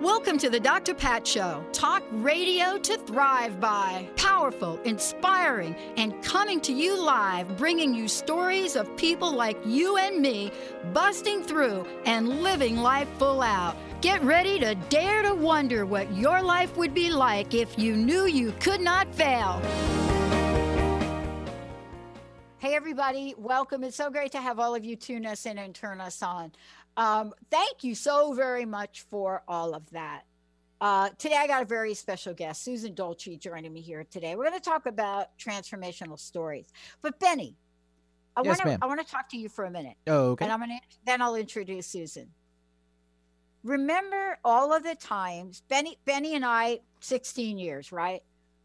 Welcome 0.00 0.38
to 0.38 0.48
the 0.48 0.58
Dr. 0.58 0.94
Pat 0.94 1.26
Show. 1.26 1.62
Talk 1.74 2.02
radio 2.10 2.78
to 2.78 2.96
thrive 2.96 3.60
by. 3.60 4.08
Powerful, 4.16 4.80
inspiring, 4.84 5.76
and 5.98 6.24
coming 6.24 6.58
to 6.62 6.72
you 6.72 6.98
live, 6.98 7.58
bringing 7.58 7.94
you 7.94 8.08
stories 8.08 8.76
of 8.76 8.96
people 8.96 9.30
like 9.30 9.58
you 9.66 9.98
and 9.98 10.22
me 10.22 10.52
busting 10.94 11.42
through 11.42 11.86
and 12.06 12.42
living 12.42 12.78
life 12.78 13.08
full 13.18 13.42
out. 13.42 13.76
Get 14.00 14.22
ready 14.22 14.58
to 14.60 14.74
dare 14.88 15.20
to 15.20 15.34
wonder 15.34 15.84
what 15.84 16.10
your 16.16 16.40
life 16.40 16.78
would 16.78 16.94
be 16.94 17.10
like 17.10 17.52
if 17.52 17.78
you 17.78 17.94
knew 17.94 18.24
you 18.24 18.54
could 18.58 18.80
not 18.80 19.14
fail. 19.14 19.60
Hey, 22.60 22.74
everybody, 22.74 23.34
welcome. 23.38 23.82
It's 23.84 23.96
so 23.96 24.10
great 24.10 24.32
to 24.32 24.38
have 24.38 24.58
all 24.58 24.74
of 24.74 24.84
you 24.84 24.94
tune 24.94 25.24
us 25.24 25.46
in 25.46 25.56
and 25.56 25.74
turn 25.74 25.98
us 25.98 26.22
on. 26.22 26.52
Um, 26.96 27.32
thank 27.50 27.82
you 27.84 27.94
so 27.94 28.32
very 28.34 28.64
much 28.64 29.04
for 29.10 29.42
all 29.48 29.74
of 29.74 29.88
that. 29.90 30.22
Uh, 30.80 31.10
today, 31.18 31.36
I 31.36 31.46
got 31.46 31.62
a 31.62 31.66
very 31.66 31.92
special 31.94 32.32
guest, 32.32 32.64
Susan 32.64 32.94
Dolce, 32.94 33.36
joining 33.36 33.72
me 33.72 33.80
here 33.82 34.04
today. 34.10 34.34
We're 34.34 34.48
going 34.48 34.58
to 34.58 34.64
talk 34.64 34.86
about 34.86 35.36
transformational 35.38 36.18
stories. 36.18 36.72
But 37.02 37.20
Benny, 37.20 37.54
I 38.34 38.42
Yes, 38.42 38.58
want 38.64 38.78
to. 38.80 38.84
I 38.84 38.86
want 38.86 39.00
to 39.00 39.06
talk 39.06 39.28
to 39.30 39.36
you 39.36 39.48
for 39.50 39.64
a 39.66 39.70
minute, 39.70 39.96
Oh, 40.06 40.30
okay. 40.30 40.44
and 40.46 40.52
I'm 40.52 40.58
going 40.60 40.70
to 40.70 40.96
then 41.04 41.20
I'll 41.20 41.34
introduce 41.34 41.86
Susan. 41.86 42.28
Remember 43.62 44.38
all 44.42 44.72
of 44.72 44.82
the 44.82 44.94
times 44.94 45.62
Benny 45.68 45.98
Benny 46.06 46.34
and 46.34 46.46
I, 46.46 46.80
16 47.00 47.58
years, 47.58 47.92
right? 47.92 48.22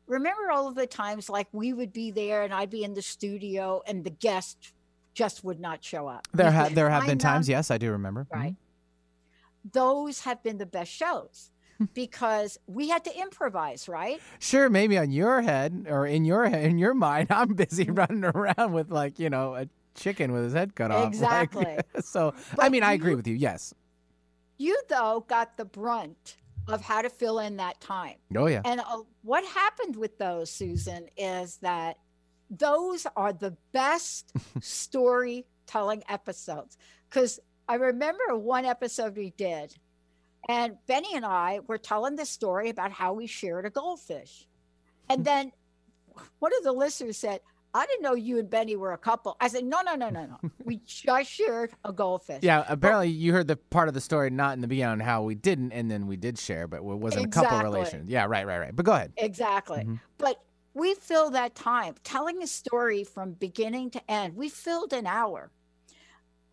Remember 0.07 0.51
all 0.51 0.67
of 0.69 0.75
the 0.75 0.87
times 0.87 1.29
like 1.29 1.47
we 1.51 1.73
would 1.73 1.91
be 1.91 2.11
there 2.11 2.43
and 2.43 2.53
I'd 2.53 2.69
be 2.69 2.83
in 2.83 2.93
the 2.93 3.01
studio 3.01 3.81
and 3.87 4.03
the 4.05 4.11
guest 4.11 4.71
just 5.15 5.43
would 5.43 5.59
not 5.59 5.83
show 5.83 6.07
up. 6.07 6.27
There, 6.33 6.49
We 6.51 6.55
ha- 6.55 6.63
would 6.65 6.75
there 6.75 6.89
have 6.91 7.07
been 7.07 7.17
times, 7.17 7.49
yes, 7.49 7.71
I 7.71 7.79
do 7.79 7.91
remember. 7.91 8.27
Mhm. 8.31 8.35
right? 8.35 8.55
Those 9.71 10.21
have 10.21 10.43
been 10.43 10.57
the 10.59 10.65
best 10.67 10.91
shows 10.91 11.49
because 11.93 12.59
we 12.67 12.89
had 12.89 13.03
to 13.05 13.19
improvise, 13.19 13.89
right? 13.89 14.21
Sure, 14.39 14.69
maybe 14.69 14.97
on 14.97 15.09
your 15.11 15.41
head 15.41 15.87
or 15.89 16.05
in 16.05 16.23
your 16.25 16.47
head, 16.47 16.65
in 16.65 16.77
your 16.77 16.93
mind, 16.93 17.27
I'm 17.31 17.53
busy 17.55 17.89
running 17.89 18.23
around 18.25 18.73
with 18.73 18.91
like 18.91 19.17
you 19.17 19.29
know 19.29 19.55
a 19.55 19.67
chicken 19.95 20.31
with 20.33 20.43
his 20.43 20.53
head 20.53 20.75
cut 20.75 20.91
off. 20.91 21.03
like- 21.05 21.07
Exactly. 21.13 21.77
so, 22.01 22.33
I 22.59 22.69
mean, 22.69 22.83
I 22.83 22.93
agree 22.93 23.11
you- 23.11 23.17
with 23.17 23.27
you. 23.27 23.35
Yes. 23.35 23.73
You 24.57 24.79
though 24.87 25.25
got 25.27 25.57
the 25.57 25.65
brunt 25.65 26.37
of 26.67 26.81
how 26.81 27.01
to 27.01 27.09
fill 27.09 27.39
in 27.39 27.57
that 27.57 27.79
time. 27.81 28.15
Oh 28.35 28.47
yeah. 28.47 28.61
And 28.65 28.79
uh, 28.79 28.99
what 29.23 29.43
happened 29.45 29.95
with 29.97 30.17
those, 30.17 30.49
Susan, 30.49 31.07
is 31.17 31.57
that 31.57 31.97
those 32.57 33.07
are 33.15 33.33
the 33.33 33.55
best 33.71 34.31
storytelling 34.61 36.03
episodes. 36.09 36.77
Because 37.09 37.39
I 37.67 37.75
remember 37.75 38.35
one 38.37 38.65
episode 38.65 39.15
we 39.15 39.31
did, 39.31 39.75
and 40.47 40.77
Benny 40.87 41.15
and 41.15 41.25
I 41.25 41.59
were 41.67 41.77
telling 41.77 42.15
the 42.15 42.25
story 42.25 42.69
about 42.69 42.91
how 42.91 43.13
we 43.13 43.27
shared 43.27 43.65
a 43.65 43.69
goldfish. 43.69 44.47
And 45.09 45.23
then 45.25 45.51
one 46.39 46.51
of 46.57 46.63
the 46.63 46.71
listeners 46.71 47.17
said, 47.17 47.41
I 47.73 47.85
didn't 47.87 48.03
know 48.03 48.13
you 48.13 48.39
and 48.39 48.49
Benny 48.49 48.77
were 48.77 48.93
a 48.93 48.97
couple. 48.97 49.35
I 49.41 49.49
said, 49.49 49.65
no, 49.65 49.81
no, 49.81 49.95
no, 49.95 50.09
no, 50.09 50.25
no. 50.25 50.49
We 50.63 50.79
just 50.85 51.29
shared 51.29 51.71
a 51.83 51.91
goldfish. 51.91 52.39
Yeah, 52.41 52.63
apparently 52.69 53.09
you 53.09 53.33
heard 53.33 53.47
the 53.47 53.57
part 53.57 53.89
of 53.89 53.93
the 53.93 53.99
story 53.99 54.29
not 54.29 54.53
in 54.53 54.61
the 54.61 54.67
beginning 54.67 54.93
on 54.93 54.99
how 55.01 55.23
we 55.23 55.35
didn't, 55.35 55.73
and 55.73 55.91
then 55.91 56.07
we 56.07 56.15
did 56.15 56.39
share, 56.39 56.67
but 56.67 56.77
it 56.77 56.83
wasn't 56.83 57.25
a 57.25 57.29
couple 57.29 57.57
Exactly. 57.57 57.63
relations. 57.73 58.09
Yeah, 58.09 58.27
right, 58.29 58.47
right, 58.47 58.59
right. 58.59 58.75
But 58.75 58.85
go 58.85 58.93
ahead. 58.93 59.11
Exactly. 59.17 59.79
Mhm. 59.79 59.99
But 60.17 60.41
we 60.75 60.93
fill 60.93 61.31
that 61.31 61.55
time 61.55 61.95
telling 62.03 62.43
a 62.43 62.47
story 62.47 63.03
from 63.03 63.31
beginning 63.31 63.89
to 63.91 64.11
end. 64.11 64.35
We 64.35 64.49
filled 64.49 64.93
an 64.93 65.07
hour. 65.07 65.49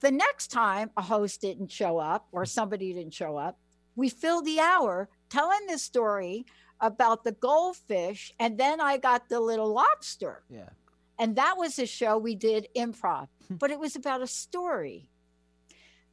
The 0.01 0.13
next 0.13 0.47
time 0.49 0.91
a 0.97 1.03
host 1.03 1.41
didn't 1.41 1.71
show 1.71 1.99
up 1.99 2.29
or 2.33 2.47
somebody 2.47 2.93
didn't 2.93 3.15
show 3.15 3.37
up, 3.37 3.59
we 3.97 4.09
filled 4.09 4.47
the 4.47 4.61
hour 4.61 5.09
telling 5.29 5.67
the 5.69 5.77
story 5.77 6.47
about 6.81 7.25
the 7.25 7.33
goldfish. 7.33 8.33
And 8.39 8.57
then 8.59 8.81
I 8.81 8.97
got 8.97 9.29
the 9.29 9.41
little 9.41 9.73
lobster. 9.73 10.45
Yeah. 10.49 10.71
And 11.19 11.37
that 11.37 11.57
was 11.59 11.79
a 11.79 11.87
show 11.87 12.17
we 12.17 12.37
did 12.37 12.69
improv, 12.77 13.29
hmm. 13.49 13.57
but 13.57 13.71
it 13.71 13.79
was 13.79 13.97
about 13.97 14.23
a 14.23 14.27
story. 14.27 15.09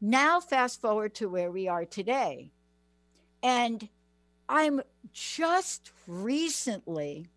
Now, 0.02 0.40
fast 0.40 0.82
forward 0.82 1.14
to 1.16 1.30
where 1.30 1.52
we 1.52 1.68
are 1.68 1.86
today. 1.86 2.52
And 3.44 3.88
I'm 4.48 4.82
just 5.14 5.92
recently, 6.08 7.28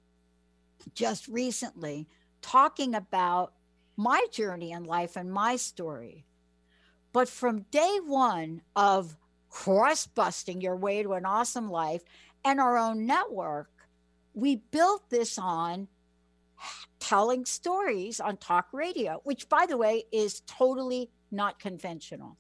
just 0.95 1.29
recently 1.29 2.09
talking 2.41 2.95
about 2.95 3.55
my 3.97 4.25
journey 4.33 4.73
in 4.73 4.85
life 4.85 5.17
and 5.17 5.33
my 5.33 5.57
story. 5.57 6.25
But 7.13 7.29
from 7.29 7.67
day 7.71 7.99
one 8.05 8.63
of 8.75 9.17
cross 9.51 10.07
busting 10.07 10.61
your 10.61 10.77
way 10.77 11.03
to 11.03 11.13
an 11.13 11.27
awesome 11.27 11.71
life 11.71 12.03
and 12.45 12.59
our 12.59 12.79
own 12.79 13.07
network, 13.07 13.71
we 14.35 14.57
built 14.57 15.11
this 15.11 15.39
on 15.39 15.89
telling 17.01 17.45
stories 17.45 18.21
on 18.21 18.37
talk 18.37 18.69
radio, 18.73 19.21
which, 19.25 19.49
by 19.49 19.67
the 19.67 19.77
way, 19.77 20.05
is 20.13 20.41
totally 20.47 21.11
not 21.31 21.59
conventional. 21.59 22.39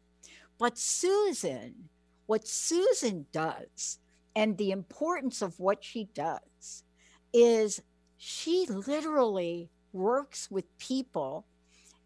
But 0.59 0.78
Susan, 0.78 1.88
what 2.26 2.47
Susan 2.47 3.26
does, 3.32 3.98
and 4.34 4.56
the 4.56 4.70
importance 4.70 5.42
of 5.42 5.59
what 5.59 5.84
she 5.84 6.09
does, 6.14 6.84
is 7.32 7.82
she 8.25 8.66
literally 8.69 9.69
works 9.93 10.49
with 10.49 10.78
people 10.78 11.44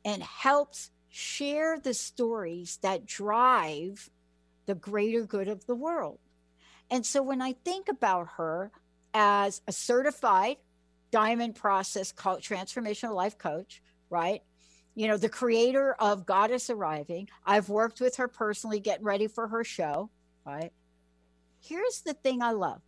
and 0.02 0.22
helps 0.22 0.90
share 1.10 1.78
the 1.78 1.92
stories 1.92 2.78
that 2.80 3.04
drive 3.04 4.08
the 4.64 4.74
greater 4.74 5.26
good 5.26 5.46
of 5.46 5.66
the 5.66 5.74
world. 5.74 6.18
And 6.90 7.04
so 7.04 7.22
when 7.22 7.42
I 7.42 7.52
think 7.52 7.90
about 7.90 8.28
her 8.38 8.72
as 9.12 9.60
a 9.68 9.72
certified 9.72 10.56
diamond 11.10 11.54
process 11.54 12.12
co- 12.12 12.38
transformational 12.38 13.14
life 13.14 13.36
coach, 13.36 13.82
right? 14.08 14.40
You 14.94 15.08
know, 15.08 15.18
the 15.18 15.28
creator 15.28 15.96
of 15.98 16.24
Goddess 16.24 16.70
Arriving. 16.70 17.28
I've 17.44 17.68
worked 17.68 18.00
with 18.00 18.16
her 18.16 18.26
personally 18.26 18.80
getting 18.80 19.04
ready 19.04 19.26
for 19.26 19.48
her 19.48 19.64
show, 19.64 20.08
right? 20.46 20.72
Here's 21.60 22.00
the 22.00 22.14
thing 22.14 22.40
I 22.40 22.52
love. 22.52 22.80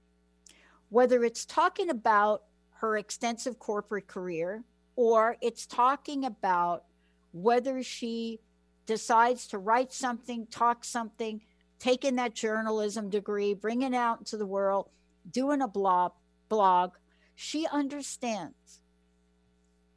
Whether 0.89 1.25
it's 1.25 1.45
talking 1.45 1.91
about 1.91 2.45
her 2.81 2.97
extensive 2.97 3.59
corporate 3.59 4.07
career 4.07 4.63
or 4.97 5.37
it's 5.41 5.67
talking 5.67 6.25
about 6.25 6.85
whether 7.33 7.83
she 7.83 8.41
decides 8.87 9.47
to 9.49 9.59
write 9.59 9.93
something, 9.93 10.47
talk 10.47 10.85
something, 10.85 11.41
taking 11.79 12.17
that 12.17 12.35
journalism 12.35 13.09
degree, 13.09 13.55
bringing 13.55 13.93
it 13.93 13.97
out 13.97 14.19
into 14.19 14.37
the 14.37 14.47
world, 14.47 14.89
doing 15.31 15.63
a 15.63 15.69
blog, 15.69 16.13
blog, 16.49 16.93
she 17.35 17.67
understands 17.71 18.81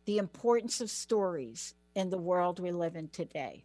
the 0.06 0.18
importance 0.18 0.82
of 0.82 0.90
stories 0.90 1.74
in 1.96 2.10
the 2.10 2.18
world 2.18 2.60
we 2.60 2.72
live 2.72 2.96
in 2.96 3.08
today. 3.08 3.64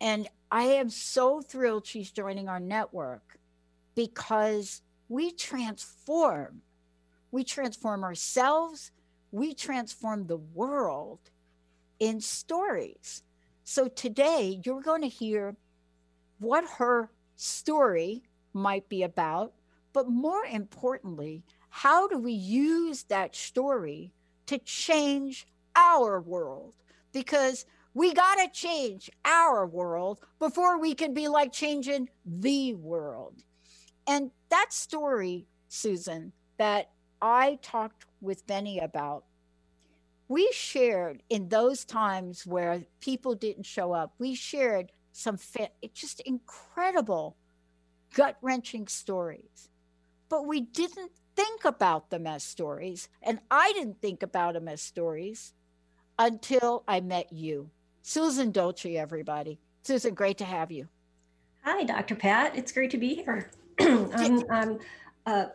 And 0.00 0.28
I 0.50 0.64
am 0.64 0.90
so 0.90 1.40
thrilled 1.40 1.86
she's 1.86 2.10
joining 2.10 2.48
our 2.48 2.60
network 2.60 3.38
because 3.94 4.82
we 5.08 5.30
transform. 5.32 6.62
We 7.36 7.44
transform 7.44 8.02
ourselves, 8.02 8.92
we 9.30 9.52
transform 9.52 10.26
the 10.26 10.38
world 10.38 11.18
in 11.98 12.18
stories. 12.18 13.24
So 13.62 13.88
today 13.88 14.62
you're 14.64 14.80
going 14.80 15.02
to 15.02 15.08
hear 15.08 15.54
what 16.38 16.64
her 16.78 17.10
story 17.34 18.22
might 18.54 18.88
be 18.88 19.02
about, 19.02 19.52
but 19.92 20.08
more 20.08 20.46
importantly, 20.46 21.42
how 21.68 22.08
do 22.08 22.16
we 22.16 22.32
use 22.32 23.02
that 23.10 23.36
story 23.36 24.14
to 24.46 24.56
change 24.56 25.46
our 25.76 26.22
world? 26.22 26.72
Because 27.12 27.66
we 27.92 28.14
got 28.14 28.36
to 28.36 28.48
change 28.48 29.10
our 29.26 29.66
world 29.66 30.20
before 30.38 30.80
we 30.80 30.94
can 30.94 31.12
be 31.12 31.28
like 31.28 31.52
changing 31.52 32.08
the 32.24 32.72
world. 32.72 33.34
And 34.06 34.30
that 34.48 34.72
story, 34.72 35.44
Susan, 35.68 36.32
that 36.56 36.92
I 37.26 37.58
talked 37.60 38.06
with 38.20 38.46
Benny 38.46 38.78
about, 38.78 39.24
we 40.28 40.48
shared 40.52 41.24
in 41.28 41.48
those 41.48 41.84
times 41.84 42.46
where 42.46 42.84
people 43.00 43.34
didn't 43.34 43.66
show 43.66 43.92
up, 43.92 44.14
we 44.20 44.36
shared 44.36 44.92
some 45.10 45.36
fa- 45.36 45.70
just 45.92 46.20
incredible, 46.20 47.36
gut 48.14 48.36
wrenching 48.42 48.86
stories. 48.86 49.68
But 50.28 50.46
we 50.46 50.60
didn't 50.60 51.10
think 51.34 51.64
about 51.64 52.10
them 52.10 52.28
as 52.28 52.44
stories. 52.44 53.08
And 53.22 53.40
I 53.50 53.72
didn't 53.72 54.00
think 54.00 54.22
about 54.22 54.54
them 54.54 54.68
as 54.68 54.80
stories 54.80 55.52
until 56.20 56.84
I 56.86 57.00
met 57.00 57.32
you. 57.32 57.70
Susan 58.02 58.52
Dolce, 58.52 58.96
everybody. 58.96 59.58
Susan, 59.82 60.14
great 60.14 60.38
to 60.38 60.44
have 60.44 60.70
you. 60.70 60.86
Hi, 61.64 61.82
Dr. 61.82 62.14
Pat. 62.14 62.56
It's 62.56 62.70
great 62.70 62.92
to 62.92 62.98
be 62.98 63.16
here. 63.16 63.50
I'm, 63.80 64.44
I'm 64.48 64.78
uh, 65.26 65.46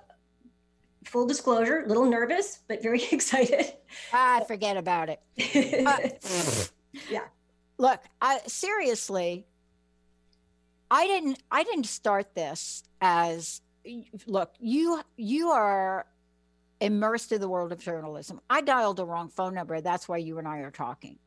full 1.06 1.26
disclosure, 1.26 1.80
a 1.80 1.88
little 1.88 2.06
nervous, 2.06 2.60
but 2.68 2.82
very 2.82 3.04
excited. 3.12 3.74
Ah, 4.14 4.42
forget 4.48 4.78
about 4.78 5.10
it. 5.10 5.22
Uh, 5.86 6.10
yeah. 7.10 7.26
Look, 7.78 8.02
I 8.22 8.40
seriously, 8.48 9.46
I 10.90 11.08
didn't 11.08 11.42
I 11.52 11.64
didn't 11.64 11.86
start 11.86 12.36
this 12.36 12.84
as 13.02 13.62
look, 14.28 14.54
you 14.60 15.02
you 15.18 15.50
are 15.50 16.06
immersed 16.80 17.32
in 17.32 17.42
the 17.42 17.50
world 17.50 17.72
of 17.72 17.80
journalism. 17.80 18.42
I 18.50 18.62
dialed 18.62 18.98
the 18.98 19.06
wrong 19.06 19.30
phone 19.30 19.54
number. 19.54 19.82
That's 19.82 20.08
why 20.08 20.18
you 20.18 20.38
and 20.40 20.48
I 20.48 20.60
are 20.60 20.72
talking. 20.72 21.18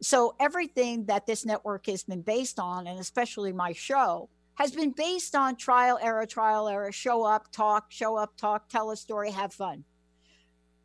So 0.00 0.34
everything 0.40 1.06
that 1.06 1.26
this 1.26 1.44
network 1.46 1.86
has 1.86 2.04
been 2.04 2.22
based 2.22 2.58
on, 2.58 2.86
and 2.86 2.98
especially 2.98 3.52
my 3.52 3.72
show, 3.72 4.28
has 4.56 4.72
been 4.72 4.90
based 4.90 5.34
on 5.34 5.56
trial, 5.56 5.98
error, 6.00 6.26
trial, 6.26 6.68
error, 6.68 6.92
show 6.92 7.24
up, 7.24 7.50
talk, 7.50 7.90
show 7.90 8.16
up, 8.16 8.36
talk, 8.36 8.68
tell 8.68 8.90
a 8.90 8.96
story, 8.96 9.30
have 9.30 9.52
fun. 9.52 9.84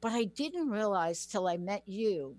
But 0.02 0.14
I 0.14 0.24
didn't 0.24 0.70
realize 0.70 1.26
till 1.26 1.48
I 1.48 1.58
met 1.58 1.84
you 1.86 2.38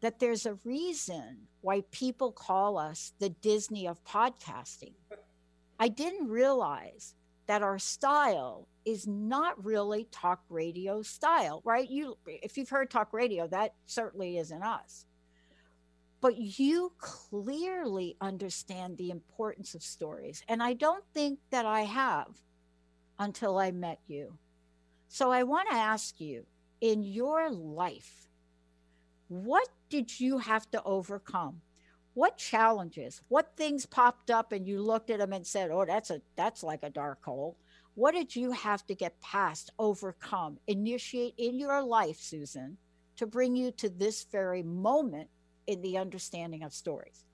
that 0.00 0.18
there's 0.18 0.46
a 0.46 0.58
reason 0.64 1.48
why 1.60 1.82
people 1.90 2.32
call 2.32 2.78
us 2.78 3.12
the 3.18 3.28
Disney 3.28 3.86
of 3.86 4.02
podcasting. 4.04 4.94
I 5.78 5.88
didn't 5.88 6.28
realize 6.28 7.14
that 7.46 7.62
our 7.62 7.78
style 7.78 8.68
is 8.84 9.06
not 9.06 9.64
really 9.64 10.08
talk 10.10 10.42
radio 10.48 11.02
style, 11.02 11.60
right? 11.64 11.88
You 11.88 12.16
if 12.26 12.56
you've 12.56 12.70
heard 12.70 12.90
talk 12.90 13.12
radio, 13.12 13.46
that 13.48 13.74
certainly 13.86 14.38
isn't 14.38 14.62
us. 14.62 15.06
But 16.20 16.38
you 16.38 16.92
clearly 16.98 18.16
understand 18.20 18.96
the 18.96 19.10
importance 19.10 19.74
of 19.74 19.82
stories, 19.82 20.42
and 20.48 20.62
I 20.62 20.72
don't 20.72 21.04
think 21.12 21.38
that 21.50 21.66
I 21.66 21.82
have 21.82 22.28
until 23.18 23.58
I 23.58 23.70
met 23.70 24.00
you. 24.06 24.38
So 25.08 25.30
I 25.30 25.42
want 25.42 25.68
to 25.70 25.76
ask 25.76 26.20
you 26.20 26.46
in 26.80 27.04
your 27.04 27.50
life, 27.50 28.28
what 29.28 29.68
did 29.88 30.20
you 30.20 30.38
have 30.38 30.70
to 30.70 30.82
overcome? 30.84 31.60
What 32.14 32.38
challenges, 32.38 33.20
what 33.28 33.56
things 33.56 33.84
popped 33.84 34.30
up 34.30 34.52
and 34.52 34.66
you 34.66 34.80
looked 34.80 35.10
at 35.10 35.18
them 35.18 35.34
and 35.34 35.46
said, 35.46 35.70
"Oh, 35.70 35.84
that's 35.84 36.10
a 36.10 36.22
that's 36.34 36.62
like 36.62 36.82
a 36.82 36.90
dark 36.90 37.24
hole." 37.24 37.56
What 37.94 38.12
did 38.12 38.34
you 38.34 38.52
have 38.52 38.86
to 38.86 38.94
get 38.94 39.20
past, 39.20 39.70
overcome, 39.78 40.58
initiate 40.66 41.34
in 41.38 41.58
your 41.58 41.82
life, 41.82 42.20
Susan, 42.20 42.78
to 43.16 43.26
bring 43.26 43.56
you 43.56 43.70
to 43.72 43.88
this 43.88 44.24
very 44.24 44.62
moment 44.62 45.28
in 45.66 45.82
the 45.82 45.98
understanding 45.98 46.62
of 46.62 46.72
stories? 46.72 47.24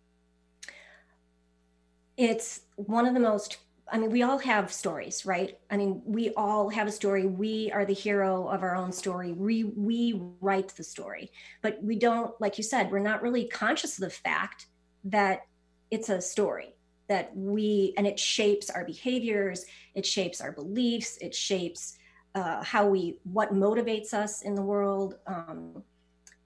It's 2.17 2.61
one 2.77 3.07
of 3.07 3.15
the 3.15 3.21
most 3.21 3.59
I 3.93 3.99
mean, 3.99 4.11
we 4.11 4.23
all 4.23 4.39
have 4.39 4.73
stories, 4.73 5.27
right? 5.27 5.59
I 5.71 5.77
mean, 5.77 6.01
we 6.07 6.31
all 6.35 6.71
have 6.71 6.87
a 6.87 6.93
story. 6.93 7.27
We 7.27 7.71
are 7.73 7.85
the 7.85 7.93
hero 7.93 8.49
of 8.49 8.63
our 8.63 8.75
own 8.75 8.91
story. 8.91 9.33
We 9.33 9.65
we 9.65 10.19
write 10.41 10.69
the 10.69 10.83
story, 10.83 11.31
but 11.61 11.83
we 11.83 11.97
don't, 11.97 12.39
like 12.41 12.57
you 12.57 12.65
said, 12.65 12.91
we're 12.91 13.01
not 13.01 13.23
really 13.23 13.45
conscious 13.49 13.99
of 13.99 14.05
the 14.05 14.11
fact 14.11 14.67
that 15.05 15.43
it's 15.91 16.09
a 16.09 16.23
story 16.23 16.75
that 17.09 17.37
we 17.37 17.93
and 17.99 18.07
it 18.07 18.19
shapes 18.19 18.71
our 18.71 18.85
behaviors, 18.85 19.67
it 19.95 20.07
shapes 20.07 20.41
our 20.41 20.53
beliefs, 20.53 21.19
it 21.21 21.35
shapes 21.35 21.99
uh, 22.35 22.65
how 22.65 22.87
we 22.87 23.19
what 23.25 23.53
motivates 23.53 24.15
us 24.15 24.41
in 24.41 24.55
the 24.55 24.63
world. 24.63 25.19
Um, 25.27 25.83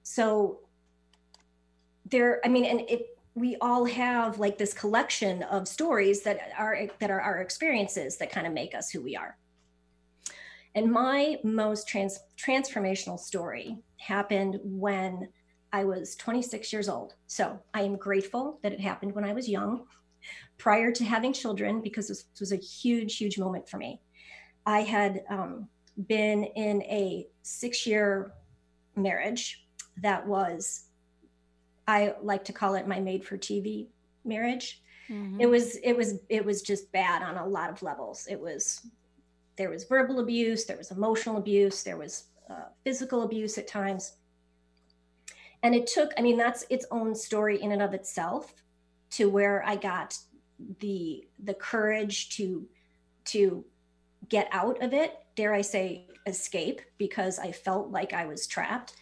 so 0.03 0.59
there, 2.09 2.41
I 2.45 2.47
mean, 2.49 2.65
and 2.65 2.81
it 2.81 3.17
we 3.35 3.55
all 3.61 3.85
have 3.85 4.39
like 4.39 4.57
this 4.57 4.73
collection 4.73 5.43
of 5.43 5.67
stories 5.67 6.23
that 6.23 6.39
are 6.57 6.87
that 6.99 7.11
are 7.11 7.21
our 7.21 7.39
experiences 7.39 8.17
that 8.17 8.31
kind 8.31 8.47
of 8.47 8.53
make 8.53 8.73
us 8.73 8.89
who 8.89 9.01
we 9.01 9.15
are. 9.15 9.37
And 10.73 10.91
my 10.91 11.37
most 11.43 11.87
trans- 11.87 12.19
transformational 12.35 13.19
story 13.19 13.77
happened 13.97 14.59
when 14.63 15.29
i 15.71 15.83
was 15.83 16.15
26 16.15 16.73
years 16.73 16.89
old. 16.89 17.13
So 17.27 17.59
i 17.75 17.81
am 17.83 17.95
grateful 17.95 18.59
that 18.63 18.73
it 18.73 18.79
happened 18.79 19.13
when 19.13 19.23
i 19.23 19.33
was 19.33 19.47
young. 19.47 19.85
Prior 20.57 20.91
to 20.91 21.05
having 21.05 21.31
children 21.31 21.81
because 21.81 22.07
this 22.07 22.25
was 22.39 22.51
a 22.51 22.57
huge 22.57 23.17
huge 23.17 23.37
moment 23.37 23.69
for 23.69 23.77
me 23.77 24.01
i 24.65 24.81
had 24.81 25.23
um, 25.29 25.67
been 26.07 26.43
in 26.43 26.81
a 26.83 27.27
six 27.43 27.85
year 27.85 28.33
marriage 28.95 29.67
that 30.01 30.25
was 30.25 30.86
I 31.87 32.15
like 32.21 32.43
to 32.45 32.53
call 32.53 32.75
it 32.75 32.87
my 32.87 32.99
made 32.99 33.25
for 33.25 33.37
TV 33.37 33.87
marriage. 34.25 34.81
Mm-hmm. 35.09 35.39
It 35.39 35.49
was 35.49 35.77
it 35.77 35.95
was 35.95 36.19
it 36.29 36.43
was 36.43 36.61
just 36.61 36.91
bad 36.91 37.23
on 37.23 37.37
a 37.37 37.47
lot 37.47 37.69
of 37.69 37.81
levels. 37.81 38.27
It 38.29 38.39
was 38.39 38.85
there 39.57 39.69
was 39.69 39.85
verbal 39.85 40.19
abuse, 40.19 40.65
there 40.65 40.77
was 40.77 40.91
emotional 40.91 41.37
abuse, 41.37 41.83
there 41.83 41.97
was 41.97 42.25
uh, 42.49 42.69
physical 42.83 43.23
abuse 43.23 43.57
at 43.57 43.67
times. 43.67 44.13
And 45.63 45.73
it 45.73 45.87
took, 45.87 46.11
I 46.17 46.21
mean, 46.21 46.37
that's 46.37 46.63
its 46.69 46.85
own 46.91 47.15
story 47.15 47.61
in 47.61 47.71
and 47.71 47.81
of 47.81 47.93
itself 47.93 48.53
to 49.11 49.29
where 49.29 49.63
I 49.65 49.75
got 49.75 50.17
the 50.79 51.25
the 51.39 51.53
courage 51.53 52.29
to 52.37 52.67
to 53.25 53.65
get 54.29 54.47
out 54.51 54.81
of 54.81 54.93
it, 54.93 55.13
dare 55.35 55.53
I 55.53 55.61
say 55.61 56.07
escape, 56.25 56.81
because 56.97 57.39
I 57.39 57.51
felt 57.51 57.91
like 57.91 58.13
I 58.13 58.25
was 58.25 58.47
trapped. 58.47 58.93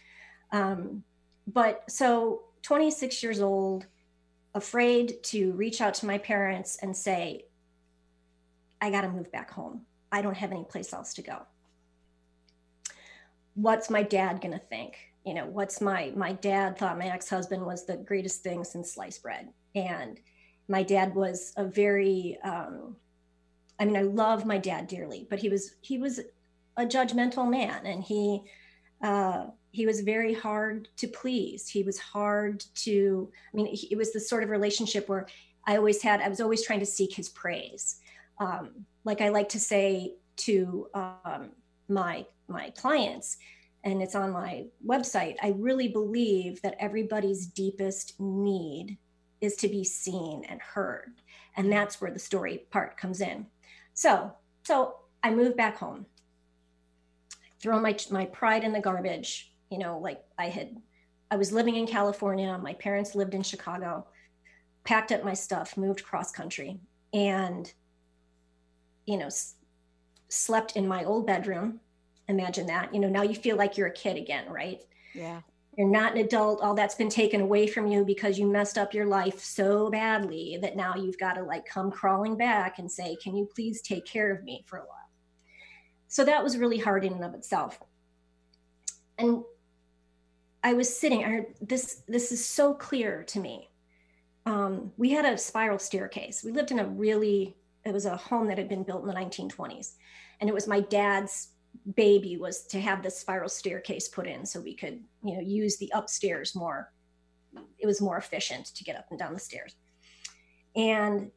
Um, 0.52 1.02
but 1.46 1.90
so 1.90 2.45
26 2.66 3.22
years 3.22 3.40
old, 3.40 3.86
afraid 4.52 5.22
to 5.22 5.52
reach 5.52 5.80
out 5.80 5.94
to 5.94 6.04
my 6.04 6.18
parents 6.18 6.76
and 6.82 6.96
say, 6.96 7.44
I 8.80 8.90
got 8.90 9.02
to 9.02 9.08
move 9.08 9.30
back 9.30 9.52
home. 9.52 9.82
I 10.10 10.20
don't 10.20 10.36
have 10.36 10.50
any 10.50 10.64
place 10.64 10.92
else 10.92 11.14
to 11.14 11.22
go. 11.22 11.42
What's 13.54 13.88
my 13.88 14.02
dad 14.02 14.40
going 14.40 14.52
to 14.52 14.58
think? 14.58 14.96
You 15.24 15.34
know, 15.34 15.46
what's 15.46 15.80
my 15.80 16.12
my 16.16 16.32
dad 16.32 16.76
thought 16.76 16.98
my 16.98 17.06
ex-husband 17.06 17.64
was 17.64 17.86
the 17.86 17.98
greatest 17.98 18.42
thing 18.42 18.64
since 18.64 18.92
sliced 18.92 19.22
bread. 19.22 19.48
And 19.76 20.18
my 20.66 20.82
dad 20.82 21.14
was 21.14 21.52
a 21.56 21.64
very 21.64 22.36
um 22.42 22.96
I 23.78 23.84
mean, 23.84 23.96
I 23.96 24.02
love 24.02 24.44
my 24.44 24.58
dad 24.58 24.88
dearly, 24.88 25.28
but 25.30 25.38
he 25.38 25.48
was 25.48 25.76
he 25.82 25.98
was 25.98 26.18
a 26.76 26.84
judgmental 26.84 27.48
man 27.48 27.86
and 27.86 28.02
he 28.02 28.42
uh 29.02 29.46
he 29.72 29.86
was 29.86 30.00
very 30.00 30.32
hard 30.32 30.88
to 30.96 31.06
please. 31.06 31.68
He 31.68 31.82
was 31.82 31.98
hard 31.98 32.64
to, 32.76 33.30
I 33.52 33.56
mean, 33.56 33.76
it 33.90 33.96
was 33.96 34.12
the 34.12 34.20
sort 34.20 34.42
of 34.42 34.50
relationship 34.50 35.08
where 35.08 35.26
I 35.66 35.76
always 35.76 36.02
had, 36.02 36.20
I 36.20 36.28
was 36.28 36.40
always 36.40 36.64
trying 36.64 36.80
to 36.80 36.86
seek 36.86 37.14
his 37.14 37.28
praise. 37.28 37.96
Um, 38.38 38.86
like 39.04 39.20
I 39.20 39.28
like 39.30 39.48
to 39.50 39.60
say 39.60 40.14
to 40.38 40.88
um, 40.94 41.50
my 41.88 42.26
my 42.48 42.70
clients, 42.70 43.38
and 43.84 44.02
it's 44.02 44.14
on 44.14 44.32
my 44.32 44.66
website. 44.86 45.36
I 45.42 45.54
really 45.56 45.88
believe 45.88 46.60
that 46.62 46.76
everybody's 46.78 47.46
deepest 47.46 48.18
need 48.20 48.98
is 49.40 49.56
to 49.56 49.68
be 49.68 49.84
seen 49.84 50.44
and 50.48 50.60
heard, 50.60 51.14
and 51.56 51.72
that's 51.72 52.00
where 52.00 52.10
the 52.10 52.18
story 52.18 52.66
part 52.70 52.96
comes 52.96 53.20
in. 53.20 53.46
So, 53.94 54.32
so 54.64 54.96
I 55.22 55.30
moved 55.30 55.56
back 55.56 55.78
home, 55.78 56.06
throw 57.60 57.80
my 57.80 57.96
my 58.10 58.26
pride 58.26 58.64
in 58.64 58.72
the 58.72 58.80
garbage, 58.80 59.52
you 59.70 59.78
know, 59.78 59.98
like 59.98 60.22
I 60.38 60.48
had, 60.48 60.76
I 61.30 61.36
was 61.36 61.52
living 61.52 61.76
in 61.76 61.86
California. 61.86 62.56
My 62.58 62.74
parents 62.74 63.14
lived 63.14 63.34
in 63.34 63.42
Chicago, 63.42 64.06
packed 64.84 65.12
up 65.12 65.24
my 65.24 65.34
stuff, 65.34 65.76
moved 65.76 66.04
cross 66.04 66.30
country, 66.30 66.78
and, 67.12 67.72
you 69.06 69.16
know, 69.16 69.26
s- 69.26 69.54
slept 70.28 70.76
in 70.76 70.86
my 70.86 71.04
old 71.04 71.26
bedroom. 71.26 71.80
Imagine 72.28 72.66
that. 72.66 72.92
You 72.94 73.00
know, 73.00 73.08
now 73.08 73.22
you 73.22 73.34
feel 73.34 73.56
like 73.56 73.76
you're 73.76 73.88
a 73.88 73.92
kid 73.92 74.16
again, 74.16 74.48
right? 74.48 74.80
Yeah. 75.14 75.40
You're 75.76 75.88
not 75.88 76.12
an 76.12 76.18
adult. 76.24 76.62
All 76.62 76.74
that's 76.74 76.94
been 76.94 77.10
taken 77.10 77.42
away 77.42 77.66
from 77.66 77.86
you 77.86 78.04
because 78.04 78.38
you 78.38 78.46
messed 78.46 78.78
up 78.78 78.94
your 78.94 79.06
life 79.06 79.40
so 79.40 79.90
badly 79.90 80.58
that 80.62 80.74
now 80.74 80.94
you've 80.96 81.18
got 81.18 81.34
to 81.34 81.42
like 81.42 81.66
come 81.66 81.90
crawling 81.90 82.36
back 82.36 82.78
and 82.78 82.90
say, 82.90 83.16
Can 83.22 83.36
you 83.36 83.46
please 83.54 83.82
take 83.82 84.06
care 84.06 84.32
of 84.32 84.42
me 84.42 84.64
for 84.66 84.78
a 84.78 84.82
while? 84.82 85.10
So 86.08 86.24
that 86.24 86.42
was 86.42 86.56
really 86.56 86.78
hard 86.78 87.04
in 87.04 87.12
and 87.12 87.24
of 87.24 87.34
itself. 87.34 87.78
And 89.18 89.42
I 90.62 90.74
was 90.74 90.98
sitting. 90.98 91.24
I 91.24 91.28
heard 91.28 91.46
this. 91.60 92.02
This 92.08 92.32
is 92.32 92.44
so 92.44 92.74
clear 92.74 93.22
to 93.24 93.40
me. 93.40 93.70
Um, 94.46 94.92
we 94.96 95.10
had 95.10 95.24
a 95.24 95.38
spiral 95.38 95.78
staircase. 95.78 96.42
We 96.44 96.52
lived 96.52 96.70
in 96.70 96.78
a 96.78 96.86
really. 96.86 97.56
It 97.84 97.92
was 97.92 98.06
a 98.06 98.16
home 98.16 98.48
that 98.48 98.58
had 98.58 98.68
been 98.68 98.82
built 98.82 99.02
in 99.02 99.08
the 99.08 99.14
1920s, 99.14 99.92
and 100.40 100.50
it 100.50 100.52
was 100.52 100.66
my 100.66 100.80
dad's 100.80 101.50
baby 101.94 102.36
was 102.36 102.66
to 102.66 102.80
have 102.80 103.02
this 103.02 103.18
spiral 103.18 103.48
staircase 103.48 104.08
put 104.08 104.26
in 104.26 104.46
so 104.46 104.60
we 104.60 104.74
could, 104.74 105.00
you 105.22 105.34
know, 105.34 105.40
use 105.40 105.76
the 105.76 105.92
upstairs 105.94 106.54
more. 106.54 106.92
It 107.78 107.86
was 107.86 108.00
more 108.00 108.16
efficient 108.16 108.66
to 108.74 108.84
get 108.84 108.96
up 108.96 109.06
and 109.10 109.18
down 109.18 109.34
the 109.34 109.38
stairs. 109.38 109.74
And 110.74 111.30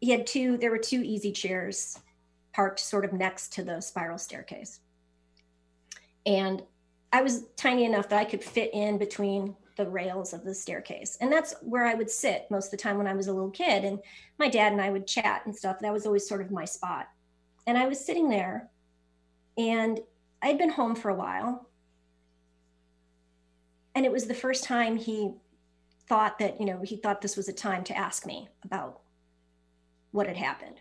he 0.00 0.10
had 0.10 0.26
two. 0.26 0.56
There 0.56 0.70
were 0.70 0.78
two 0.78 1.02
easy 1.02 1.32
chairs 1.32 1.98
parked 2.52 2.80
sort 2.80 3.04
of 3.04 3.12
next 3.12 3.52
to 3.54 3.64
the 3.64 3.80
spiral 3.80 4.18
staircase. 4.18 4.80
And 6.26 6.62
I 7.12 7.22
was 7.22 7.44
tiny 7.56 7.84
enough 7.84 8.08
that 8.08 8.18
I 8.18 8.24
could 8.24 8.42
fit 8.42 8.70
in 8.72 8.98
between 8.98 9.54
the 9.76 9.88
rails 9.88 10.32
of 10.32 10.44
the 10.44 10.54
staircase. 10.54 11.18
And 11.20 11.32
that's 11.32 11.54
where 11.60 11.86
I 11.86 11.94
would 11.94 12.10
sit 12.10 12.46
most 12.50 12.66
of 12.66 12.70
the 12.72 12.76
time 12.76 12.98
when 12.98 13.06
I 13.06 13.14
was 13.14 13.26
a 13.26 13.32
little 13.32 13.50
kid. 13.50 13.84
And 13.84 13.98
my 14.38 14.48
dad 14.48 14.72
and 14.72 14.80
I 14.80 14.90
would 14.90 15.06
chat 15.06 15.42
and 15.44 15.54
stuff. 15.54 15.78
That 15.80 15.92
was 15.92 16.06
always 16.06 16.26
sort 16.26 16.40
of 16.40 16.50
my 16.50 16.64
spot. 16.64 17.08
And 17.66 17.78
I 17.78 17.86
was 17.86 18.04
sitting 18.04 18.28
there 18.28 18.68
and 19.56 20.00
I'd 20.40 20.58
been 20.58 20.70
home 20.70 20.94
for 20.94 21.10
a 21.10 21.14
while. 21.14 21.68
And 23.94 24.06
it 24.06 24.12
was 24.12 24.26
the 24.26 24.34
first 24.34 24.64
time 24.64 24.96
he 24.96 25.34
thought 26.08 26.38
that, 26.38 26.58
you 26.58 26.66
know, 26.66 26.80
he 26.82 26.96
thought 26.96 27.20
this 27.20 27.36
was 27.36 27.48
a 27.48 27.52
time 27.52 27.84
to 27.84 27.96
ask 27.96 28.26
me 28.26 28.48
about 28.64 29.00
what 30.10 30.26
had 30.26 30.36
happened. 30.36 30.80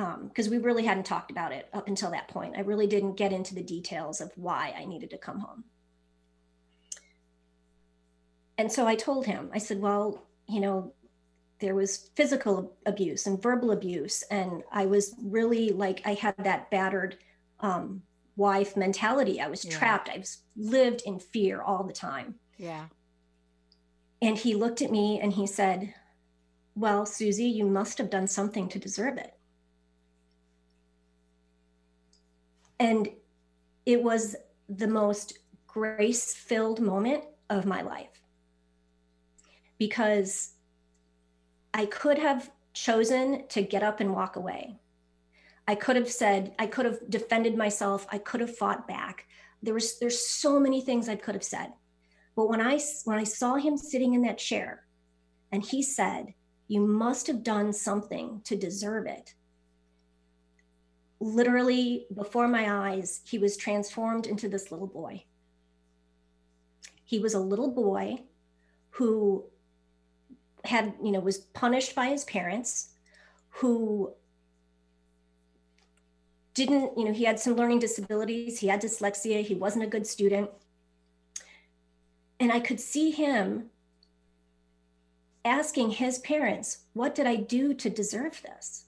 Because 0.00 0.46
um, 0.46 0.52
we 0.52 0.58
really 0.58 0.84
hadn't 0.84 1.04
talked 1.04 1.30
about 1.30 1.52
it 1.52 1.68
up 1.74 1.86
until 1.86 2.10
that 2.12 2.28
point. 2.28 2.56
I 2.56 2.60
really 2.60 2.86
didn't 2.86 3.16
get 3.16 3.32
into 3.32 3.54
the 3.54 3.62
details 3.62 4.22
of 4.22 4.32
why 4.34 4.74
I 4.78 4.86
needed 4.86 5.10
to 5.10 5.18
come 5.18 5.40
home. 5.40 5.64
And 8.56 8.72
so 8.72 8.86
I 8.86 8.94
told 8.94 9.26
him, 9.26 9.50
I 9.52 9.58
said, 9.58 9.80
well, 9.80 10.26
you 10.48 10.60
know, 10.60 10.94
there 11.60 11.74
was 11.74 12.10
physical 12.14 12.76
abuse 12.86 13.26
and 13.26 13.42
verbal 13.42 13.72
abuse. 13.72 14.22
And 14.30 14.62
I 14.72 14.86
was 14.86 15.14
really 15.22 15.70
like, 15.70 16.00
I 16.06 16.14
had 16.14 16.34
that 16.38 16.70
battered 16.70 17.18
um, 17.60 18.02
wife 18.36 18.78
mentality. 18.78 19.38
I 19.38 19.48
was 19.48 19.66
yeah. 19.66 19.76
trapped. 19.76 20.08
I 20.08 20.18
was 20.18 20.38
lived 20.56 21.02
in 21.04 21.18
fear 21.18 21.60
all 21.60 21.84
the 21.84 21.92
time. 21.92 22.36
Yeah. 22.56 22.86
And 24.22 24.38
he 24.38 24.54
looked 24.54 24.80
at 24.80 24.90
me 24.90 25.20
and 25.20 25.32
he 25.32 25.46
said, 25.46 25.94
Well, 26.74 27.04
Susie, 27.04 27.44
you 27.44 27.66
must 27.66 27.98
have 27.98 28.08
done 28.08 28.28
something 28.28 28.68
to 28.70 28.78
deserve 28.78 29.18
it. 29.18 29.34
And 32.80 33.10
it 33.84 34.02
was 34.02 34.34
the 34.68 34.88
most 34.88 35.38
grace 35.66 36.34
filled 36.34 36.80
moment 36.80 37.24
of 37.50 37.66
my 37.66 37.82
life 37.82 38.22
because 39.78 40.54
I 41.74 41.86
could 41.86 42.18
have 42.18 42.50
chosen 42.72 43.46
to 43.48 43.62
get 43.62 43.82
up 43.82 44.00
and 44.00 44.12
walk 44.14 44.36
away. 44.36 44.78
I 45.68 45.74
could 45.74 45.96
have 45.96 46.10
said, 46.10 46.54
I 46.58 46.66
could 46.66 46.86
have 46.86 46.98
defended 47.08 47.56
myself. 47.56 48.06
I 48.10 48.18
could 48.18 48.40
have 48.40 48.56
fought 48.56 48.88
back. 48.88 49.26
There 49.62 49.74
was 49.74 49.98
there's 49.98 50.26
so 50.26 50.58
many 50.58 50.80
things 50.80 51.08
I 51.08 51.16
could 51.16 51.34
have 51.34 51.44
said. 51.44 51.72
But 52.34 52.48
when 52.48 52.60
I 52.60 52.80
when 53.04 53.18
I 53.18 53.24
saw 53.24 53.56
him 53.56 53.76
sitting 53.76 54.14
in 54.14 54.22
that 54.22 54.38
chair 54.38 54.86
and 55.52 55.62
he 55.62 55.82
said, 55.82 56.34
"You 56.66 56.80
must 56.80 57.26
have 57.26 57.42
done 57.42 57.72
something 57.72 58.40
to 58.44 58.56
deserve 58.56 59.06
it." 59.06 59.34
Literally 61.20 62.06
before 62.14 62.48
my 62.48 62.90
eyes, 62.90 63.20
he 63.24 63.38
was 63.38 63.56
transformed 63.56 64.26
into 64.26 64.48
this 64.48 64.70
little 64.70 64.86
boy. 64.86 65.24
He 67.04 67.18
was 67.18 67.34
a 67.34 67.40
little 67.40 67.70
boy 67.70 68.22
who 68.90 69.44
had, 70.64 70.94
you 71.02 71.12
know, 71.12 71.20
was 71.20 71.38
punished 71.38 71.94
by 71.94 72.06
his 72.06 72.24
parents, 72.24 72.90
who 73.50 74.14
didn't, 76.54 76.96
you 76.96 77.04
know, 77.04 77.12
he 77.12 77.24
had 77.24 77.38
some 77.38 77.54
learning 77.54 77.78
disabilities, 77.78 78.60
he 78.60 78.68
had 78.68 78.80
dyslexia, 78.82 79.42
he 79.42 79.54
wasn't 79.54 79.84
a 79.84 79.88
good 79.88 80.06
student. 80.06 80.50
And 82.38 82.52
I 82.52 82.60
could 82.60 82.80
see 82.80 83.10
him 83.10 83.70
asking 85.44 85.90
his 85.90 86.18
parents, 86.18 86.78
What 86.92 87.14
did 87.14 87.26
I 87.26 87.36
do 87.36 87.74
to 87.74 87.90
deserve 87.90 88.42
this? 88.42 88.84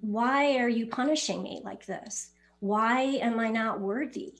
Why 0.00 0.56
are 0.56 0.68
you 0.68 0.86
punishing 0.86 1.42
me 1.42 1.60
like 1.62 1.86
this? 1.86 2.30
Why 2.60 3.02
am 3.02 3.38
I 3.38 3.50
not 3.50 3.80
worthy? 3.80 4.34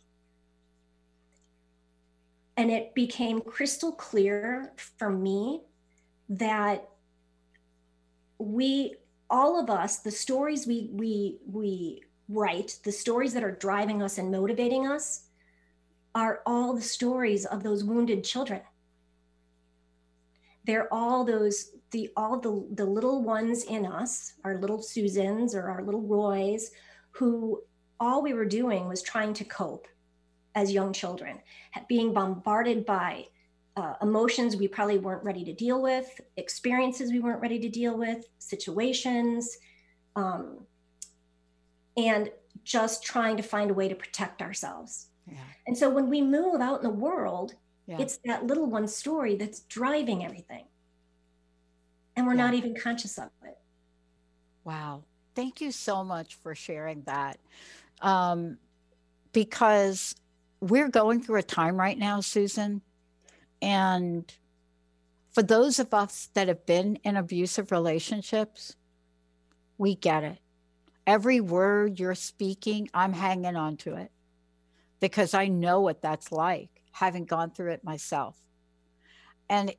And 2.57 2.71
it 2.71 2.95
became 2.95 3.41
crystal 3.41 3.93
clear 3.93 4.73
for 4.99 5.11
me 5.11 5.62
that 6.31 6.88
we 8.38 8.97
all 9.29 9.61
of 9.61 9.71
us 9.71 9.99
the 9.99 10.11
stories 10.11 10.67
we 10.67 10.88
we 10.93 11.38
we 11.47 12.03
write 12.29 12.79
the 12.85 12.93
stories 12.93 13.33
that 13.35 13.45
are 13.45 13.53
driving 13.53 14.03
us 14.03 14.19
and 14.19 14.31
motivating 14.31 14.87
us 14.87 15.25
are 16.15 16.41
all 16.47 16.75
the 16.75 16.83
stories 16.83 17.45
of 17.45 17.62
those 17.62 17.85
wounded 17.85 18.25
children 18.25 18.61
they're 20.66 20.92
all 20.92 21.25
those 21.25 21.73
the 21.92 22.11
all 22.16 22.38
the 22.38 22.66
the 22.75 22.85
little 22.85 23.23
ones 23.23 23.64
in 23.64 23.87
us 23.87 24.35
our 24.44 24.58
little 24.58 24.82
susans 24.82 25.54
or 25.54 25.68
our 25.68 25.82
little 25.82 26.02
roys 26.02 26.70
who 27.12 27.62
all 27.99 28.23
we 28.23 28.35
were 28.35 28.44
doing 28.44 28.88
was 28.88 29.02
trying 29.02 29.32
to 29.32 29.44
cope 29.44 29.87
as 30.54 30.73
young 30.73 30.92
children 30.92 31.38
being 31.88 32.12
bombarded 32.12 32.85
by 32.85 33.25
uh, 33.76 33.94
emotions 34.00 34.56
we 34.56 34.66
probably 34.66 34.99
weren't 34.99 35.23
ready 35.23 35.44
to 35.44 35.52
deal 35.52 35.82
with, 35.82 36.20
experiences 36.37 37.12
we 37.12 37.20
weren't 37.20 37.40
ready 37.42 37.58
to 37.58 37.68
deal 37.68 37.96
with, 37.96 38.26
situations, 38.38 39.58
um, 40.16 40.61
and 41.96 42.30
just 42.64 43.04
trying 43.04 43.37
to 43.37 43.42
find 43.42 43.70
a 43.70 43.75
way 43.75 43.88
to 43.88 43.94
protect 43.94 44.40
ourselves. 44.40 45.08
Yeah. 45.26 45.37
And 45.66 45.76
so 45.76 45.90
when 45.90 46.08
we 46.08 46.23
move 46.23 46.61
out 46.61 46.78
in 46.78 46.85
the 46.85 46.90
world, 46.90 47.54
yeah. 47.87 47.99
it's 47.99 48.19
that 48.25 48.47
little 48.47 48.66
one 48.66 48.88
story 48.88 49.37
that's 49.37 49.61
driving 49.61 50.25
everything. 50.25 50.64
And 52.16 52.26
we're 52.26 52.35
yeah. 52.35 52.47
not 52.47 52.55
even 52.55 52.75
conscious 52.75 53.19
of 53.19 53.31
it. 53.45 53.59
Wow. 54.64 55.05
Thank 55.35 55.61
you 55.61 55.71
so 55.71 56.02
much 56.02 56.37
for 56.37 56.55
sharing 56.55 57.02
that. 57.02 57.38
Um, 58.00 58.59
because 59.33 60.14
we're 60.61 60.88
going 60.88 61.23
through 61.23 61.38
a 61.38 61.43
time 61.43 61.76
right 61.76 61.99
now, 61.99 62.21
Susan, 62.21 62.81
and 63.61 64.33
for 65.33 65.43
those 65.43 65.78
of 65.78 65.93
us 65.93 66.31
that 66.33 66.49
have 66.49 66.64
been 66.64 66.97
in 67.05 67.16
abusive 67.16 67.71
relationships, 67.71 68.75
we 69.76 69.95
get 69.95 70.25
it. 70.25 70.38
Every 71.07 71.40
word 71.40 72.00
you're 72.00 72.14
speaking, 72.14 72.88
I'm 72.95 73.12
hanging 73.12 73.55
on 73.55 73.76
to 73.78 73.97
it 73.97 74.11
because 74.99 75.35
I 75.35 75.49
know 75.49 75.81
what 75.81 76.00
that's 76.00 76.33
like, 76.33 76.75
having 76.97 77.26
gone 77.26 77.50
through 77.50 77.73
it 77.73 77.85
myself. 77.85 78.41
And 79.50 79.75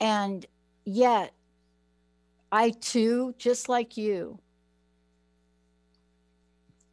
and 0.00 0.46
yet 0.86 1.34
I 2.50 2.70
too, 2.70 3.34
just 3.36 3.68
like 3.68 3.98
you, 3.98 4.38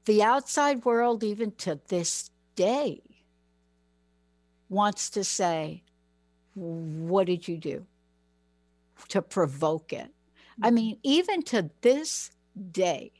the 0.05 0.23
outside 0.23 0.83
world, 0.83 1.23
even 1.23 1.51
to 1.59 1.79
this 1.87 2.31
day, 2.55 3.01
wants 4.67 5.09
to 5.11 5.23
say, 5.23 5.83
What 6.55 7.27
did 7.27 7.47
you 7.47 7.57
do 7.57 7.85
to 9.07 9.21
provoke 9.21 9.93
it? 9.93 10.11
I 10.61 10.67
mm-hmm. 10.67 10.75
mean, 10.75 10.97
even 11.03 11.43
to 11.43 11.69
this 11.79 12.31
day, 12.73 13.13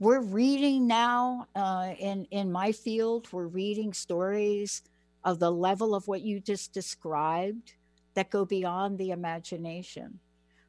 we're 0.00 0.22
reading 0.22 0.88
now 0.88 1.46
uh, 1.54 1.92
in, 2.00 2.26
in 2.32 2.50
my 2.50 2.72
field, 2.72 3.28
we're 3.30 3.46
reading 3.46 3.92
stories 3.92 4.82
of 5.24 5.38
the 5.38 5.50
level 5.50 5.94
of 5.94 6.06
what 6.06 6.22
you 6.22 6.40
just 6.40 6.72
described 6.72 7.74
that 8.14 8.30
go 8.30 8.44
beyond 8.44 8.98
the 8.98 9.10
imagination. 9.10 10.20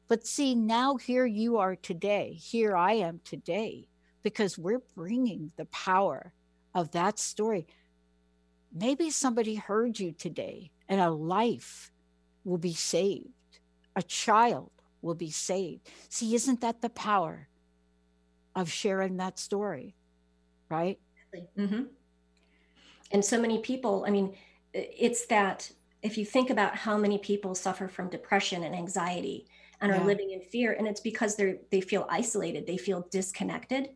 But 0.08 0.26
see, 0.26 0.54
now 0.54 0.96
here 0.96 1.26
you 1.26 1.58
are 1.58 1.76
today. 1.76 2.32
Here 2.32 2.76
I 2.76 2.94
am 2.94 3.20
today 3.24 3.88
because 4.22 4.58
we're 4.58 4.82
bringing 4.94 5.52
the 5.56 5.66
power 5.66 6.32
of 6.74 6.90
that 6.92 7.18
story 7.18 7.66
maybe 8.76 9.10
somebody 9.10 9.54
heard 9.54 9.98
you 9.98 10.12
today 10.12 10.70
and 10.88 11.00
a 11.00 11.10
life 11.10 11.90
will 12.44 12.58
be 12.58 12.74
saved, 12.74 13.30
a 13.96 14.02
child 14.02 14.70
will 15.02 15.14
be 15.14 15.30
saved. 15.30 15.88
See, 16.08 16.34
isn't 16.34 16.60
that 16.60 16.82
the 16.82 16.90
power 16.90 17.48
of 18.54 18.70
sharing 18.70 19.16
that 19.16 19.38
story? 19.38 19.94
Right? 20.68 20.98
Mm-hmm. 21.58 21.84
And 23.12 23.24
so 23.24 23.40
many 23.40 23.58
people, 23.58 24.04
I 24.06 24.10
mean, 24.10 24.34
it's 24.72 25.26
that 25.26 25.70
if 26.02 26.18
you 26.18 26.24
think 26.24 26.50
about 26.50 26.76
how 26.76 26.96
many 26.96 27.18
people 27.18 27.54
suffer 27.54 27.88
from 27.88 28.08
depression 28.08 28.62
and 28.62 28.74
anxiety 28.74 29.46
and 29.80 29.92
yeah. 29.92 30.00
are 30.00 30.04
living 30.04 30.30
in 30.32 30.40
fear, 30.40 30.72
and 30.72 30.86
it's 30.86 31.00
because 31.00 31.36
they're 31.36 31.56
they 31.70 31.80
feel 31.80 32.06
isolated, 32.10 32.66
they 32.66 32.76
feel 32.76 33.06
disconnected. 33.10 33.90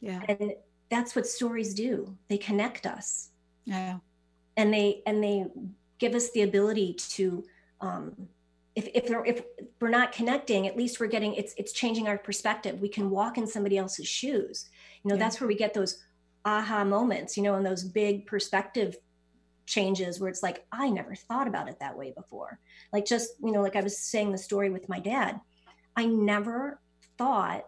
Yeah. 0.00 0.20
And 0.28 0.54
that's 0.90 1.14
what 1.14 1.26
stories 1.26 1.74
do. 1.74 2.16
They 2.28 2.38
connect 2.38 2.86
us. 2.86 3.30
Yeah. 3.64 3.98
And 4.56 4.72
they 4.72 5.02
and 5.06 5.22
they 5.22 5.46
give 5.98 6.14
us 6.14 6.30
the 6.32 6.42
ability 6.42 6.94
to 6.94 7.44
um, 7.80 8.28
if 8.74 8.88
if, 8.94 9.10
if 9.26 9.44
we're 9.80 9.88
not 9.88 10.12
connecting, 10.12 10.66
at 10.66 10.76
least 10.76 11.00
we're 11.00 11.06
getting 11.06 11.34
it's 11.34 11.54
it's 11.56 11.72
changing 11.72 12.08
our 12.08 12.18
perspective. 12.18 12.80
We 12.80 12.88
can 12.88 13.10
walk 13.10 13.38
in 13.38 13.46
somebody 13.46 13.78
else's 13.78 14.08
shoes. 14.08 14.68
You 15.02 15.10
know, 15.10 15.14
yeah. 15.14 15.20
that's 15.20 15.40
where 15.40 15.48
we 15.48 15.54
get 15.54 15.74
those 15.74 16.02
aha 16.44 16.84
moments, 16.84 17.36
you 17.36 17.42
know, 17.42 17.54
and 17.54 17.64
those 17.64 17.84
big 17.84 18.26
perspective 18.26 18.96
changes 19.66 20.20
where 20.20 20.28
it's 20.28 20.42
like, 20.42 20.66
I 20.72 20.90
never 20.90 21.14
thought 21.14 21.48
about 21.48 21.68
it 21.68 21.78
that 21.80 21.96
way 21.96 22.12
before. 22.16 22.58
Like 22.92 23.06
just, 23.06 23.32
you 23.42 23.52
know, 23.52 23.62
like 23.62 23.76
I 23.76 23.80
was 23.80 23.98
saying 23.98 24.32
the 24.32 24.38
story 24.38 24.70
with 24.70 24.88
my 24.88 24.98
dad. 24.98 25.40
I 25.96 26.06
never 26.06 26.80
thought 27.18 27.66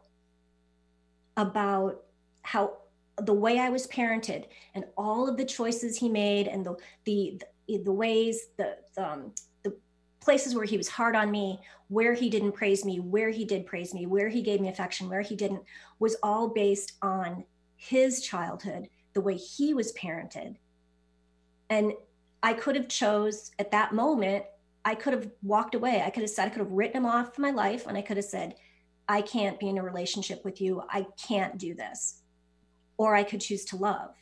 about 1.36 2.02
how 2.42 2.78
the 3.16 3.32
way 3.32 3.58
I 3.58 3.68
was 3.68 3.86
parented 3.86 4.46
and 4.74 4.84
all 4.96 5.28
of 5.28 5.36
the 5.36 5.44
choices 5.44 5.96
he 5.96 6.08
made 6.08 6.48
and 6.48 6.64
the 6.64 6.76
the 7.04 7.40
the, 7.66 7.78
the 7.78 7.92
ways 7.92 8.48
the 8.56 8.76
um, 8.98 9.32
the 9.62 9.76
places 10.20 10.54
where 10.54 10.64
he 10.64 10.76
was 10.76 10.88
hard 10.88 11.14
on 11.14 11.30
me, 11.30 11.60
where 11.88 12.14
he 12.14 12.28
didn't 12.28 12.52
praise 12.52 12.84
me, 12.84 12.98
where 12.98 13.30
he 13.30 13.44
did 13.44 13.66
praise 13.66 13.94
me, 13.94 14.06
where 14.06 14.28
he 14.28 14.42
gave 14.42 14.60
me 14.60 14.68
affection, 14.68 15.08
where 15.08 15.20
he 15.20 15.36
didn't, 15.36 15.62
was 15.98 16.16
all 16.22 16.48
based 16.48 16.92
on 17.02 17.44
his 17.88 18.20
childhood, 18.22 18.88
the 19.12 19.20
way 19.20 19.36
he 19.36 19.74
was 19.74 19.92
parented. 19.92 20.56
And 21.70 21.92
I 22.42 22.54
could 22.54 22.76
have 22.76 22.88
chose 22.88 23.50
at 23.58 23.70
that 23.70 23.94
moment, 23.94 24.44
I 24.84 24.94
could 24.94 25.12
have 25.12 25.30
walked 25.42 25.74
away. 25.74 26.02
I 26.04 26.10
could 26.10 26.22
have 26.22 26.30
said, 26.30 26.46
I 26.46 26.50
could 26.50 26.58
have 26.58 26.70
written 26.70 26.98
him 26.98 27.06
off 27.06 27.38
my 27.38 27.50
life 27.50 27.86
and 27.86 27.96
I 27.96 28.02
could 28.02 28.16
have 28.16 28.26
said, 28.26 28.56
I 29.08 29.22
can't 29.22 29.58
be 29.58 29.68
in 29.68 29.78
a 29.78 29.82
relationship 29.82 30.44
with 30.44 30.60
you. 30.60 30.82
I 30.90 31.06
can't 31.16 31.58
do 31.58 31.74
this 31.74 32.22
or 32.96 33.14
I 33.14 33.22
could 33.22 33.40
choose 33.40 33.64
to 33.66 33.76
love. 33.76 34.14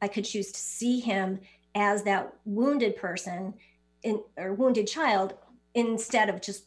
I 0.00 0.08
could 0.08 0.24
choose 0.24 0.52
to 0.52 0.60
see 0.60 1.00
him 1.00 1.40
as 1.74 2.04
that 2.04 2.32
wounded 2.44 2.96
person 2.96 3.54
in, 4.02 4.22
or 4.36 4.54
wounded 4.54 4.86
child 4.86 5.34
instead 5.74 6.28
of 6.28 6.40
just 6.40 6.64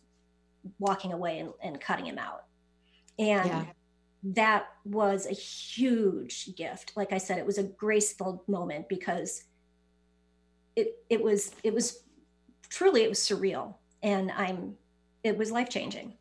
walking 0.79 1.13
away 1.13 1.39
and, 1.39 1.53
and 1.63 1.81
cutting 1.81 2.05
him 2.05 2.17
out. 2.17 2.43
And 3.17 3.47
yeah. 3.47 3.65
That 4.23 4.67
was 4.85 5.25
a 5.25 5.33
huge 5.33 6.55
gift. 6.55 6.93
Like 6.95 7.11
I 7.11 7.17
said, 7.17 7.37
it 7.37 7.45
was 7.45 7.57
a 7.57 7.63
graceful 7.63 8.43
moment 8.47 8.87
because 8.87 9.45
it 10.75 11.03
it 11.09 11.21
was 11.21 11.53
it 11.63 11.73
was 11.73 12.03
truly 12.69 13.03
it 13.03 13.09
was 13.09 13.19
surreal 13.19 13.75
and 14.03 14.31
I'm 14.31 14.75
it 15.23 15.37
was 15.37 15.51
life 15.51 15.69
changing. 15.69 16.13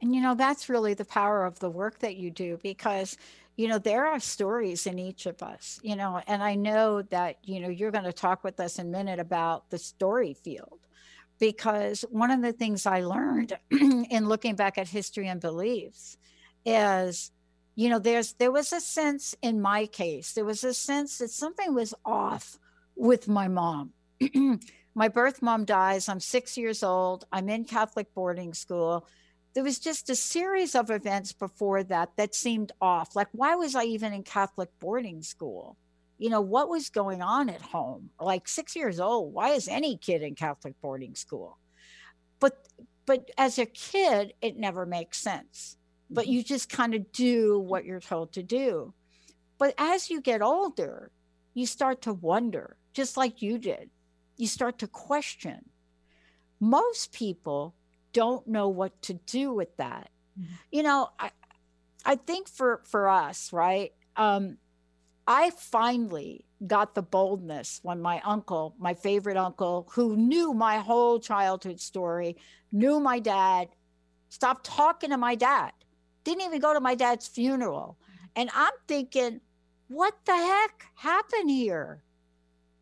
And 0.00 0.14
you 0.14 0.20
know, 0.20 0.34
that's 0.34 0.68
really 0.68 0.94
the 0.94 1.04
power 1.04 1.44
of 1.44 1.58
the 1.58 1.70
work 1.70 1.98
that 2.00 2.16
you 2.16 2.30
do 2.30 2.58
because, 2.62 3.16
you 3.56 3.66
know, 3.66 3.78
there 3.78 4.06
are 4.06 4.20
stories 4.20 4.86
in 4.86 4.98
each 4.98 5.26
of 5.26 5.42
us, 5.42 5.80
you 5.82 5.96
know, 5.96 6.20
and 6.28 6.42
I 6.42 6.54
know 6.54 7.02
that, 7.02 7.38
you 7.42 7.58
know, 7.58 7.68
you're 7.68 7.90
going 7.90 8.04
to 8.04 8.12
talk 8.12 8.44
with 8.44 8.60
us 8.60 8.78
in 8.78 8.86
a 8.86 8.90
minute 8.90 9.18
about 9.18 9.70
the 9.70 9.78
story 9.78 10.34
field 10.34 10.78
because 11.40 12.04
one 12.10 12.30
of 12.30 12.42
the 12.42 12.52
things 12.52 12.86
I 12.86 13.00
learned 13.00 13.58
in 13.70 14.28
looking 14.28 14.54
back 14.54 14.78
at 14.78 14.88
history 14.88 15.26
and 15.26 15.40
beliefs 15.40 16.16
is, 16.68 17.30
you 17.74 17.88
know, 17.88 17.98
there's 17.98 18.34
there 18.34 18.52
was 18.52 18.72
a 18.72 18.80
sense 18.80 19.34
in 19.42 19.60
my 19.60 19.86
case, 19.86 20.32
there 20.32 20.44
was 20.44 20.64
a 20.64 20.74
sense 20.74 21.18
that 21.18 21.30
something 21.30 21.74
was 21.74 21.94
off 22.04 22.58
with 22.96 23.28
my 23.28 23.48
mom. 23.48 23.92
my 24.94 25.08
birth 25.08 25.42
mom 25.42 25.64
dies. 25.64 26.08
I'm 26.08 26.20
six 26.20 26.56
years 26.56 26.82
old. 26.82 27.24
I'm 27.32 27.48
in 27.48 27.64
Catholic 27.64 28.12
boarding 28.14 28.54
school 28.54 29.06
there 29.54 29.64
was 29.64 29.78
just 29.78 30.10
a 30.10 30.14
series 30.14 30.74
of 30.74 30.90
events 30.90 31.32
before 31.32 31.82
that 31.84 32.10
that 32.16 32.34
seemed 32.34 32.72
off. 32.80 33.16
Like, 33.16 33.28
why 33.32 33.56
was 33.56 33.74
I 33.74 33.84
even 33.84 34.12
in 34.12 34.22
Catholic 34.22 34.68
boarding 34.78 35.22
school? 35.22 35.76
You 36.18 36.30
know, 36.30 36.40
what 36.40 36.68
was 36.68 36.90
going 36.90 37.22
on 37.22 37.48
at 37.48 37.62
home? 37.62 38.10
Like 38.20 38.48
six 38.48 38.76
years 38.76 39.00
old, 39.00 39.32
why 39.32 39.50
is 39.50 39.68
any 39.68 39.96
kid 39.96 40.22
in 40.22 40.34
Catholic 40.34 40.74
boarding 40.80 41.14
school? 41.14 41.58
But 42.40 42.68
but 43.06 43.30
as 43.38 43.58
a 43.58 43.66
kid, 43.66 44.34
it 44.42 44.56
never 44.56 44.84
makes 44.84 45.18
sense. 45.18 45.77
But 46.10 46.26
you 46.26 46.42
just 46.42 46.68
kind 46.68 46.94
of 46.94 47.12
do 47.12 47.58
what 47.58 47.84
you're 47.84 48.00
told 48.00 48.32
to 48.32 48.42
do. 48.42 48.94
But 49.58 49.74
as 49.76 50.08
you 50.08 50.20
get 50.20 50.40
older, 50.40 51.10
you 51.54 51.66
start 51.66 52.02
to 52.02 52.12
wonder, 52.12 52.76
just 52.94 53.16
like 53.16 53.42
you 53.42 53.58
did. 53.58 53.90
You 54.36 54.46
start 54.46 54.78
to 54.78 54.86
question. 54.86 55.68
Most 56.60 57.12
people 57.12 57.74
don't 58.12 58.46
know 58.46 58.68
what 58.68 59.00
to 59.02 59.14
do 59.14 59.52
with 59.52 59.76
that. 59.76 60.10
Mm-hmm. 60.38 60.54
You 60.72 60.82
know, 60.82 61.10
I 61.18 61.30
I 62.04 62.16
think 62.16 62.48
for 62.48 62.80
for 62.84 63.08
us, 63.08 63.52
right? 63.52 63.92
Um, 64.16 64.58
I 65.26 65.50
finally 65.50 66.46
got 66.66 66.94
the 66.94 67.02
boldness 67.02 67.80
when 67.82 68.00
my 68.00 68.20
uncle, 68.24 68.74
my 68.78 68.94
favorite 68.94 69.36
uncle, 69.36 69.88
who 69.92 70.16
knew 70.16 70.54
my 70.54 70.78
whole 70.78 71.20
childhood 71.20 71.80
story, 71.80 72.36
knew 72.72 72.98
my 72.98 73.18
dad, 73.18 73.68
stopped 74.30 74.64
talking 74.64 75.10
to 75.10 75.18
my 75.18 75.34
dad, 75.34 75.72
didn't 76.28 76.44
even 76.44 76.60
go 76.60 76.74
to 76.74 76.80
my 76.80 76.94
dad's 76.94 77.26
funeral. 77.26 77.96
Mm-hmm. 78.00 78.26
And 78.36 78.50
I'm 78.54 78.72
thinking, 78.86 79.40
what 79.88 80.14
the 80.24 80.36
heck 80.36 80.86
happened 80.94 81.50
here? 81.50 82.02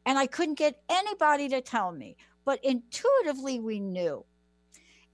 And 0.05 0.19
I 0.19 0.27
couldn't 0.27 0.59
get 0.59 0.83
anybody 0.89 1.49
to 1.49 1.61
tell 1.61 1.93
me, 1.93 2.17
but 2.45 2.65
intuitively 2.65 3.61
we 3.61 3.81
knew. 3.81 4.25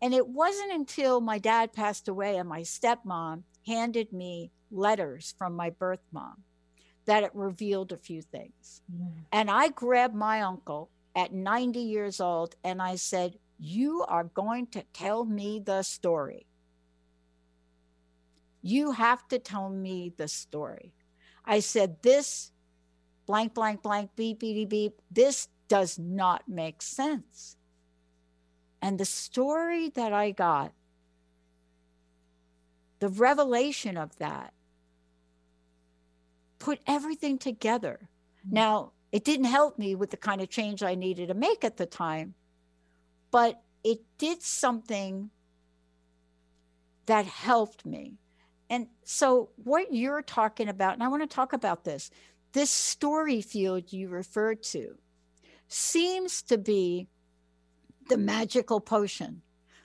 And 0.01 0.13
it 0.13 0.27
wasn't 0.27 0.73
until 0.73 1.21
my 1.21 1.39
dad 1.39 1.73
passed 1.73 2.09
away 2.09 2.37
and 2.37 2.49
my 2.49 2.63
stepmom 2.63 3.45
handed 3.67 4.13
me 4.13 4.51
letters 4.71 5.35
from 5.39 5.55
my 5.55 5.71
birth 5.71 6.03
mom 6.11 6.43
that 7.05 7.23
it 7.23 7.31
revealed 7.35 7.93
a 7.93 7.97
few 7.97 8.23
things. 8.23 8.83
Mm. 8.93 9.13
And 9.31 9.51
I 9.51 9.69
grabbed 9.69 10.15
my 10.15 10.43
uncle 10.43 10.91
at 11.15 11.33
90 11.33 11.79
years 11.79 12.21
old 12.21 12.57
and 12.65 12.81
I 12.81 12.97
said, 12.97 13.39
You 13.59 14.05
are 14.09 14.25
going 14.25 14.69
to 14.69 14.85
tell 14.93 15.25
me 15.25 15.61
the 15.65 15.83
story. 15.83 16.47
You 18.63 18.93
have 18.93 19.27
to 19.29 19.39
tell 19.39 19.69
me 19.69 20.13
the 20.17 20.29
story. 20.29 20.95
I 21.45 21.61
said, 21.61 22.03
This 22.03 22.53
blank, 23.27 23.55
blank, 23.55 23.83
blank, 23.83 24.11
beep, 24.17 24.41
beep, 24.41 24.69
beep, 24.69 25.01
this 25.11 25.49
does 25.69 25.99
not 25.99 26.49
make 26.49 26.83
sense. 26.83 27.57
And 28.81 28.99
the 28.99 29.05
story 29.05 29.89
that 29.91 30.13
I 30.13 30.33
got, 30.33 30.73
the 32.99 33.09
revelation 33.09 33.97
of 33.97 34.17
that, 34.19 34.53
put 36.59 36.81
everything 36.87 37.39
together. 37.39 38.09
Mm-hmm. 38.47 38.55
Now, 38.55 38.93
it 39.11 39.25
didn't 39.25 39.47
help 39.47 39.79
me 39.79 39.95
with 39.95 40.11
the 40.11 40.17
kind 40.17 40.41
of 40.41 40.49
change 40.49 40.83
I 40.83 40.95
needed 40.95 41.29
to 41.29 41.35
make 41.35 41.65
at 41.65 41.77
the 41.77 41.87
time, 41.87 42.35
but 43.31 43.63
it 43.85 44.01
did 44.19 44.43
something 44.43 45.31
that 47.07 47.27
helped 47.27 47.85
me. 47.85 48.19
And 48.73 48.87
so, 49.05 49.51
what 49.57 49.93
you're 49.93 50.23
talking 50.23 50.71
about, 50.71 50.95
and 50.95 51.03
I 51.03 51.09
want 51.09 51.23
to 51.23 51.27
talk 51.27 51.53
about 51.53 51.85
this, 51.85 52.11
this 52.55 52.71
story 52.71 53.43
field 53.43 53.93
you 53.93 54.09
referred 54.09 54.63
to 54.63 54.95
seems 55.69 56.41
to 56.45 56.57
be 56.57 57.07
the 58.09 58.17
magical 58.17 58.81
potion, 58.81 59.43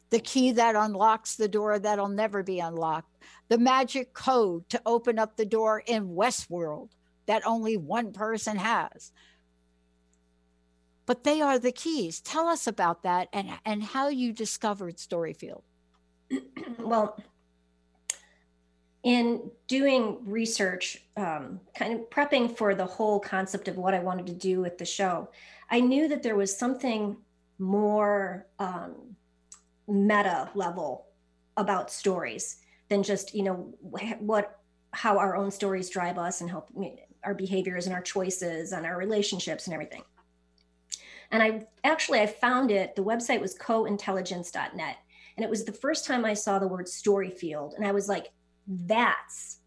the 0.09 0.21
key 0.21 0.53
that 0.53 0.77
unlocks 0.77 1.35
the 1.35 1.49
door 1.49 1.77
that'll 1.77 2.07
never 2.07 2.43
be 2.43 2.61
unlocked, 2.61 3.13
the 3.49 3.57
magic 3.57 4.13
code 4.13 4.69
to 4.69 4.81
open 4.85 5.19
up 5.19 5.35
the 5.35 5.45
door 5.45 5.83
in 5.85 6.15
Westworld 6.15 6.91
that 7.25 7.45
only 7.45 7.75
one 7.75 8.13
person 8.13 8.55
has. 8.55 9.11
But 11.05 11.25
they 11.25 11.41
are 11.41 11.59
the 11.59 11.73
keys. 11.73 12.21
Tell 12.21 12.47
us 12.47 12.67
about 12.67 13.03
that 13.03 13.27
and, 13.33 13.49
and 13.65 13.83
how 13.83 14.07
you 14.07 14.31
discovered 14.31 14.95
Storyfield. 14.95 15.63
well, 16.79 17.21
in 19.07 19.49
doing 19.69 20.17
research, 20.25 21.01
um, 21.15 21.61
kind 21.73 21.93
of 21.93 22.09
prepping 22.09 22.57
for 22.57 22.75
the 22.75 22.85
whole 22.85 23.21
concept 23.21 23.69
of 23.69 23.77
what 23.77 23.93
I 23.93 23.99
wanted 23.99 24.27
to 24.27 24.33
do 24.33 24.59
with 24.59 24.77
the 24.77 24.83
show, 24.83 25.29
I 25.71 25.79
knew 25.79 26.09
that 26.09 26.23
there 26.23 26.35
was 26.35 26.53
something 26.53 27.15
more 27.57 28.47
um, 28.59 28.95
meta 29.87 30.49
level 30.55 31.05
about 31.55 31.89
stories 31.89 32.57
than 32.89 33.01
just 33.01 33.33
you 33.33 33.43
know 33.43 33.73
what 34.19 34.59
how 34.91 35.17
our 35.17 35.37
own 35.37 35.51
stories 35.51 35.89
drive 35.89 36.17
us 36.17 36.41
and 36.41 36.49
help 36.49 36.69
our 37.23 37.33
behaviors 37.33 37.85
and 37.85 37.95
our 37.95 38.01
choices 38.01 38.73
and 38.73 38.85
our 38.85 38.97
relationships 38.97 39.67
and 39.67 39.73
everything. 39.73 40.03
And 41.31 41.41
i 41.41 41.65
actually 41.85 42.19
i 42.19 42.25
found 42.27 42.71
it 42.71 42.93
the 42.97 43.05
website 43.05 43.39
was 43.39 43.57
cointelligence.net 43.57 44.97
and 45.37 45.43
it 45.45 45.49
was 45.49 45.63
the 45.63 45.71
first 45.71 46.05
time 46.05 46.25
i 46.25 46.33
saw 46.33 46.59
the 46.59 46.67
word 46.67 46.89
story 46.89 47.29
field. 47.29 47.73
And 47.77 47.87
i 47.87 47.93
was 47.93 48.09
like 48.09 48.33
that's 48.67 49.59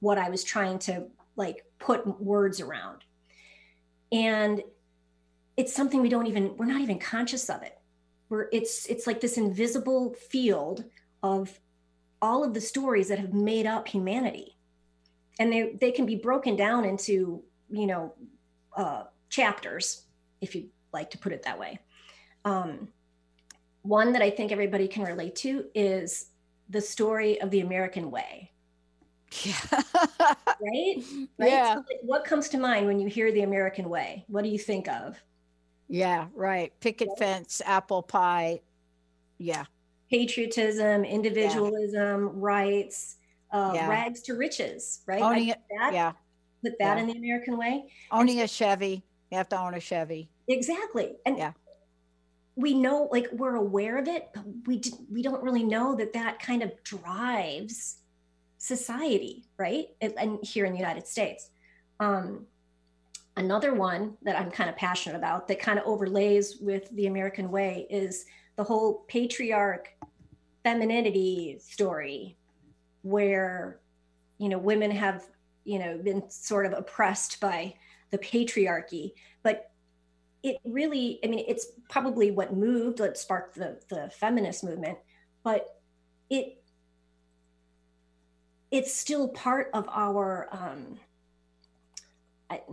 what 0.00 0.18
i 0.18 0.28
was 0.28 0.42
trying 0.42 0.78
to 0.78 1.06
like 1.36 1.64
put 1.78 2.20
words 2.20 2.60
around. 2.60 3.04
And 4.10 4.62
it's 5.56 5.74
something 5.74 6.00
we 6.00 6.08
don't 6.08 6.26
even 6.26 6.56
we're 6.56 6.66
not 6.66 6.80
even 6.80 6.98
conscious 6.98 7.48
of 7.48 7.62
it. 7.62 7.78
We're 8.28 8.48
it's 8.52 8.86
it's 8.86 9.06
like 9.06 9.20
this 9.20 9.36
invisible 9.36 10.14
field 10.14 10.84
of 11.22 11.58
all 12.20 12.44
of 12.44 12.54
the 12.54 12.60
stories 12.60 13.08
that 13.08 13.18
have 13.18 13.32
made 13.32 13.66
up 13.66 13.88
humanity. 13.88 14.56
And 15.38 15.52
they 15.52 15.76
they 15.80 15.90
can 15.92 16.06
be 16.06 16.16
broken 16.16 16.56
down 16.56 16.84
into 16.84 17.42
you 17.70 17.86
know 17.86 18.14
uh, 18.76 19.04
chapters 19.28 20.02
if 20.40 20.54
you 20.54 20.68
like 20.92 21.10
to 21.10 21.18
put 21.18 21.32
it 21.32 21.42
that 21.44 21.58
way. 21.58 21.78
Um, 22.44 22.88
one 23.84 24.12
that 24.12 24.22
i 24.22 24.30
think 24.30 24.52
everybody 24.52 24.86
can 24.86 25.02
relate 25.02 25.34
to 25.34 25.64
is 25.74 26.26
the 26.72 26.80
story 26.80 27.40
of 27.40 27.50
the 27.50 27.60
american 27.60 28.10
way 28.10 28.50
yeah. 29.44 29.54
right 30.60 30.96
right 31.38 31.50
yeah. 31.50 31.74
So 31.76 31.84
what 32.02 32.24
comes 32.24 32.48
to 32.50 32.58
mind 32.58 32.86
when 32.86 32.98
you 33.00 33.08
hear 33.08 33.32
the 33.32 33.42
american 33.42 33.88
way 33.88 34.24
what 34.28 34.42
do 34.44 34.50
you 34.50 34.58
think 34.58 34.88
of 34.88 35.22
yeah, 35.92 36.28
right. 36.34 36.72
Picket 36.80 37.10
fence, 37.18 37.60
apple 37.66 38.02
pie. 38.02 38.62
Yeah. 39.36 39.64
Patriotism, 40.10 41.04
individualism, 41.04 42.24
yeah. 42.24 42.30
rights, 42.34 43.16
uh, 43.52 43.72
Yeah. 43.74 43.90
rags 43.90 44.22
to 44.22 44.34
riches, 44.34 45.02
right? 45.06 45.20
Owning 45.20 45.48
it- 45.48 45.60
that, 45.78 45.92
yeah. 45.92 46.12
put 46.64 46.78
that 46.78 46.96
Yeah. 46.96 47.02
in 47.02 47.08
the 47.08 47.18
American 47.18 47.58
way. 47.58 47.92
Owning 48.10 48.40
a 48.40 48.48
Chevy. 48.48 49.02
You 49.30 49.36
have 49.36 49.50
to 49.50 49.58
own 49.58 49.74
a 49.74 49.80
Chevy. 49.80 50.30
Exactly. 50.48 51.16
And 51.26 51.36
Yeah. 51.36 51.52
We 52.54 52.74
know, 52.74 53.08
like, 53.10 53.28
we're 53.32 53.56
aware 53.56 53.98
of 53.98 54.08
it, 54.08 54.28
but 54.34 54.44
we 54.66 54.78
d- 54.78 54.92
we 55.10 55.22
don't 55.22 55.42
really 55.42 55.64
know 55.64 55.94
that 55.96 56.12
that 56.12 56.38
kind 56.38 56.62
of 56.62 56.70
drives 56.84 57.96
society, 58.58 59.44
right? 59.58 59.88
And, 60.00 60.14
and 60.18 60.38
here 60.44 60.64
in 60.64 60.72
the 60.72 60.78
United 60.78 61.06
States. 61.06 61.50
Um, 61.98 62.46
another 63.36 63.74
one 63.74 64.16
that 64.22 64.38
I'm 64.38 64.50
kind 64.50 64.70
of 64.70 64.76
passionate 64.76 65.16
about 65.16 65.48
that 65.48 65.58
kind 65.58 65.78
of 65.78 65.86
overlays 65.86 66.58
with 66.60 66.88
the 66.94 67.06
American 67.06 67.50
way 67.50 67.86
is 67.90 68.26
the 68.56 68.64
whole 68.64 69.04
patriarch 69.08 69.88
femininity 70.62 71.58
story, 71.60 72.36
where 73.02 73.80
you 74.38 74.48
know 74.48 74.58
women 74.58 74.90
have 74.90 75.24
you 75.64 75.78
know 75.78 75.98
been 75.98 76.28
sort 76.30 76.66
of 76.66 76.72
oppressed 76.72 77.40
by 77.40 77.74
the 78.10 78.18
patriarchy, 78.18 79.12
but 79.42 79.71
it 80.42 80.56
really 80.64 81.20
i 81.24 81.26
mean 81.26 81.44
it's 81.46 81.66
probably 81.88 82.30
what 82.30 82.54
moved 82.54 83.00
what 83.00 83.16
sparked 83.16 83.54
the 83.54 83.80
the 83.88 84.10
feminist 84.18 84.64
movement 84.64 84.98
but 85.42 85.80
it 86.30 86.62
it's 88.70 88.92
still 88.92 89.28
part 89.28 89.68
of 89.74 89.88
our 89.88 90.48
um 90.52 90.98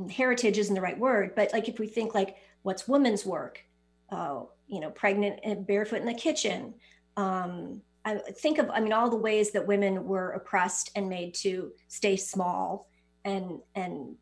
heritage 0.10 0.58
isn't 0.58 0.76
the 0.76 0.82
right 0.82 1.00
word 1.00 1.34
but 1.36 1.52
like 1.54 1.70
if 1.70 1.80
we 1.80 1.88
think 1.88 2.14
like 2.14 2.36
what's 2.64 2.88
women's 2.88 3.26
work? 3.26 3.64
Uh 4.12 4.42
you 4.68 4.80
know 4.80 4.90
pregnant 4.92 5.40
and 5.44 5.66
barefoot 5.66 6.00
in 6.00 6.06
the 6.06 6.14
kitchen. 6.14 6.74
Um 7.18 7.82
i 8.06 8.16
think 8.16 8.60
of 8.60 8.70
i 8.70 8.80
mean 8.80 8.94
all 8.94 9.10
the 9.10 9.16
ways 9.18 9.52
that 9.52 9.68
women 9.68 10.06
were 10.06 10.32
oppressed 10.32 10.90
and 10.96 11.10
made 11.10 11.34
to 11.34 11.72
stay 11.90 12.16
small 12.16 12.88
and 13.26 13.60
and 13.76 14.16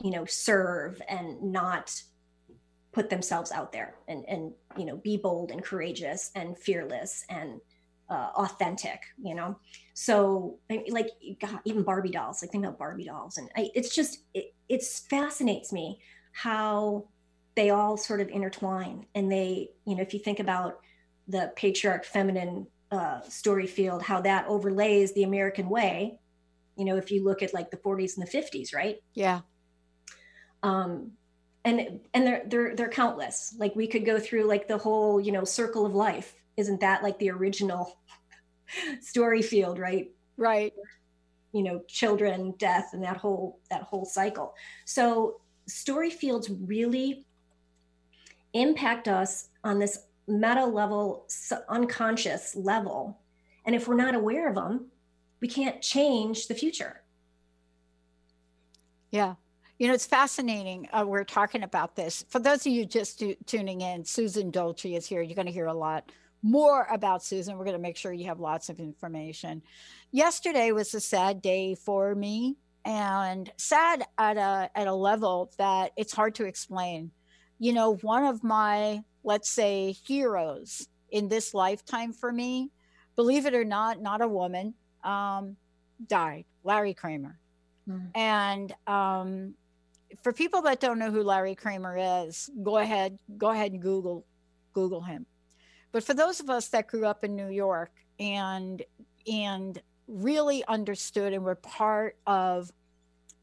you 0.00 0.10
know 0.10 0.24
serve 0.24 1.02
and 1.08 1.42
not 1.42 2.00
put 2.92 3.10
themselves 3.10 3.50
out 3.52 3.72
there 3.72 3.94
and 4.08 4.24
and 4.28 4.52
you 4.76 4.84
know 4.84 4.96
be 4.96 5.16
bold 5.16 5.50
and 5.50 5.62
courageous 5.64 6.30
and 6.34 6.58
fearless 6.58 7.24
and 7.28 7.60
uh, 8.10 8.30
authentic 8.36 9.00
you 9.22 9.34
know? 9.34 9.56
So 9.94 10.58
like 10.68 11.10
God, 11.40 11.60
even 11.64 11.82
barbie 11.82 12.10
dolls 12.10 12.42
like 12.42 12.50
think 12.50 12.64
about 12.64 12.78
barbie 12.78 13.04
dolls. 13.04 13.38
And 13.38 13.48
I, 13.56 13.70
it's 13.74 13.94
just 13.94 14.24
it 14.34 14.54
it's 14.68 15.00
fascinates 15.00 15.72
me 15.72 16.00
how 16.32 17.08
they 17.54 17.70
all 17.70 17.96
sort 17.96 18.20
of 18.20 18.28
intertwine. 18.28 19.06
And 19.14 19.32
they 19.32 19.70
you 19.86 19.96
know 19.96 20.02
if 20.02 20.12
you 20.12 20.20
think 20.20 20.40
about 20.40 20.80
the 21.28 21.52
patriarch 21.56 22.04
feminine 22.04 22.66
uh, 22.90 23.22
story 23.22 23.66
field 23.66 24.02
how 24.02 24.20
that 24.20 24.46
overlays 24.48 25.14
the 25.14 25.22
american 25.22 25.70
way 25.70 26.18
you 26.76 26.84
know 26.84 26.96
if 26.96 27.10
you 27.10 27.24
look 27.24 27.42
at 27.42 27.54
like 27.54 27.70
the 27.70 27.76
40s 27.78 28.18
and 28.18 28.26
the 28.26 28.30
50s 28.30 28.74
right? 28.74 28.98
Yeah. 29.14 29.40
um 30.62 31.12
and 31.64 32.00
and 32.14 32.26
they're 32.26 32.42
they're 32.46 32.76
they're 32.76 32.88
countless. 32.88 33.54
Like 33.58 33.74
we 33.76 33.86
could 33.86 34.04
go 34.04 34.18
through 34.18 34.44
like 34.44 34.68
the 34.68 34.78
whole 34.78 35.20
you 35.20 35.32
know 35.32 35.44
circle 35.44 35.86
of 35.86 35.94
life. 35.94 36.34
Isn't 36.56 36.80
that 36.80 37.02
like 37.02 37.18
the 37.18 37.30
original 37.30 37.98
story 39.00 39.42
field 39.42 39.78
right? 39.78 40.10
Right. 40.36 40.72
you 41.52 41.62
know 41.62 41.82
children 41.86 42.54
death 42.58 42.90
and 42.94 43.02
that 43.04 43.16
whole 43.16 43.60
that 43.70 43.82
whole 43.82 44.04
cycle. 44.04 44.54
So 44.84 45.40
story 45.66 46.10
fields 46.10 46.50
really 46.50 47.24
impact 48.52 49.08
us 49.08 49.48
on 49.64 49.78
this 49.78 49.98
meta 50.26 50.64
level 50.64 51.26
unconscious 51.68 52.56
level. 52.56 53.18
And 53.64 53.74
if 53.76 53.86
we're 53.86 53.94
not 53.94 54.14
aware 54.14 54.48
of 54.48 54.56
them 54.56 54.90
we 55.42 55.48
can't 55.48 55.82
change 55.82 56.46
the 56.46 56.54
future. 56.54 57.02
Yeah. 59.10 59.34
You 59.82 59.88
know, 59.88 59.94
it's 59.94 60.06
fascinating. 60.06 60.88
Uh, 60.92 61.04
we're 61.04 61.24
talking 61.24 61.64
about 61.64 61.96
this. 61.96 62.24
For 62.28 62.38
those 62.38 62.64
of 62.64 62.72
you 62.72 62.86
just 62.86 63.18
tu- 63.18 63.34
tuning 63.46 63.80
in, 63.80 64.04
Susan 64.04 64.52
Dolce 64.52 64.94
is 64.94 65.06
here. 65.08 65.22
You're 65.22 65.34
going 65.34 65.48
to 65.48 65.52
hear 65.52 65.66
a 65.66 65.74
lot 65.74 66.12
more 66.40 66.86
about 66.88 67.24
Susan. 67.24 67.58
We're 67.58 67.64
going 67.64 67.76
to 67.76 67.82
make 67.82 67.96
sure 67.96 68.12
you 68.12 68.26
have 68.26 68.38
lots 68.38 68.68
of 68.68 68.78
information. 68.78 69.60
Yesterday 70.12 70.70
was 70.70 70.94
a 70.94 71.00
sad 71.00 71.42
day 71.42 71.74
for 71.74 72.14
me 72.14 72.58
and 72.84 73.50
sad 73.56 74.04
at 74.18 74.36
a 74.36 74.70
at 74.76 74.86
a 74.86 74.94
level 74.94 75.50
that 75.58 75.90
it's 75.96 76.12
hard 76.12 76.36
to 76.36 76.44
explain. 76.44 77.10
You 77.58 77.72
know, 77.72 77.96
one 78.02 78.24
of 78.24 78.44
my 78.44 79.02
let's 79.24 79.50
say 79.50 79.96
heroes 80.06 80.86
in 81.10 81.26
this 81.26 81.54
lifetime 81.54 82.12
for 82.12 82.30
me, 82.30 82.70
believe 83.16 83.46
it 83.46 83.54
or 83.54 83.64
not, 83.64 84.00
not 84.00 84.20
a 84.20 84.28
woman, 84.28 84.74
um, 85.02 85.56
died. 86.06 86.44
Larry 86.62 86.94
Kramer. 86.94 87.36
And 88.14 88.72
um, 88.86 89.54
for 90.22 90.32
people 90.32 90.62
that 90.62 90.80
don't 90.80 90.98
know 90.98 91.10
who 91.10 91.22
Larry 91.22 91.54
Kramer 91.54 91.96
is, 92.26 92.50
go 92.62 92.78
ahead, 92.78 93.18
go 93.38 93.50
ahead 93.50 93.72
and 93.72 93.80
Google, 93.80 94.26
Google 94.72 95.00
him. 95.00 95.26
But 95.92 96.04
for 96.04 96.14
those 96.14 96.40
of 96.40 96.50
us 96.50 96.68
that 96.68 96.88
grew 96.88 97.06
up 97.06 97.24
in 97.24 97.36
New 97.36 97.48
York 97.48 97.92
and 98.18 98.82
and 99.30 99.80
really 100.08 100.64
understood 100.66 101.32
and 101.32 101.44
were 101.44 101.54
part 101.54 102.16
of, 102.26 102.70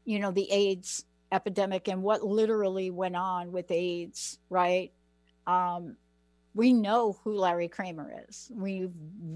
you 0.04 0.18
know, 0.18 0.30
the 0.30 0.50
AIDS 0.50 1.04
epidemic 1.32 1.88
and 1.88 2.02
what 2.02 2.22
literally 2.22 2.90
went 2.90 3.16
on 3.16 3.52
with 3.52 3.70
AIDS, 3.70 4.38
right? 4.50 4.92
Um, 5.46 5.96
we 6.54 6.72
know 6.72 7.18
who 7.24 7.34
Larry 7.34 7.68
Kramer 7.68 8.12
is. 8.28 8.50
We've 8.54 8.92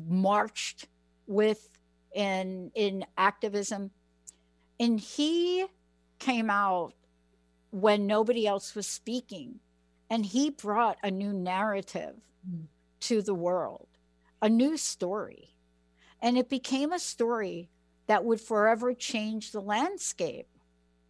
marched 0.09 0.87
with 1.27 1.69
in 2.15 2.71
in 2.75 3.05
activism 3.17 3.91
and 4.79 5.01
he 5.01 5.67
came 6.19 6.51
out 6.51 6.95
when 7.75 8.07
nobody 8.07 8.47
else 8.47 8.75
was 8.77 8.87
speaking 8.87 9.59
and 10.09 10.25
he 10.27 10.49
brought 10.51 10.97
a 11.03 11.11
new 11.11 11.33
narrative 11.33 12.15
Mm. 12.49 12.67
to 13.01 13.23
the 13.23 13.35
world 13.35 13.89
a 14.43 14.49
new 14.51 14.77
story 14.77 15.55
and 16.21 16.37
it 16.37 16.51
became 16.51 16.93
a 16.93 16.99
story 16.99 17.71
that 18.07 18.23
would 18.25 18.41
forever 18.41 18.93
change 18.93 19.51
the 19.51 19.61
landscape 19.63 20.47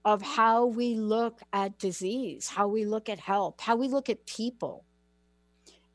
of 0.04 0.22
how 0.22 0.64
we 0.64 0.94
look 0.94 1.40
at 1.52 1.76
disease 1.78 2.48
how 2.48 2.68
we 2.68 2.84
look 2.84 3.08
at 3.08 3.18
health 3.18 3.56
how 3.60 3.74
we 3.74 3.88
look 3.88 4.08
at 4.08 4.24
people 4.26 4.84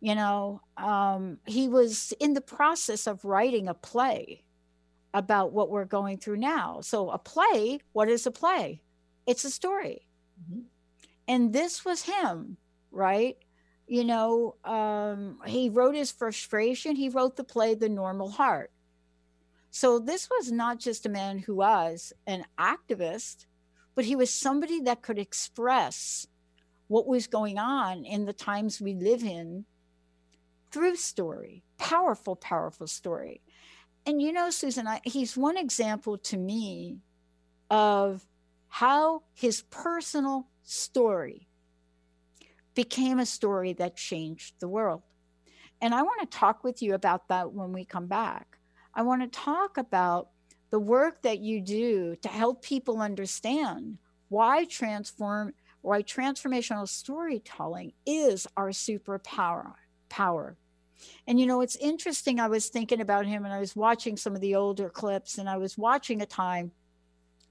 you 0.02 0.14
know 0.14 0.62
um, 0.78 1.40
he 1.46 1.70
was 1.70 2.14
in 2.20 2.34
the 2.34 2.42
process 2.42 3.08
of 3.08 3.24
writing 3.24 3.68
a 3.70 3.74
play 3.74 4.44
about 5.14 5.52
what 5.54 5.70
we're 5.70 5.86
going 5.86 6.18
through 6.18 6.38
now. 6.38 6.82
So, 6.82 7.10
a 7.10 7.18
play, 7.18 7.80
what 7.94 8.10
is 8.10 8.28
a 8.28 8.32
play? 8.32 8.82
It's 9.26 9.44
a 9.44 9.50
story. 9.50 10.08
And 11.28 11.54
this 11.54 11.86
was 11.86 12.04
him, 12.04 12.58
right? 12.92 13.38
You 13.88 14.04
know, 14.04 14.56
um, 14.64 15.40
he 15.46 15.70
wrote 15.70 15.96
his 15.96 16.12
frustration, 16.12 16.96
he 16.96 17.10
wrote 17.10 17.36
the 17.36 17.44
play, 17.44 17.76
The 17.76 17.90
Normal 17.90 18.32
Heart. 18.32 18.72
So, 19.72 20.00
this 20.00 20.28
was 20.30 20.52
not 20.52 20.80
just 20.80 21.06
a 21.06 21.10
man 21.10 21.38
who 21.38 21.56
was 21.56 22.12
an 22.26 22.46
activist, 22.58 23.46
but 23.94 24.06
he 24.06 24.16
was 24.16 24.34
somebody 24.34 24.80
that 24.82 25.04
could 25.04 25.20
express 25.20 26.26
what 26.88 27.06
was 27.06 27.28
going 27.28 27.60
on 27.60 28.04
in 28.04 28.26
the 28.26 28.34
times 28.34 28.82
we 28.82 28.96
live 28.96 29.24
in 29.24 29.66
through 30.72 30.96
story. 30.96 31.62
Powerful, 31.78 32.36
powerful 32.36 32.88
story 32.88 33.42
and 34.06 34.22
you 34.22 34.32
know 34.32 34.50
susan 34.50 34.88
I, 34.88 35.02
he's 35.04 35.38
one 35.38 35.58
example 35.58 36.18
to 36.18 36.38
me 36.38 36.98
of 37.70 38.26
how 38.70 39.24
his 39.34 39.64
personal 39.64 40.48
story 40.64 41.48
became 42.76 43.20
a 43.20 43.26
story 43.26 43.74
that 43.74 43.98
changed 43.98 44.54
the 44.60 44.68
world 44.68 45.02
and 45.82 45.94
i 45.94 46.02
want 46.02 46.20
to 46.22 46.38
talk 46.38 46.64
with 46.64 46.82
you 46.82 46.94
about 46.94 47.28
that 47.28 47.52
when 47.52 47.74
we 47.74 47.84
come 47.84 48.08
back 48.08 48.58
i 48.94 49.02
want 49.02 49.22
to 49.22 49.40
talk 49.40 49.78
about 49.78 50.30
the 50.70 50.80
work 50.80 51.22
that 51.24 51.40
you 51.40 51.60
do 51.60 52.16
to 52.22 52.30
help 52.30 52.64
people 52.64 53.02
understand 53.02 53.98
why 54.30 54.64
transform 54.66 55.54
why 55.82 56.04
transformational 56.04 56.88
storytelling 56.88 57.92
is 58.06 58.46
our 58.56 58.70
superpower 58.70 59.74
power 60.10 60.56
and 61.28 61.40
you 61.40 61.46
know, 61.46 61.62
it's 61.62 61.76
interesting. 61.78 62.40
I 62.40 62.48
was 62.48 62.68
thinking 62.68 63.02
about 63.02 63.26
him 63.26 63.46
and 63.46 63.54
I 63.54 63.60
was 63.60 63.76
watching 63.76 64.18
some 64.18 64.36
of 64.36 64.42
the 64.42 64.56
older 64.56 64.90
clips, 64.90 65.38
and 65.38 65.50
I 65.50 65.58
was 65.58 65.78
watching 65.78 66.22
a 66.22 66.26
time 66.26 66.72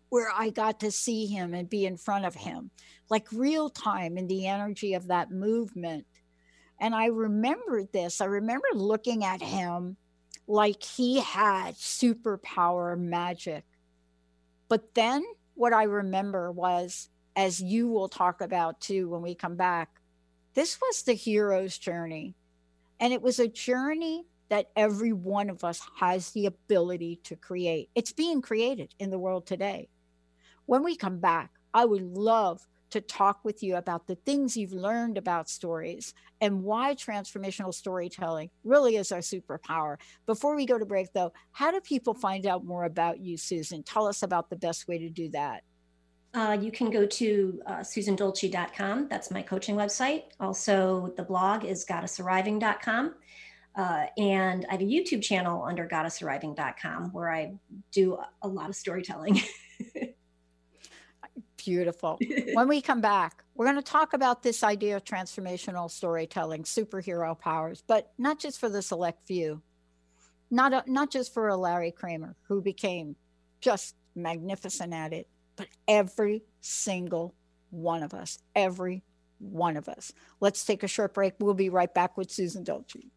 where 0.08 0.30
I 0.34 0.50
got 0.50 0.80
to 0.80 0.90
see 0.90 1.26
him 1.26 1.54
and 1.54 1.68
be 1.68 1.86
in 1.86 1.96
front 1.96 2.24
of 2.24 2.34
him, 2.34 2.70
like 3.10 3.30
real 3.32 3.68
time 3.68 4.16
in 4.16 4.26
the 4.26 4.46
energy 4.46 4.94
of 4.94 5.08
that 5.08 5.30
movement. 5.30 6.06
And 6.80 6.94
I 6.94 7.06
remembered 7.06 7.92
this. 7.92 8.20
I 8.20 8.26
remember 8.26 8.68
looking 8.74 9.24
at 9.24 9.42
him 9.42 9.96
like 10.46 10.82
he 10.82 11.20
had 11.20 11.74
superpower 11.74 12.98
magic. 12.98 13.64
But 14.68 14.94
then 14.94 15.24
what 15.54 15.72
I 15.72 15.84
remember 15.84 16.50
was, 16.52 17.10
as 17.36 17.60
you 17.60 17.88
will 17.88 18.08
talk 18.08 18.40
about 18.40 18.80
too 18.80 19.08
when 19.08 19.22
we 19.22 19.34
come 19.34 19.56
back, 19.56 20.00
this 20.54 20.78
was 20.80 21.02
the 21.02 21.12
hero's 21.12 21.78
journey. 21.78 22.34
And 23.00 23.12
it 23.12 23.22
was 23.22 23.38
a 23.38 23.48
journey 23.48 24.24
that 24.48 24.70
every 24.74 25.12
one 25.12 25.50
of 25.50 25.62
us 25.62 25.82
has 25.98 26.30
the 26.30 26.46
ability 26.46 27.20
to 27.24 27.36
create. 27.36 27.90
It's 27.94 28.12
being 28.12 28.40
created 28.40 28.94
in 28.98 29.10
the 29.10 29.18
world 29.18 29.46
today. 29.46 29.88
When 30.68 30.82
we 30.82 30.96
come 30.96 31.18
back, 31.18 31.50
I 31.72 31.86
would 31.86 32.02
love 32.02 32.60
to 32.90 33.00
talk 33.00 33.40
with 33.42 33.62
you 33.62 33.76
about 33.76 34.06
the 34.06 34.16
things 34.16 34.54
you've 34.54 34.74
learned 34.74 35.16
about 35.16 35.48
stories 35.48 36.12
and 36.42 36.62
why 36.62 36.94
transformational 36.94 37.72
storytelling 37.72 38.50
really 38.64 38.96
is 38.96 39.10
our 39.10 39.20
superpower. 39.20 39.96
Before 40.26 40.54
we 40.54 40.66
go 40.66 40.78
to 40.78 40.84
break, 40.84 41.10
though, 41.14 41.32
how 41.52 41.70
do 41.70 41.80
people 41.80 42.12
find 42.12 42.44
out 42.44 42.66
more 42.66 42.84
about 42.84 43.18
you, 43.18 43.38
Susan? 43.38 43.82
Tell 43.82 44.06
us 44.06 44.22
about 44.22 44.50
the 44.50 44.56
best 44.56 44.86
way 44.86 44.98
to 44.98 45.08
do 45.08 45.30
that. 45.30 45.62
Uh, 46.34 46.58
you 46.60 46.70
can 46.70 46.90
go 46.90 47.06
to 47.06 47.62
uh, 47.64 47.76
susandolce.com. 47.76 49.08
That's 49.08 49.30
my 49.30 49.40
coaching 49.40 49.74
website. 49.74 50.24
Also, 50.38 51.14
the 51.16 51.22
blog 51.22 51.64
is 51.64 51.86
goddessarriving.com. 51.86 53.14
Uh, 53.74 54.04
and 54.18 54.66
I 54.68 54.72
have 54.72 54.82
a 54.82 54.84
YouTube 54.84 55.22
channel 55.22 55.64
under 55.64 55.88
goddessarriving.com 55.88 57.12
where 57.12 57.32
I 57.32 57.54
do 57.90 58.18
a 58.42 58.48
lot 58.48 58.68
of 58.68 58.76
storytelling. 58.76 59.40
Beautiful. 61.58 62.18
when 62.54 62.68
we 62.68 62.80
come 62.80 63.00
back, 63.00 63.44
we're 63.54 63.66
going 63.66 63.76
to 63.76 63.82
talk 63.82 64.12
about 64.12 64.42
this 64.42 64.62
idea 64.62 64.96
of 64.96 65.04
transformational 65.04 65.90
storytelling, 65.90 66.62
superhero 66.62 67.38
powers, 67.38 67.82
but 67.86 68.12
not 68.16 68.38
just 68.38 68.58
for 68.58 68.68
the 68.68 68.80
select 68.80 69.26
few, 69.26 69.60
not, 70.50 70.72
a, 70.72 70.84
not 70.86 71.10
just 71.10 71.34
for 71.34 71.48
a 71.48 71.56
Larry 71.56 71.90
Kramer 71.90 72.36
who 72.46 72.62
became 72.62 73.16
just 73.60 73.96
magnificent 74.14 74.94
at 74.94 75.12
it, 75.12 75.28
but 75.56 75.66
every 75.86 76.44
single 76.60 77.34
one 77.70 78.02
of 78.02 78.14
us, 78.14 78.38
every 78.54 79.02
one 79.38 79.76
of 79.76 79.88
us. 79.88 80.12
Let's 80.40 80.64
take 80.64 80.82
a 80.82 80.88
short 80.88 81.14
break. 81.14 81.34
We'll 81.38 81.54
be 81.54 81.68
right 81.68 81.92
back 81.92 82.16
with 82.16 82.30
Susan 82.30 82.64
Dolce. 82.64 83.10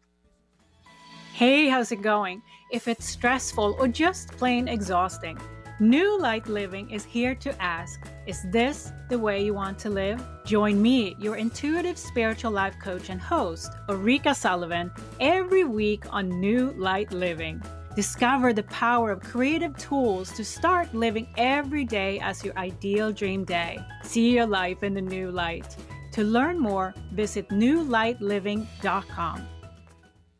Hey, 1.32 1.68
how's 1.68 1.92
it 1.92 2.02
going? 2.02 2.42
If 2.70 2.88
it's 2.88 3.06
stressful 3.06 3.76
or 3.78 3.88
just 3.88 4.28
plain 4.32 4.68
exhausting, 4.68 5.38
New 5.82 6.18
Light 6.20 6.46
Living 6.46 6.88
is 6.90 7.04
here 7.04 7.34
to 7.34 7.60
ask 7.60 8.06
Is 8.24 8.46
this 8.52 8.92
the 9.08 9.18
way 9.18 9.44
you 9.44 9.52
want 9.52 9.80
to 9.80 9.90
live? 9.90 10.24
Join 10.44 10.80
me, 10.80 11.16
your 11.18 11.34
intuitive 11.34 11.98
spiritual 11.98 12.52
life 12.52 12.76
coach 12.80 13.10
and 13.10 13.20
host, 13.20 13.72
Ulrika 13.88 14.32
Sullivan, 14.32 14.92
every 15.18 15.64
week 15.64 16.04
on 16.08 16.38
New 16.38 16.70
Light 16.76 17.10
Living. 17.10 17.60
Discover 17.96 18.52
the 18.52 18.62
power 18.62 19.10
of 19.10 19.24
creative 19.24 19.76
tools 19.76 20.30
to 20.34 20.44
start 20.44 20.94
living 20.94 21.26
every 21.36 21.84
day 21.84 22.20
as 22.20 22.44
your 22.44 22.56
ideal 22.56 23.10
dream 23.10 23.42
day. 23.42 23.80
See 24.04 24.36
your 24.36 24.46
life 24.46 24.84
in 24.84 24.94
the 24.94 25.02
new 25.02 25.32
light. 25.32 25.76
To 26.12 26.22
learn 26.22 26.60
more, 26.60 26.94
visit 27.10 27.48
newlightliving.com. 27.48 29.48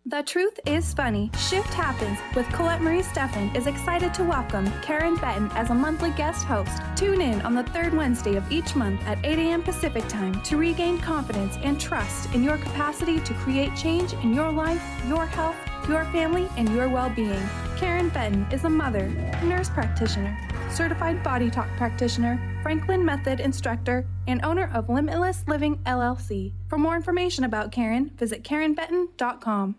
The 0.05 0.25
Truth 0.25 0.59
is 0.67 0.93
Funny 0.95 1.31
Shift 1.39 1.73
Happens 1.75 2.19
with 2.35 2.49
Colette 2.49 2.81
Marie 2.81 3.03
Steffen 3.03 3.55
is 3.57 3.69
excited 3.69 4.13
to 4.15 4.25
welcome 4.25 4.69
Karen 4.83 5.15
Benton 5.15 5.49
as 5.57 5.71
a 5.71 5.75
monthly 5.75 6.11
guest 6.11 6.45
host. 6.45 6.83
Tune 6.97 7.21
in 7.21 7.41
on 7.43 7.55
the 7.55 7.63
third 7.63 7.95
Wednesday 7.95 8.35
of 8.35 8.51
each 8.51 8.75
month 8.75 9.01
at 9.07 9.25
8 9.25 9.39
a.m. 9.39 9.63
Pacific 9.63 10.09
Time 10.09 10.43
to 10.43 10.57
regain 10.57 10.99
confidence 10.99 11.57
and 11.63 11.81
trust 11.81 12.35
in 12.35 12.43
your 12.43 12.59
capacity 12.59 13.21
to 13.21 13.33
create 13.35 13.77
change 13.77 14.13
in 14.15 14.35
your 14.35 14.51
life, 14.51 14.83
your 15.07 15.25
health, 15.25 15.55
your 15.89 16.05
family, 16.07 16.49
and 16.57 16.69
your 16.71 16.89
well 16.89 17.11
being. 17.11 17.49
Karen 17.77 18.09
Benton 18.09 18.45
is 18.51 18.65
a 18.65 18.69
mother, 18.69 19.09
nurse 19.45 19.71
practitioner, 19.71 20.37
certified 20.73 21.23
body 21.23 21.51
talk 21.51 21.69
practitioner, 21.77 22.41
Franklin 22.63 23.05
Method 23.05 23.41
instructor, 23.41 24.07
and 24.27 24.43
owner 24.45 24.71
of 24.75 24.89
Limitless 24.89 25.45
Living 25.47 25.77
LLC. 25.85 26.55
For 26.69 26.79
more 26.79 26.97
information 26.97 27.45
about 27.45 27.73
Karen, 27.73 28.11
visit 28.17 28.43
KarenBenton.com. 28.43 29.77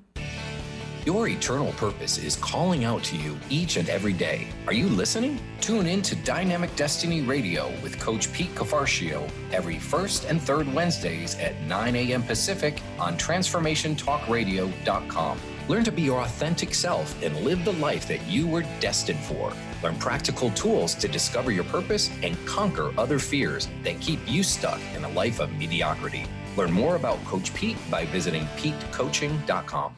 Your 1.05 1.27
eternal 1.27 1.73
purpose 1.73 2.17
is 2.17 2.37
calling 2.37 2.85
out 2.85 3.03
to 3.03 3.17
you 3.17 3.37
each 3.49 3.75
and 3.75 3.89
every 3.89 4.13
day. 4.13 4.47
Are 4.67 4.73
you 4.73 4.87
listening? 4.87 5.37
Tune 5.59 5.85
in 5.85 6.01
to 6.03 6.15
Dynamic 6.15 6.73
Destiny 6.77 7.19
Radio 7.21 7.73
with 7.81 7.99
Coach 7.99 8.31
Pete 8.31 8.55
Cafarcio 8.55 9.29
every 9.51 9.79
first 9.79 10.23
and 10.23 10.41
third 10.41 10.73
Wednesdays 10.73 11.37
at 11.39 11.59
9 11.63 11.97
a.m. 11.97 12.23
Pacific 12.23 12.81
on 12.99 13.17
TransformationTalkRadio.com. 13.17 15.39
Learn 15.67 15.83
to 15.83 15.91
be 15.91 16.03
your 16.03 16.21
authentic 16.21 16.73
self 16.73 17.21
and 17.21 17.37
live 17.41 17.65
the 17.65 17.73
life 17.73 18.07
that 18.07 18.25
you 18.27 18.47
were 18.47 18.63
destined 18.79 19.19
for. 19.19 19.51
Learn 19.83 19.95
practical 19.97 20.49
tools 20.51 20.95
to 20.95 21.07
discover 21.07 21.51
your 21.51 21.65
purpose 21.65 22.09
and 22.23 22.37
conquer 22.45 22.93
other 22.97 23.19
fears 23.19 23.67
that 23.83 23.99
keep 23.99 24.19
you 24.25 24.41
stuck 24.41 24.79
in 24.95 25.03
a 25.03 25.09
life 25.09 25.39
of 25.39 25.51
mediocrity. 25.53 26.25
Learn 26.55 26.71
more 26.71 26.95
about 26.95 27.23
Coach 27.25 27.53
Pete 27.53 27.77
by 27.91 28.05
visiting 28.05 28.45
PeteCoaching.com. 28.57 29.97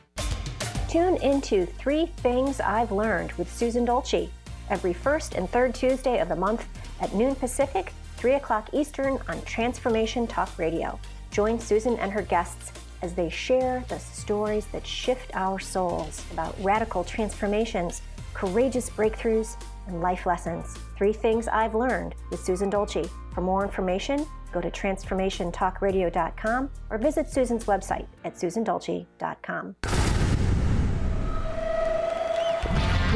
Tune 0.90 1.18
into 1.18 1.66
Three 1.66 2.08
Things 2.18 2.60
I've 2.60 2.92
Learned 2.92 3.34
with 3.34 3.52
Susan 3.54 3.86
Dolce 3.86 4.30
every 4.70 4.94
first 4.94 5.36
and 5.36 5.50
third 5.50 5.76
Tuesday 5.76 6.20
of 6.20 6.30
the 6.30 6.36
month 6.36 6.68
at 7.02 7.14
noon 7.14 7.36
Pacific, 7.36 7.94
3 8.18 8.34
o'clock 8.36 8.70
Eastern 8.74 9.20
on 9.28 9.42
Transformation 9.44 10.26
Talk 10.26 10.58
Radio. 10.58 11.00
Join 11.32 11.60
Susan 11.60 11.98
and 11.98 12.12
her 12.12 12.22
guests 12.22 12.72
as 13.02 13.14
they 13.14 13.30
share 13.30 13.84
the 13.90 14.00
stories 14.00 14.66
that 14.68 14.88
shift 14.88 15.36
our 15.36 15.60
souls 15.60 16.24
about 16.32 16.56
radical 16.62 17.04
transformations, 17.04 18.02
courageous 18.34 18.90
breakthroughs, 18.90 19.58
and 19.88 20.02
life 20.02 20.26
lessons. 20.26 20.78
Three 20.98 21.14
Things 21.14 21.48
I've 21.48 21.76
Learned 21.76 22.16
with 22.32 22.44
Susan 22.44 22.70
Dolce. 22.70 23.10
For 23.34 23.42
more 23.42 23.64
information, 23.64 24.26
go 24.52 24.62
to 24.62 24.72
transformationtalkradio.com 24.72 26.70
or 26.90 26.98
visit 26.98 27.30
Susan's 27.30 27.66
website 27.66 28.08
at 28.24 28.36
susandolce.com. 28.36 29.76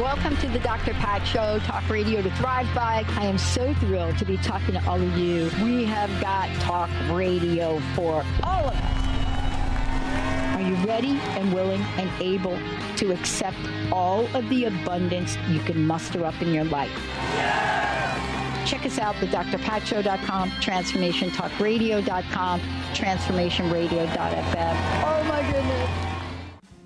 Welcome 0.00 0.36
to 0.38 0.48
the 0.48 0.60
Dr. 0.60 0.92
Pat 0.94 1.26
Show, 1.26 1.58
Talk 1.58 1.86
Radio 1.90 2.22
to 2.22 2.30
Thrive 2.36 2.66
By. 2.74 3.04
I 3.08 3.26
am 3.26 3.36
so 3.36 3.74
thrilled 3.74 4.16
to 4.16 4.24
be 4.24 4.38
talking 4.38 4.72
to 4.72 4.88
all 4.88 5.00
of 5.00 5.18
you. 5.18 5.50
We 5.62 5.84
have 5.84 6.10
got 6.22 6.48
talk 6.60 6.88
radio 7.10 7.78
for 7.94 8.24
all 8.42 8.66
of 8.66 8.74
us. 8.74 9.09
Are 10.54 10.60
you 10.60 10.74
ready 10.86 11.18
and 11.38 11.52
willing 11.54 11.80
and 11.96 12.10
able 12.20 12.58
to 12.96 13.12
accept 13.12 13.56
all 13.90 14.26
of 14.36 14.46
the 14.48 14.66
abundance 14.66 15.36
you 15.48 15.58
can 15.60 15.86
muster 15.86 16.24
up 16.24 16.40
in 16.42 16.52
your 16.52 16.64
life? 16.64 16.92
Check 18.66 18.84
us 18.86 18.98
out, 18.98 19.16
at 19.16 19.30
thedrpatshow.com, 19.30 20.50
transformationtalkradio.com, 20.50 22.60
transformationradio.fm. 22.92 24.76
Oh 25.04 25.24
my 25.24 25.42
goodness. 25.50 25.88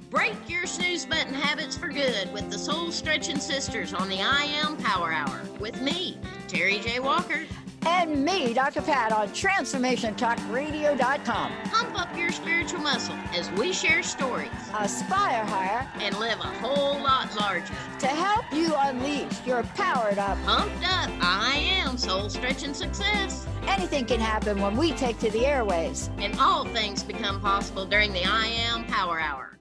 Break 0.08 0.36
your 0.48 0.66
snooze 0.66 1.04
button 1.04 1.34
habits 1.34 1.76
for 1.76 1.88
good 1.88 2.32
with 2.32 2.48
the 2.50 2.56
Soul 2.56 2.90
Stretching 2.92 3.40
Sisters 3.40 3.92
on 3.92 4.08
the 4.08 4.22
I 4.22 4.44
Am 4.62 4.76
Power 4.76 5.12
Hour 5.12 5.42
with 5.58 5.82
me, 5.82 6.16
Terry 6.46 6.78
J. 6.78 7.00
Walker. 7.00 7.44
And 7.86 8.24
me, 8.24 8.54
Dr. 8.54 8.80
Pat, 8.80 9.12
on 9.12 9.28
TransformationTalkRadio.com. 9.30 11.52
Pump 11.64 12.00
up 12.00 12.13
your 12.24 12.32
spiritual 12.32 12.80
muscle 12.80 13.14
as 13.34 13.50
we 13.52 13.70
share 13.70 14.02
stories, 14.02 14.48
aspire 14.78 15.44
higher, 15.44 15.86
and 15.96 16.18
live 16.18 16.38
a 16.40 16.54
whole 16.58 16.98
lot 17.00 17.28
larger. 17.38 17.74
To 17.98 18.06
help 18.06 18.46
you 18.50 18.72
unleash 18.78 19.44
your 19.44 19.62
powered 19.74 20.18
up, 20.18 20.38
pumped 20.44 20.84
up, 20.84 21.10
I 21.20 21.56
am 21.84 21.98
soul 21.98 22.30
stretching 22.30 22.72
success. 22.72 23.46
Anything 23.66 24.06
can 24.06 24.20
happen 24.20 24.58
when 24.62 24.74
we 24.74 24.92
take 24.92 25.18
to 25.18 25.30
the 25.30 25.44
airways. 25.44 26.08
And 26.16 26.34
all 26.40 26.64
things 26.64 27.02
become 27.02 27.42
possible 27.42 27.84
during 27.84 28.14
the 28.14 28.24
I 28.24 28.46
Am 28.46 28.86
Power 28.86 29.20
Hour. 29.20 29.58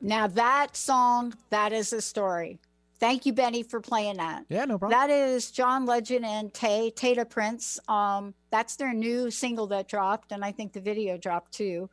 Now 0.00 0.26
that 0.26 0.74
song, 0.74 1.34
that 1.50 1.74
is 1.74 1.92
a 1.92 2.00
story. 2.00 2.58
Thank 2.98 3.26
you, 3.26 3.34
Benny, 3.34 3.62
for 3.62 3.78
playing 3.78 4.16
that. 4.16 4.46
Yeah, 4.48 4.64
no 4.64 4.78
problem. 4.78 4.98
That 4.98 5.10
is 5.10 5.50
John 5.50 5.84
Legend 5.84 6.24
and 6.24 6.54
Tay 6.54 6.90
Tata 6.96 7.26
Prince. 7.26 7.78
Um, 7.88 8.32
that's 8.50 8.76
their 8.76 8.94
new 8.94 9.30
single 9.30 9.66
that 9.66 9.86
dropped, 9.86 10.32
and 10.32 10.42
I 10.42 10.50
think 10.50 10.72
the 10.72 10.80
video 10.80 11.18
dropped 11.18 11.52
too. 11.52 11.90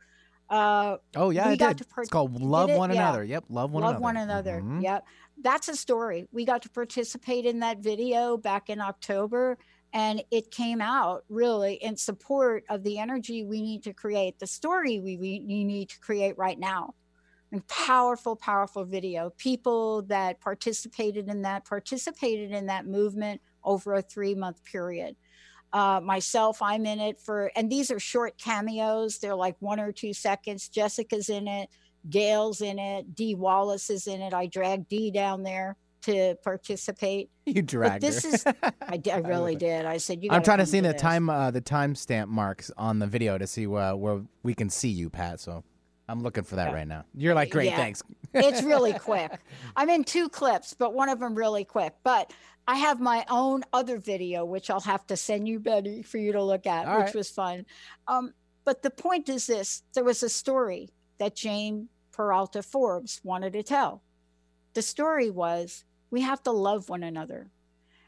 Uh, 0.50 0.96
oh 1.16 1.30
yeah, 1.30 1.48
we 1.48 1.54
it 1.54 1.58
did. 1.58 1.88
Per- 1.88 2.02
it's 2.02 2.10
called 2.10 2.40
"Love 2.40 2.70
One 2.70 2.90
it? 2.90 2.94
Another." 2.94 3.24
Yep, 3.24 3.44
love 3.48 3.70
one 3.70 3.82
love 3.82 3.90
another. 3.90 3.94
Love 3.94 4.02
One 4.02 4.16
another. 4.16 4.60
Mm-hmm. 4.60 4.80
Yep, 4.80 5.06
that's 5.42 5.68
a 5.68 5.76
story. 5.76 6.26
We 6.32 6.44
got 6.44 6.62
to 6.62 6.70
participate 6.70 7.46
in 7.46 7.60
that 7.60 7.78
video 7.78 8.36
back 8.36 8.68
in 8.68 8.80
October, 8.80 9.58
and 9.92 10.22
it 10.30 10.50
came 10.50 10.80
out 10.80 11.24
really 11.28 11.74
in 11.74 11.96
support 11.96 12.64
of 12.68 12.82
the 12.82 12.98
energy 12.98 13.44
we 13.44 13.62
need 13.62 13.82
to 13.84 13.92
create, 13.92 14.38
the 14.38 14.46
story 14.46 15.00
we, 15.00 15.16
we 15.16 15.38
need 15.64 15.88
to 15.90 16.00
create 16.00 16.36
right 16.36 16.58
now 16.58 16.94
and 17.52 17.66
powerful, 17.68 18.34
powerful 18.34 18.84
video. 18.84 19.30
People 19.38 20.02
that 20.02 20.40
participated 20.40 21.28
in 21.28 21.42
that 21.42 21.64
participated 21.64 22.50
in 22.50 22.66
that 22.66 22.86
movement 22.86 23.40
over 23.62 23.94
a 23.94 24.02
three 24.02 24.34
month 24.34 24.64
period. 24.64 25.14
Uh, 25.74 26.00
myself, 26.00 26.62
I'm 26.62 26.86
in 26.86 27.00
it 27.00 27.20
for, 27.20 27.50
and 27.56 27.68
these 27.68 27.90
are 27.90 27.98
short 27.98 28.38
cameos. 28.38 29.18
They're 29.18 29.34
like 29.34 29.56
one 29.58 29.80
or 29.80 29.90
two 29.90 30.14
seconds. 30.14 30.68
Jessica's 30.68 31.28
in 31.28 31.48
it, 31.48 31.68
Gail's 32.08 32.60
in 32.60 32.78
it, 32.78 33.14
Dee 33.16 33.34
Wallace 33.34 33.90
is 33.90 34.06
in 34.06 34.20
it. 34.20 34.32
I 34.32 34.46
dragged 34.46 34.88
Dee 34.88 35.10
down 35.10 35.42
there 35.42 35.76
to 36.02 36.36
participate. 36.44 37.30
You 37.46 37.60
dragged 37.60 38.00
but 38.00 38.00
this 38.00 38.22
her. 38.24 38.30
is, 38.30 38.46
I, 38.82 39.02
I 39.12 39.18
really 39.18 39.54
did. 39.56 39.84
I 39.84 39.98
said, 39.98 40.22
you. 40.22 40.30
I'm 40.30 40.42
trying 40.42 40.58
to 40.58 40.66
see 40.66 40.80
the 40.80 40.92
this. 40.92 41.02
time, 41.02 41.28
uh, 41.28 41.50
the 41.50 41.60
timestamp 41.60 42.28
marks 42.28 42.70
on 42.78 43.00
the 43.00 43.06
video 43.06 43.36
to 43.36 43.46
see 43.46 43.66
uh, 43.66 43.94
where 43.94 44.22
we 44.42 44.54
can 44.54 44.70
see 44.70 44.88
you, 44.88 45.10
Pat. 45.10 45.40
So 45.40 45.62
I'm 46.08 46.22
looking 46.22 46.44
for 46.44 46.56
that 46.56 46.72
right 46.72 46.86
now. 46.86 47.04
You're 47.14 47.34
like, 47.34 47.50
great, 47.50 47.70
Yeah. 47.70 47.76
thanks. 47.76 48.02
it's 48.34 48.62
really 48.62 48.92
quick. 48.98 49.32
I'm 49.76 49.88
in 49.88 50.04
two 50.04 50.28
clips, 50.28 50.74
but 50.74 50.92
one 50.94 51.08
of 51.08 51.18
them 51.20 51.34
really 51.34 51.64
quick. 51.64 51.94
But 52.02 52.32
I 52.68 52.76
have 52.76 53.00
my 53.00 53.24
own 53.30 53.62
other 53.72 53.98
video, 53.98 54.44
which 54.44 54.70
I'll 54.70 54.80
have 54.80 55.06
to 55.08 55.16
send 55.16 55.48
you, 55.48 55.58
Betty, 55.60 56.02
for 56.02 56.18
you 56.18 56.32
to 56.32 56.42
look 56.42 56.66
at, 56.66 56.86
All 56.86 56.96
which 56.98 57.06
right. 57.06 57.14
was 57.14 57.30
fun. 57.30 57.66
Um, 58.08 58.34
but 58.64 58.82
the 58.82 58.90
point 58.90 59.28
is 59.28 59.46
this 59.46 59.82
there 59.94 60.04
was 60.04 60.22
a 60.22 60.28
story 60.28 60.90
that 61.18 61.36
Jane 61.36 61.88
Peralta 62.12 62.62
Forbes 62.62 63.20
wanted 63.24 63.52
to 63.54 63.62
tell. 63.62 64.02
The 64.74 64.82
story 64.82 65.30
was 65.30 65.84
we 66.10 66.20
have 66.22 66.42
to 66.44 66.50
love 66.52 66.88
one 66.88 67.02
another. 67.02 67.50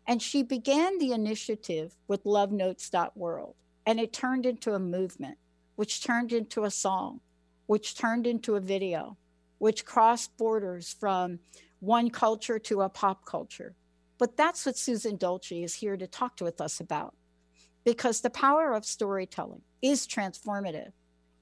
And 0.06 0.22
she 0.22 0.42
began 0.42 0.98
the 0.98 1.12
initiative 1.12 1.96
with 2.06 2.24
lovenotes.world. 2.24 3.54
And 3.84 3.98
it 4.00 4.12
turned 4.12 4.46
into 4.46 4.74
a 4.74 4.78
movement, 4.78 5.38
which 5.76 6.02
turned 6.02 6.32
into 6.32 6.64
a 6.64 6.70
song, 6.70 7.20
which 7.66 7.96
turned 7.96 8.26
into 8.26 8.56
a 8.56 8.60
video, 8.60 9.16
which 9.58 9.84
crossed 9.84 10.36
borders 10.36 10.94
from 10.98 11.38
one 11.80 12.10
culture 12.10 12.58
to 12.58 12.82
a 12.82 12.88
pop 12.88 13.24
culture. 13.24 13.74
But 14.18 14.36
that's 14.36 14.64
what 14.64 14.78
Susan 14.78 15.16
Dolce 15.16 15.62
is 15.62 15.74
here 15.74 15.96
to 15.96 16.06
talk 16.06 16.38
with 16.40 16.60
us 16.60 16.80
about. 16.80 17.14
Because 17.84 18.20
the 18.20 18.30
power 18.30 18.72
of 18.72 18.84
storytelling 18.84 19.62
is 19.82 20.06
transformative. 20.06 20.92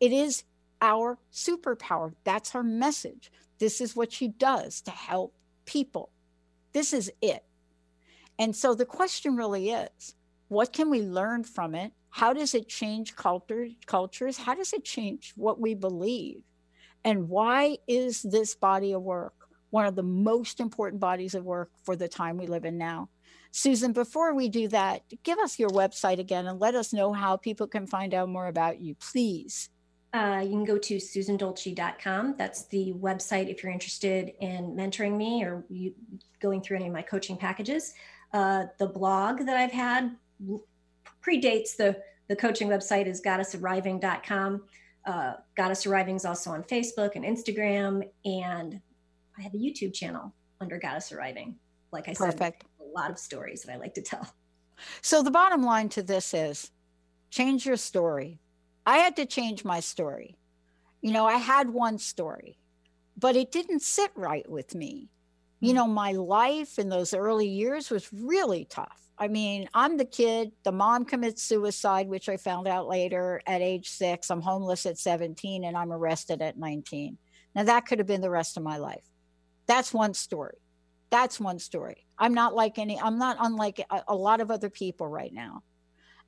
It 0.00 0.12
is 0.12 0.44
our 0.82 1.18
superpower. 1.32 2.12
That's 2.24 2.50
her 2.50 2.62
message. 2.62 3.30
This 3.58 3.80
is 3.80 3.96
what 3.96 4.12
she 4.12 4.28
does 4.28 4.80
to 4.82 4.90
help 4.90 5.34
people. 5.64 6.10
This 6.72 6.92
is 6.92 7.10
it. 7.22 7.44
And 8.38 8.54
so 8.54 8.74
the 8.74 8.84
question 8.84 9.36
really 9.36 9.70
is 9.70 10.14
what 10.48 10.72
can 10.72 10.90
we 10.90 11.00
learn 11.00 11.44
from 11.44 11.74
it? 11.74 11.92
How 12.14 12.32
does 12.32 12.54
it 12.54 12.68
change 12.68 13.16
culture, 13.16 13.66
cultures? 13.86 14.38
How 14.38 14.54
does 14.54 14.72
it 14.72 14.84
change 14.84 15.32
what 15.34 15.58
we 15.60 15.74
believe? 15.74 16.42
And 17.02 17.28
why 17.28 17.78
is 17.88 18.22
this 18.22 18.54
body 18.54 18.92
of 18.92 19.02
work 19.02 19.34
one 19.70 19.84
of 19.84 19.96
the 19.96 20.04
most 20.04 20.60
important 20.60 21.00
bodies 21.00 21.34
of 21.34 21.44
work 21.44 21.72
for 21.82 21.96
the 21.96 22.06
time 22.06 22.38
we 22.38 22.46
live 22.46 22.64
in 22.64 22.78
now? 22.78 23.08
Susan, 23.50 23.92
before 23.92 24.32
we 24.32 24.48
do 24.48 24.68
that, 24.68 25.02
give 25.24 25.40
us 25.40 25.58
your 25.58 25.70
website 25.70 26.20
again 26.20 26.46
and 26.46 26.60
let 26.60 26.76
us 26.76 26.92
know 26.92 27.12
how 27.12 27.36
people 27.36 27.66
can 27.66 27.84
find 27.84 28.14
out 28.14 28.28
more 28.28 28.46
about 28.46 28.80
you, 28.80 28.94
please. 28.94 29.68
Uh, 30.12 30.40
you 30.44 30.50
can 30.50 30.64
go 30.64 30.78
to 30.78 30.98
susandolce.com. 30.98 32.36
That's 32.38 32.66
the 32.66 32.92
website 32.92 33.50
if 33.50 33.60
you're 33.60 33.72
interested 33.72 34.34
in 34.38 34.76
mentoring 34.76 35.16
me 35.16 35.42
or 35.42 35.64
you 35.68 35.92
going 36.38 36.62
through 36.62 36.76
any 36.76 36.86
of 36.86 36.92
my 36.92 37.02
coaching 37.02 37.36
packages. 37.36 37.92
Uh, 38.32 38.66
the 38.78 38.86
blog 38.86 39.46
that 39.46 39.56
I've 39.56 39.72
had 39.72 40.14
predates 41.26 41.76
the, 41.76 41.96
the 42.28 42.36
coaching 42.36 42.68
website 42.68 43.06
is 43.06 43.20
goddessarriving.com. 43.22 44.62
Uh, 45.06 45.34
Goddess 45.56 45.86
Arriving 45.86 46.16
is 46.16 46.24
also 46.24 46.50
on 46.50 46.62
Facebook 46.62 47.14
and 47.14 47.24
Instagram. 47.24 48.08
And 48.24 48.80
I 49.38 49.42
have 49.42 49.54
a 49.54 49.58
YouTube 49.58 49.94
channel 49.94 50.34
under 50.60 50.78
Goddess 50.78 51.12
Arriving. 51.12 51.56
Like 51.92 52.08
I 52.08 52.12
said, 52.12 52.40
a 52.40 52.52
lot 52.98 53.10
of 53.10 53.18
stories 53.18 53.62
that 53.62 53.72
I 53.72 53.76
like 53.76 53.94
to 53.94 54.02
tell. 54.02 54.26
So 55.02 55.22
the 55.22 55.30
bottom 55.30 55.62
line 55.62 55.88
to 55.90 56.02
this 56.02 56.34
is 56.34 56.72
change 57.30 57.64
your 57.64 57.76
story. 57.76 58.40
I 58.84 58.98
had 58.98 59.16
to 59.16 59.26
change 59.26 59.64
my 59.64 59.80
story. 59.80 60.36
You 61.00 61.12
know, 61.12 61.26
I 61.26 61.36
had 61.36 61.70
one 61.70 61.98
story, 61.98 62.58
but 63.16 63.36
it 63.36 63.52
didn't 63.52 63.82
sit 63.82 64.10
right 64.16 64.48
with 64.50 64.74
me. 64.74 65.10
You 65.64 65.70
mm-hmm. 65.70 65.76
know, 65.76 65.86
my 65.86 66.12
life 66.12 66.78
in 66.78 66.90
those 66.90 67.14
early 67.14 67.48
years 67.48 67.90
was 67.90 68.12
really 68.12 68.66
tough. 68.68 69.00
I 69.16 69.28
mean, 69.28 69.68
I'm 69.72 69.96
the 69.96 70.04
kid, 70.04 70.52
the 70.64 70.72
mom 70.72 71.04
commits 71.04 71.42
suicide, 71.42 72.08
which 72.08 72.28
I 72.28 72.36
found 72.36 72.68
out 72.68 72.86
later 72.86 73.40
at 73.46 73.62
age 73.62 73.88
six. 73.88 74.30
I'm 74.30 74.42
homeless 74.42 74.84
at 74.86 74.98
17 74.98 75.64
and 75.64 75.76
I'm 75.76 75.92
arrested 75.92 76.42
at 76.42 76.58
19. 76.58 77.16
Now, 77.54 77.62
that 77.64 77.86
could 77.86 77.98
have 77.98 78.08
been 78.08 78.20
the 78.20 78.30
rest 78.30 78.56
of 78.56 78.62
my 78.62 78.76
life. 78.76 79.04
That's 79.66 79.94
one 79.94 80.12
story. 80.12 80.56
That's 81.10 81.40
one 81.40 81.58
story. 81.58 82.06
I'm 82.18 82.34
not 82.34 82.54
like 82.54 82.78
any, 82.78 83.00
I'm 83.00 83.18
not 83.18 83.36
unlike 83.40 83.80
a, 83.88 84.02
a 84.08 84.14
lot 84.14 84.40
of 84.40 84.50
other 84.50 84.68
people 84.68 85.06
right 85.06 85.32
now. 85.32 85.62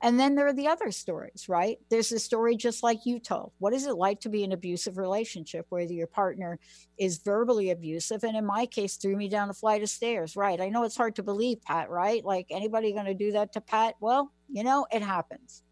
And 0.01 0.19
then 0.19 0.35
there 0.35 0.47
are 0.47 0.53
the 0.53 0.67
other 0.67 0.91
stories, 0.91 1.49
right? 1.49 1.79
There's 1.89 2.11
a 2.11 2.19
story 2.19 2.55
just 2.55 2.83
like 2.83 3.05
you 3.05 3.19
told. 3.19 3.51
What 3.57 3.73
is 3.73 3.87
it 3.87 3.95
like 3.95 4.19
to 4.21 4.29
be 4.29 4.43
in 4.43 4.51
an 4.51 4.57
abusive 4.57 4.97
relationship, 4.97 5.65
whether 5.69 5.91
your 5.91 6.07
partner 6.07 6.59
is 6.99 7.17
verbally 7.17 7.71
abusive? 7.71 8.23
And 8.23 8.37
in 8.37 8.45
my 8.45 8.67
case, 8.67 8.97
threw 8.97 9.15
me 9.17 9.27
down 9.27 9.49
a 9.49 9.53
flight 9.53 9.81
of 9.81 9.89
stairs, 9.89 10.35
right? 10.35 10.61
I 10.61 10.69
know 10.69 10.83
it's 10.83 10.97
hard 10.97 11.15
to 11.15 11.23
believe, 11.23 11.63
Pat, 11.63 11.89
right? 11.89 12.23
Like 12.23 12.47
anybody 12.51 12.93
going 12.93 13.05
to 13.05 13.15
do 13.15 13.31
that 13.31 13.53
to 13.53 13.61
Pat? 13.61 13.95
Well, 13.99 14.31
you 14.47 14.63
know, 14.63 14.85
it 14.91 15.01
happens. 15.01 15.63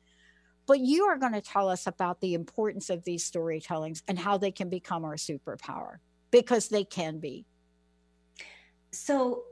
But 0.66 0.80
you 0.80 1.04
are 1.06 1.18
going 1.18 1.34
to 1.34 1.42
tell 1.42 1.70
us 1.70 1.86
about 1.86 2.20
the 2.22 2.34
importance 2.34 2.90
of 2.90 3.04
these 3.04 3.30
storytellings 3.30 4.02
and 4.08 4.18
how 4.18 4.40
they 4.40 4.52
can 4.52 4.70
become 4.70 5.06
our 5.06 5.18
superpower 5.18 5.98
because 6.32 6.70
they 6.70 6.84
can 6.84 7.20
be. 7.20 7.46
So, 8.92 9.44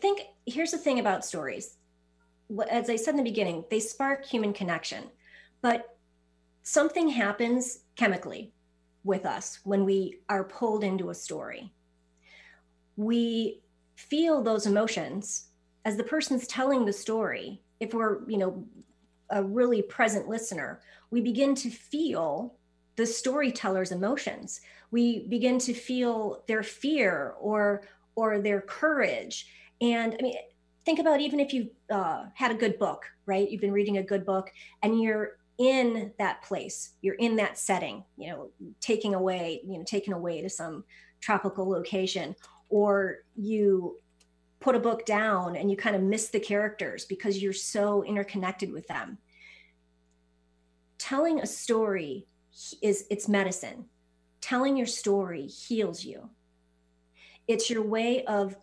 think 0.00 0.22
here's 0.46 0.72
the 0.72 0.78
thing 0.78 0.98
about 0.98 1.24
stories. 1.24 1.76
As 2.70 2.88
I 2.88 2.96
said 2.96 3.12
in 3.12 3.18
the 3.18 3.30
beginning, 3.30 3.64
they 3.70 3.80
spark 3.80 4.24
human 4.24 4.52
connection, 4.52 5.04
but 5.60 5.96
something 6.62 7.08
happens 7.08 7.80
chemically 7.96 8.52
with 9.04 9.26
us 9.26 9.60
when 9.64 9.84
we 9.84 10.20
are 10.28 10.44
pulled 10.44 10.84
into 10.84 11.10
a 11.10 11.14
story. 11.14 11.72
We 12.96 13.62
feel 13.96 14.42
those 14.42 14.66
emotions 14.66 15.48
as 15.84 15.96
the 15.96 16.04
person's 16.04 16.46
telling 16.46 16.84
the 16.84 16.92
story. 16.92 17.62
If 17.80 17.94
we're, 17.94 18.28
you 18.28 18.38
know, 18.38 18.64
a 19.30 19.42
really 19.42 19.82
present 19.82 20.28
listener, 20.28 20.80
we 21.10 21.20
begin 21.20 21.54
to 21.56 21.70
feel 21.70 22.54
the 22.96 23.06
storyteller's 23.06 23.92
emotions. 23.92 24.60
We 24.90 25.26
begin 25.28 25.58
to 25.60 25.74
feel 25.74 26.44
their 26.46 26.62
fear 26.62 27.34
or 27.40 27.82
or 28.16 28.40
their 28.40 28.60
courage. 28.60 29.46
And 29.80 30.16
I 30.18 30.22
mean, 30.22 30.34
think 30.88 31.00
about 31.00 31.20
even 31.20 31.38
if 31.38 31.52
you 31.52 31.68
uh, 31.90 32.24
had 32.32 32.50
a 32.50 32.54
good 32.54 32.78
book, 32.78 33.04
right? 33.26 33.50
You've 33.50 33.60
been 33.60 33.72
reading 33.72 33.98
a 33.98 34.02
good 34.02 34.24
book, 34.24 34.50
and 34.82 34.98
you're 34.98 35.36
in 35.58 36.14
that 36.18 36.40
place. 36.42 36.94
You're 37.02 37.16
in 37.16 37.36
that 37.36 37.58
setting. 37.58 38.04
You 38.16 38.30
know, 38.30 38.50
taking 38.80 39.14
away, 39.14 39.60
you 39.66 39.76
know, 39.76 39.84
taken 39.84 40.14
away 40.14 40.40
to 40.40 40.48
some 40.48 40.84
tropical 41.20 41.68
location, 41.68 42.34
or 42.70 43.18
you 43.36 43.98
put 44.60 44.74
a 44.74 44.80
book 44.80 45.04
down 45.04 45.56
and 45.56 45.70
you 45.70 45.76
kind 45.76 45.94
of 45.94 46.00
miss 46.00 46.28
the 46.28 46.40
characters 46.40 47.04
because 47.04 47.42
you're 47.42 47.52
so 47.52 48.02
interconnected 48.04 48.72
with 48.72 48.86
them. 48.88 49.18
Telling 50.96 51.40
a 51.40 51.46
story 51.46 52.26
is 52.80 53.04
it's 53.10 53.28
medicine. 53.28 53.84
Telling 54.40 54.74
your 54.74 54.86
story 54.86 55.48
heals 55.48 56.02
you. 56.02 56.30
It's 57.46 57.68
your 57.68 57.82
way 57.82 58.24
of 58.24 58.56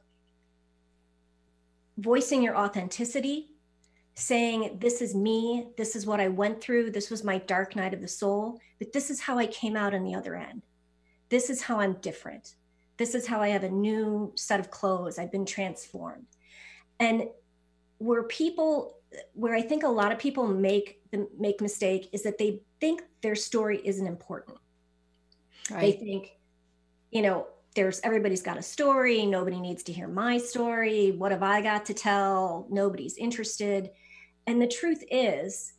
voicing 1.98 2.44
your 2.44 2.58
authenticity, 2.58 3.52
saying, 4.16 4.78
This 4.80 5.02
is 5.02 5.16
me. 5.16 5.68
This 5.78 5.96
is 5.96 6.06
what 6.06 6.20
I 6.20 6.28
went 6.28 6.62
through. 6.62 6.92
This 6.92 7.10
was 7.10 7.24
my 7.24 7.38
dark 7.40 7.76
night 7.76 7.94
of 7.94 8.02
the 8.02 8.08
soul. 8.08 8.60
But 8.80 8.94
this 8.94 9.10
is 9.10 9.20
how 9.20 9.38
I 9.38 9.48
came 9.48 9.76
out 9.76 9.94
on 9.94 10.04
the 10.04 10.16
other 10.16 10.36
end. 10.36 10.64
This 11.30 11.50
is 11.50 11.62
how 11.62 11.80
I'm 11.80 11.94
different. 11.94 12.56
This 12.98 13.16
is 13.16 13.28
how 13.28 13.42
I 13.42 13.50
have 13.50 13.64
a 13.64 13.70
new 13.70 14.32
set 14.36 14.60
of 14.60 14.72
clothes. 14.72 15.20
I've 15.20 15.32
been 15.32 15.46
transformed. 15.46 16.28
And 17.00 17.28
where 17.98 18.24
people, 18.24 18.98
where 19.34 19.56
I 19.56 19.62
think 19.62 19.84
a 19.84 19.90
lot 19.90 20.12
of 20.12 20.20
people 20.20 20.48
make 20.48 21.02
the 21.12 21.28
make 21.38 21.62
mistake 21.62 22.10
is 22.14 22.24
that 22.24 22.38
they 22.38 22.62
think 22.80 23.04
their 23.22 23.36
story 23.36 23.82
isn't 23.84 24.08
important. 24.08 24.58
They 25.70 25.92
think, 25.94 26.38
you 27.12 27.22
know, 27.22 27.48
there's 27.76 28.00
everybody's 28.04 28.42
got 28.42 28.58
a 28.58 28.62
story. 28.62 29.26
Nobody 29.26 29.60
needs 29.60 29.84
to 29.84 29.94
hear 29.94 30.08
my 30.08 30.38
story. 30.38 31.12
What 31.12 31.32
have 31.32 31.44
I 31.44 31.62
got 31.62 31.86
to 31.86 31.94
tell? 31.94 32.68
Nobody's 32.70 33.18
interested. 33.18 33.90
And 34.48 34.62
the 34.62 34.68
truth 34.68 35.04
is, 35.12 35.74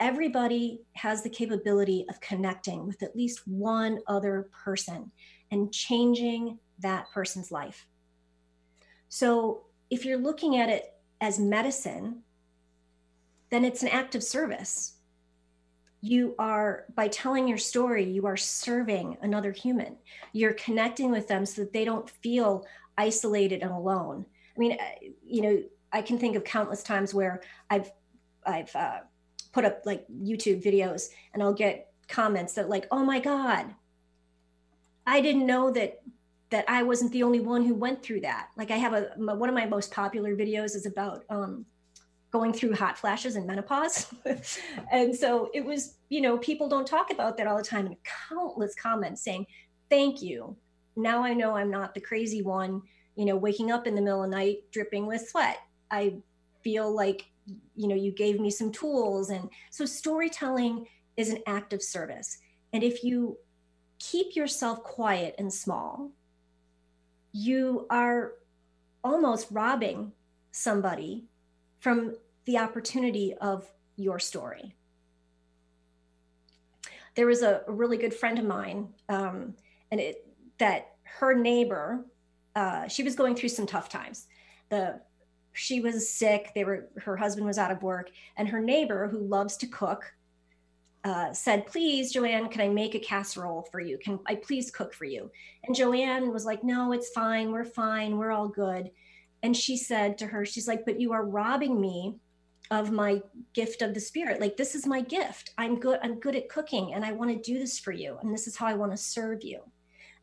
everybody 0.00 0.80
has 0.94 1.22
the 1.22 1.28
capability 1.28 2.06
of 2.08 2.20
connecting 2.20 2.86
with 2.86 3.02
at 3.02 3.14
least 3.14 3.46
one 3.46 4.00
other 4.06 4.48
person 4.64 5.12
and 5.50 5.72
changing 5.72 6.58
that 6.80 7.10
person's 7.12 7.52
life. 7.52 7.86
So 9.08 9.66
if 9.90 10.04
you're 10.04 10.18
looking 10.18 10.56
at 10.56 10.70
it 10.70 10.94
as 11.20 11.38
medicine, 11.38 12.22
then 13.50 13.64
it's 13.64 13.82
an 13.82 13.88
act 13.88 14.14
of 14.14 14.22
service. 14.22 14.94
You 16.04 16.34
are, 16.38 16.84
by 16.94 17.08
telling 17.08 17.48
your 17.48 17.56
story, 17.56 18.04
you 18.04 18.26
are 18.26 18.36
serving 18.36 19.16
another 19.22 19.52
human. 19.52 19.96
You're 20.34 20.52
connecting 20.52 21.10
with 21.10 21.28
them 21.28 21.46
so 21.46 21.62
that 21.62 21.72
they 21.72 21.86
don't 21.86 22.10
feel 22.10 22.66
isolated 22.98 23.62
and 23.62 23.72
alone. 23.72 24.26
I 24.54 24.60
mean, 24.60 24.72
uh, 24.72 25.06
you 25.24 25.40
know, 25.40 25.62
I 25.94 26.02
can 26.02 26.18
think 26.18 26.36
of 26.36 26.44
countless 26.44 26.82
times 26.82 27.14
where 27.14 27.40
I've, 27.70 27.90
I've 28.44 28.76
uh, 28.76 28.98
put 29.52 29.64
up 29.64 29.80
like 29.86 30.04
YouTube 30.08 30.62
videos 30.62 31.08
and 31.32 31.42
I'll 31.42 31.54
get 31.54 31.90
comments 32.06 32.52
that 32.52 32.68
like, 32.68 32.86
oh 32.90 33.02
my 33.02 33.18
God, 33.18 33.74
I 35.06 35.22
didn't 35.22 35.46
know 35.46 35.70
that 35.70 36.02
that 36.50 36.66
I 36.68 36.82
wasn't 36.82 37.12
the 37.12 37.22
only 37.22 37.40
one 37.40 37.64
who 37.64 37.74
went 37.74 38.02
through 38.02 38.20
that. 38.20 38.50
Like 38.58 38.70
I 38.70 38.76
have 38.76 38.92
a 38.92 39.08
my- 39.18 39.32
one 39.32 39.48
of 39.48 39.54
my 39.54 39.64
most 39.64 39.90
popular 39.90 40.36
videos 40.36 40.76
is 40.76 40.84
about 40.84 41.24
um, 41.30 41.64
going 42.34 42.52
through 42.52 42.74
hot 42.74 42.98
flashes 42.98 43.36
and 43.36 43.46
menopause. 43.46 44.12
and 44.90 45.14
so 45.14 45.50
it 45.54 45.64
was, 45.64 45.98
you 46.08 46.20
know, 46.20 46.36
people 46.36 46.68
don't 46.68 46.86
talk 46.86 47.12
about 47.12 47.36
that 47.36 47.46
all 47.46 47.56
the 47.56 47.62
time 47.62 47.86
and 47.86 47.96
countless 48.28 48.74
comments 48.74 49.22
saying, 49.22 49.46
thank 49.88 50.20
you. 50.20 50.56
Now 50.96 51.22
I 51.22 51.32
know 51.32 51.54
I'm 51.54 51.70
not 51.70 51.94
the 51.94 52.00
crazy 52.00 52.42
one, 52.42 52.82
you 53.14 53.24
know, 53.24 53.36
waking 53.36 53.70
up 53.70 53.86
in 53.86 53.94
the 53.94 54.02
middle 54.02 54.24
of 54.24 54.30
the 54.30 54.36
night 54.36 54.64
dripping 54.72 55.06
with 55.06 55.28
sweat. 55.28 55.58
I 55.92 56.16
feel 56.64 56.92
like, 56.92 57.24
you 57.76 57.86
know, 57.86 57.94
you 57.94 58.10
gave 58.10 58.40
me 58.40 58.50
some 58.50 58.72
tools. 58.72 59.30
And 59.30 59.48
so 59.70 59.86
storytelling 59.86 60.88
is 61.16 61.28
an 61.28 61.38
act 61.46 61.72
of 61.72 61.84
service. 61.84 62.38
And 62.72 62.82
if 62.82 63.04
you 63.04 63.38
keep 64.00 64.34
yourself 64.34 64.82
quiet 64.82 65.36
and 65.38 65.54
small, 65.54 66.10
you 67.30 67.86
are 67.90 68.32
almost 69.04 69.46
robbing 69.52 70.10
somebody 70.50 71.26
from 71.78 72.16
the 72.46 72.58
opportunity 72.58 73.34
of 73.40 73.66
your 73.96 74.18
story. 74.18 74.74
There 77.14 77.26
was 77.26 77.42
a, 77.42 77.62
really 77.68 77.96
good 77.96 78.12
friend 78.14 78.38
of 78.38 78.44
mine, 78.44 78.88
um, 79.08 79.54
and 79.90 80.00
it 80.00 80.26
that 80.58 80.96
her 81.04 81.34
neighbor, 81.34 82.04
uh, 82.56 82.88
she 82.88 83.02
was 83.02 83.14
going 83.14 83.36
through 83.36 83.50
some 83.50 83.66
tough 83.66 83.88
times. 83.88 84.26
The 84.68 85.00
she 85.52 85.80
was 85.80 86.08
sick. 86.08 86.50
They 86.54 86.64
were 86.64 86.88
her 86.98 87.16
husband 87.16 87.46
was 87.46 87.58
out 87.58 87.70
of 87.70 87.82
work, 87.82 88.10
and 88.36 88.48
her 88.48 88.60
neighbor, 88.60 89.08
who 89.08 89.18
loves 89.18 89.56
to 89.58 89.68
cook, 89.68 90.12
uh, 91.04 91.32
said, 91.32 91.66
"Please, 91.66 92.12
Joanne, 92.12 92.48
can 92.48 92.60
I 92.60 92.68
make 92.68 92.96
a 92.96 93.00
casserole 93.00 93.62
for 93.70 93.78
you? 93.78 93.96
Can 93.98 94.18
I 94.26 94.34
please 94.34 94.72
cook 94.72 94.92
for 94.92 95.04
you?" 95.04 95.30
And 95.62 95.74
Joanne 95.74 96.32
was 96.32 96.44
like, 96.44 96.64
"No, 96.64 96.92
it's 96.92 97.10
fine. 97.10 97.52
We're 97.52 97.64
fine. 97.64 98.18
We're 98.18 98.32
all 98.32 98.48
good." 98.48 98.90
And 99.44 99.56
she 99.56 99.76
said 99.76 100.18
to 100.18 100.26
her, 100.26 100.44
"She's 100.44 100.66
like, 100.66 100.84
but 100.84 101.00
you 101.00 101.12
are 101.12 101.24
robbing 101.24 101.80
me 101.80 102.16
of 102.70 102.90
my 102.90 103.20
gift 103.52 103.82
of 103.82 103.94
the 103.94 104.00
spirit. 104.00 104.40
Like 104.40 104.56
this 104.56 104.74
is 104.74 104.86
my 104.86 105.00
gift. 105.00 105.50
I'm 105.58 105.78
good 105.78 105.98
i'm 106.02 106.18
good 106.20 106.36
at 106.36 106.48
cooking 106.48 106.94
and 106.94 107.04
i 107.04 107.12
want 107.12 107.30
to 107.30 107.52
do 107.52 107.58
this 107.58 107.78
for 107.78 107.92
you 107.92 108.18
and 108.22 108.32
this 108.32 108.46
is 108.46 108.56
how 108.56 108.66
i 108.66 108.74
want 108.74 108.92
to 108.92 108.96
serve 108.96 109.44
you. 109.44 109.60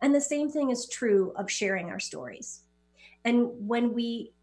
And 0.02 0.16
the 0.16 0.22
same 0.22 0.50
thing 0.50 0.72
is 0.72 0.88
true 0.88 1.32
of 1.36 1.52
sharing 1.52 1.89
our 1.89 2.00
stories. 2.00 2.62
And 3.24 3.50
when 3.68 3.94
we 3.94 4.34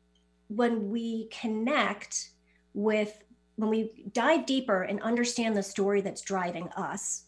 when 0.49 0.89
we 0.89 1.29
connect 1.29 2.31
with 2.75 3.23
when 3.57 3.71
we 3.71 4.05
dive 4.13 4.47
deeper 4.47 4.83
and 4.83 5.03
understand 5.03 5.57
the 5.57 5.63
story 5.63 6.01
that's 6.01 6.23
driving 6.23 6.69
us 6.77 7.25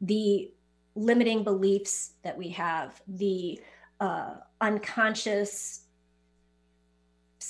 the 0.00 0.50
limiting 0.94 1.44
beliefs 1.44 2.12
that 2.24 2.36
we 2.36 2.48
have 2.48 3.00
the 3.06 3.60
uh, 4.00 4.34
unconscious 4.60 5.82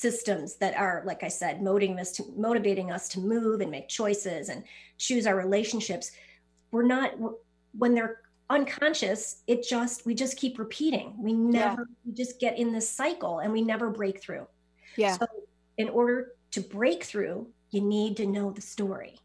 systems 0.02 0.56
that 0.56 0.76
are 0.76 1.02
like 1.06 1.22
i 1.22 1.28
said 1.28 1.62
motivating 1.62 2.00
us 2.00 2.12
to 2.12 2.24
motivating 2.36 2.90
us 2.90 3.08
to 3.08 3.20
move 3.20 3.60
and 3.60 3.70
make 3.70 3.88
choices 3.88 4.48
and 4.48 4.64
choose 4.98 5.26
our 5.26 5.36
relationships 5.36 6.12
we're 6.72 6.82
not 6.82 7.12
when 7.78 7.94
they're 7.94 8.22
unconscious 8.52 9.42
it 9.46 9.66
just 9.66 10.04
we 10.04 10.14
just 10.14 10.36
keep 10.36 10.58
repeating. 10.58 11.14
We 11.18 11.32
never 11.32 11.86
yeah. 11.88 11.96
we 12.04 12.12
just 12.12 12.38
get 12.38 12.58
in 12.58 12.72
this 12.72 12.88
cycle 12.88 13.38
and 13.38 13.52
we 13.52 13.62
never 13.62 13.88
break 13.90 14.20
through. 14.20 14.46
Yeah. 14.96 15.16
So 15.16 15.26
in 15.78 15.88
order 15.88 16.32
to 16.52 16.60
break 16.60 17.04
through 17.04 17.48
you 17.70 17.80
need 17.80 18.16
to 18.18 18.26
know 18.26 18.50
the 18.50 18.60
story. 18.60 19.18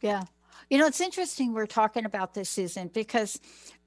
Yeah. 0.00 0.22
You 0.70 0.78
know 0.78 0.86
it's 0.86 1.02
interesting 1.02 1.52
we're 1.52 1.66
talking 1.66 2.06
about 2.06 2.32
this 2.32 2.48
susan 2.48 2.88
because 2.88 3.38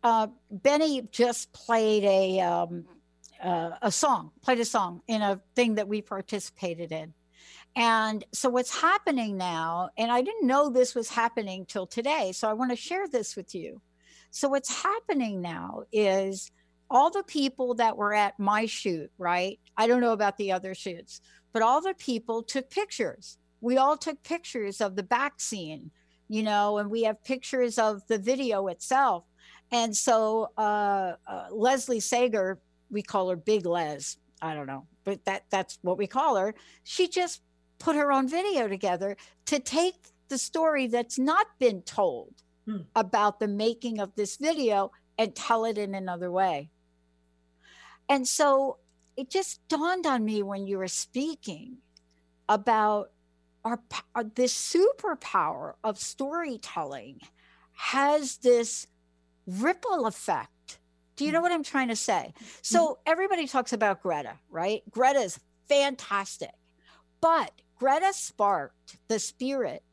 uh, 0.03 0.27
benny 0.51 1.07
just 1.11 1.51
played 1.53 2.03
a 2.03 2.39
um, 2.41 2.85
uh, 3.43 3.71
a 3.81 3.91
song, 3.91 4.31
played 4.41 4.59
a 4.59 4.65
song 4.65 5.01
in 5.07 5.21
a 5.21 5.41
thing 5.55 5.75
that 5.75 5.87
we 5.87 6.01
participated 6.01 6.91
in. 6.91 7.13
And 7.75 8.23
so 8.33 8.49
what's 8.49 8.81
happening 8.81 9.37
now, 9.37 9.89
and 9.97 10.11
I 10.11 10.21
didn't 10.21 10.47
know 10.47 10.69
this 10.69 10.95
was 10.95 11.09
happening 11.09 11.65
till 11.65 11.85
today, 11.85 12.31
so 12.31 12.49
I 12.49 12.53
want 12.53 12.71
to 12.71 12.75
share 12.75 13.07
this 13.07 13.35
with 13.35 13.53
you. 13.53 13.81
So 14.31 14.49
what's 14.49 14.83
happening 14.83 15.41
now 15.41 15.83
is 15.91 16.51
all 16.89 17.11
the 17.11 17.23
people 17.23 17.75
that 17.75 17.97
were 17.97 18.13
at 18.13 18.39
my 18.39 18.65
shoot, 18.65 19.11
right? 19.17 19.59
I 19.75 19.87
don't 19.87 20.01
know 20.01 20.13
about 20.13 20.37
the 20.37 20.51
other 20.51 20.73
shoots, 20.73 21.21
but 21.53 21.61
all 21.61 21.81
the 21.81 21.93
people 21.93 22.43
took 22.43 22.69
pictures. 22.69 23.37
We 23.61 23.77
all 23.77 23.97
took 23.97 24.23
pictures 24.23 24.81
of 24.81 24.95
the 24.95 25.03
back 25.03 25.39
scene, 25.39 25.91
you 26.29 26.43
know, 26.43 26.77
and 26.77 26.89
we 26.89 27.03
have 27.03 27.23
pictures 27.23 27.77
of 27.77 28.05
the 28.07 28.17
video 28.17 28.67
itself. 28.67 29.25
And 29.71 29.95
so 29.95 30.51
uh, 30.57 31.13
uh, 31.27 31.47
Leslie 31.51 31.99
Sager 31.99 32.59
we 32.89 33.01
call 33.01 33.29
her 33.29 33.35
Big 33.35 33.65
Les. 33.65 34.17
I 34.41 34.53
don't 34.53 34.67
know, 34.67 34.85
but 35.03 35.25
that 35.25 35.45
that's 35.49 35.79
what 35.81 35.97
we 35.97 36.07
call 36.07 36.35
her. 36.35 36.53
She 36.83 37.07
just 37.07 37.41
put 37.79 37.95
her 37.95 38.11
own 38.11 38.27
video 38.27 38.67
together 38.67 39.17
to 39.45 39.59
take 39.59 39.95
the 40.29 40.37
story 40.37 40.87
that's 40.87 41.17
not 41.17 41.47
been 41.59 41.81
told 41.81 42.33
hmm. 42.65 42.81
about 42.95 43.39
the 43.39 43.47
making 43.47 43.99
of 43.99 44.15
this 44.15 44.37
video 44.37 44.91
and 45.17 45.35
tell 45.35 45.65
it 45.65 45.77
in 45.77 45.95
another 45.95 46.31
way. 46.31 46.69
And 48.09 48.27
so 48.27 48.77
it 49.15 49.29
just 49.29 49.67
dawned 49.67 50.05
on 50.05 50.23
me 50.23 50.43
when 50.43 50.67
you 50.67 50.77
were 50.77 50.87
speaking 50.87 51.77
about 52.47 53.11
our, 53.65 53.79
our 54.15 54.23
this 54.23 54.53
superpower 54.53 55.73
of 55.83 55.99
storytelling 55.99 57.19
has 57.73 58.37
this 58.37 58.87
ripple 59.45 60.05
effect 60.05 60.49
do 61.17 61.25
you 61.25 61.31
know 61.31 61.41
what 61.41 61.51
I'm 61.51 61.63
trying 61.63 61.89
to 61.89 61.95
say? 61.95 62.33
So 62.61 62.79
mm-hmm. 62.79 63.01
everybody 63.05 63.47
talks 63.47 63.73
about 63.73 64.01
Greta, 64.01 64.35
right? 64.49 64.83
Greta 64.89 65.19
is 65.19 65.39
fantastic. 65.67 66.53
But 67.19 67.51
Greta 67.75 68.13
sparked 68.13 68.97
the 69.07 69.19
spirit 69.19 69.83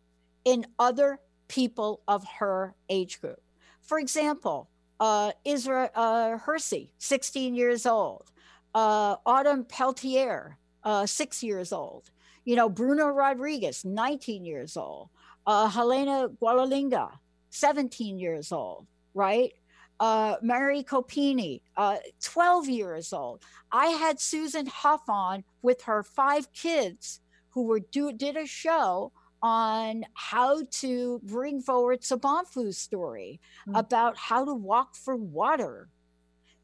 in 0.45 0.67
other 0.79 1.19
people 1.49 2.03
of 2.07 2.25
her 2.39 2.75
age 2.89 3.21
group. 3.21 3.41
For 3.81 3.99
example, 3.99 4.71
uh, 5.01 5.33
Isra 5.47 5.91
uh, 5.95 6.39
Hirsi, 6.39 6.91
16 6.99 7.55
years 7.55 7.87
old, 7.87 8.31
uh, 8.75 9.17
Autumn 9.27 9.65
Peltier, 9.65 10.59
uh, 10.83 11.07
six 11.07 11.43
years 11.43 11.73
old, 11.73 12.11
you 12.45 12.57
know, 12.57 12.69
Bruno 12.69 13.09
Rodriguez, 13.09 13.85
19 13.85 14.45
years 14.45 14.77
old, 14.77 15.09
uh, 15.47 15.69
Helena 15.69 16.29
Gualalinga, 16.41 17.11
17 17.51 18.19
years 18.19 18.53
old, 18.53 18.87
right? 19.15 19.53
Uh, 20.01 20.37
Mari 20.43 20.83
Copeny, 20.83 21.61
uh, 21.77 21.97
12 22.23 22.69
years 22.69 23.13
old. 23.13 23.43
I 23.71 23.87
had 23.87 24.21
Susan 24.21 24.67
Huff 24.67 25.03
on 25.09 25.45
with 25.63 25.83
her 25.83 26.03
five 26.03 26.53
kids 26.53 27.21
who 27.51 27.63
were 27.63 27.81
do, 27.81 28.13
did 28.13 28.37
a 28.37 28.47
show 28.47 29.13
on 29.41 30.05
how 30.15 30.63
to 30.71 31.21
bring 31.23 31.61
forward 31.61 32.01
Sobonfu's 32.01 32.79
story 32.79 33.41
mm-hmm. 33.69 33.77
about 33.77 34.17
how 34.17 34.45
to 34.45 34.55
walk 34.55 34.97
for 34.97 35.15
water. 35.15 35.89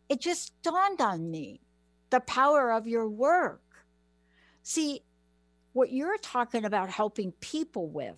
It 0.08 0.20
just 0.20 0.54
dawned 0.62 1.00
on 1.00 1.30
me 1.30 1.60
the 2.08 2.20
power 2.20 2.72
of 2.72 2.88
your 2.88 3.08
work. 3.08 3.62
See, 4.62 5.02
what 5.72 5.92
you're 5.92 6.18
talking 6.18 6.64
about 6.64 6.90
helping 6.90 7.32
people 7.40 7.88
with 7.88 8.16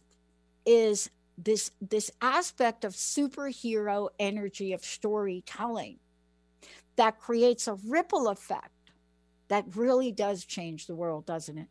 is 0.64 1.10
this 1.44 1.70
this 1.80 2.10
aspect 2.20 2.84
of 2.84 2.92
superhero 2.92 4.08
energy 4.18 4.72
of 4.72 4.84
storytelling 4.84 5.98
that 6.96 7.18
creates 7.18 7.66
a 7.66 7.74
ripple 7.88 8.28
effect 8.28 8.70
that 9.48 9.64
really 9.74 10.12
does 10.12 10.44
change 10.44 10.86
the 10.86 10.94
world 10.94 11.26
doesn't 11.26 11.58
it? 11.58 11.68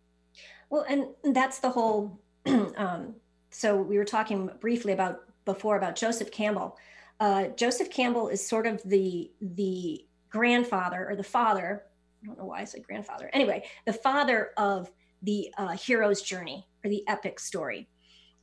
Well 0.70 0.86
and 0.88 1.08
that's 1.36 1.60
the 1.60 1.70
whole 1.70 2.20
um, 2.46 3.16
so 3.50 3.78
we 3.78 3.98
were 3.98 4.06
talking 4.06 4.50
briefly 4.60 4.94
about 4.94 5.22
before 5.46 5.78
about 5.78 5.96
joseph 5.96 6.32
campbell. 6.32 6.78
Uh, 7.20 7.48
joseph 7.50 7.90
campbell 7.90 8.28
is 8.28 8.46
sort 8.46 8.66
of 8.66 8.82
the 8.84 9.32
the 9.42 10.06
grandfather 10.30 11.08
or 11.10 11.16
the 11.16 11.24
father 11.24 11.84
i 12.24 12.26
don't 12.26 12.38
know 12.38 12.46
why 12.46 12.62
i 12.62 12.64
said 12.64 12.82
grandfather 12.84 13.30
anyway 13.34 13.64
the 13.86 13.94
father 13.94 14.52
of 14.58 14.90
the 15.22 15.54
uh, 15.58 15.70
hero's 15.70 16.22
journey 16.22 16.66
or 16.84 16.90
the 16.90 17.08
epic 17.08 17.40
story 17.40 17.88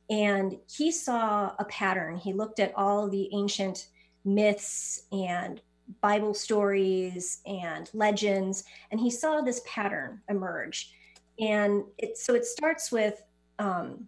and 0.09 0.57
he 0.67 0.91
saw 0.91 1.53
a 1.59 1.65
pattern. 1.65 2.17
He 2.17 2.33
looked 2.33 2.59
at 2.59 2.73
all 2.75 3.07
the 3.07 3.29
ancient 3.33 3.87
myths 4.25 5.03
and 5.11 5.61
Bible 6.01 6.33
stories 6.33 7.41
and 7.45 7.89
legends, 7.93 8.63
and 8.91 8.99
he 8.99 9.09
saw 9.09 9.41
this 9.41 9.61
pattern 9.65 10.21
emerge. 10.29 10.91
And 11.39 11.83
it, 11.97 12.17
so 12.17 12.35
it 12.35 12.45
starts 12.45 12.91
with 12.91 13.21
um, 13.59 14.07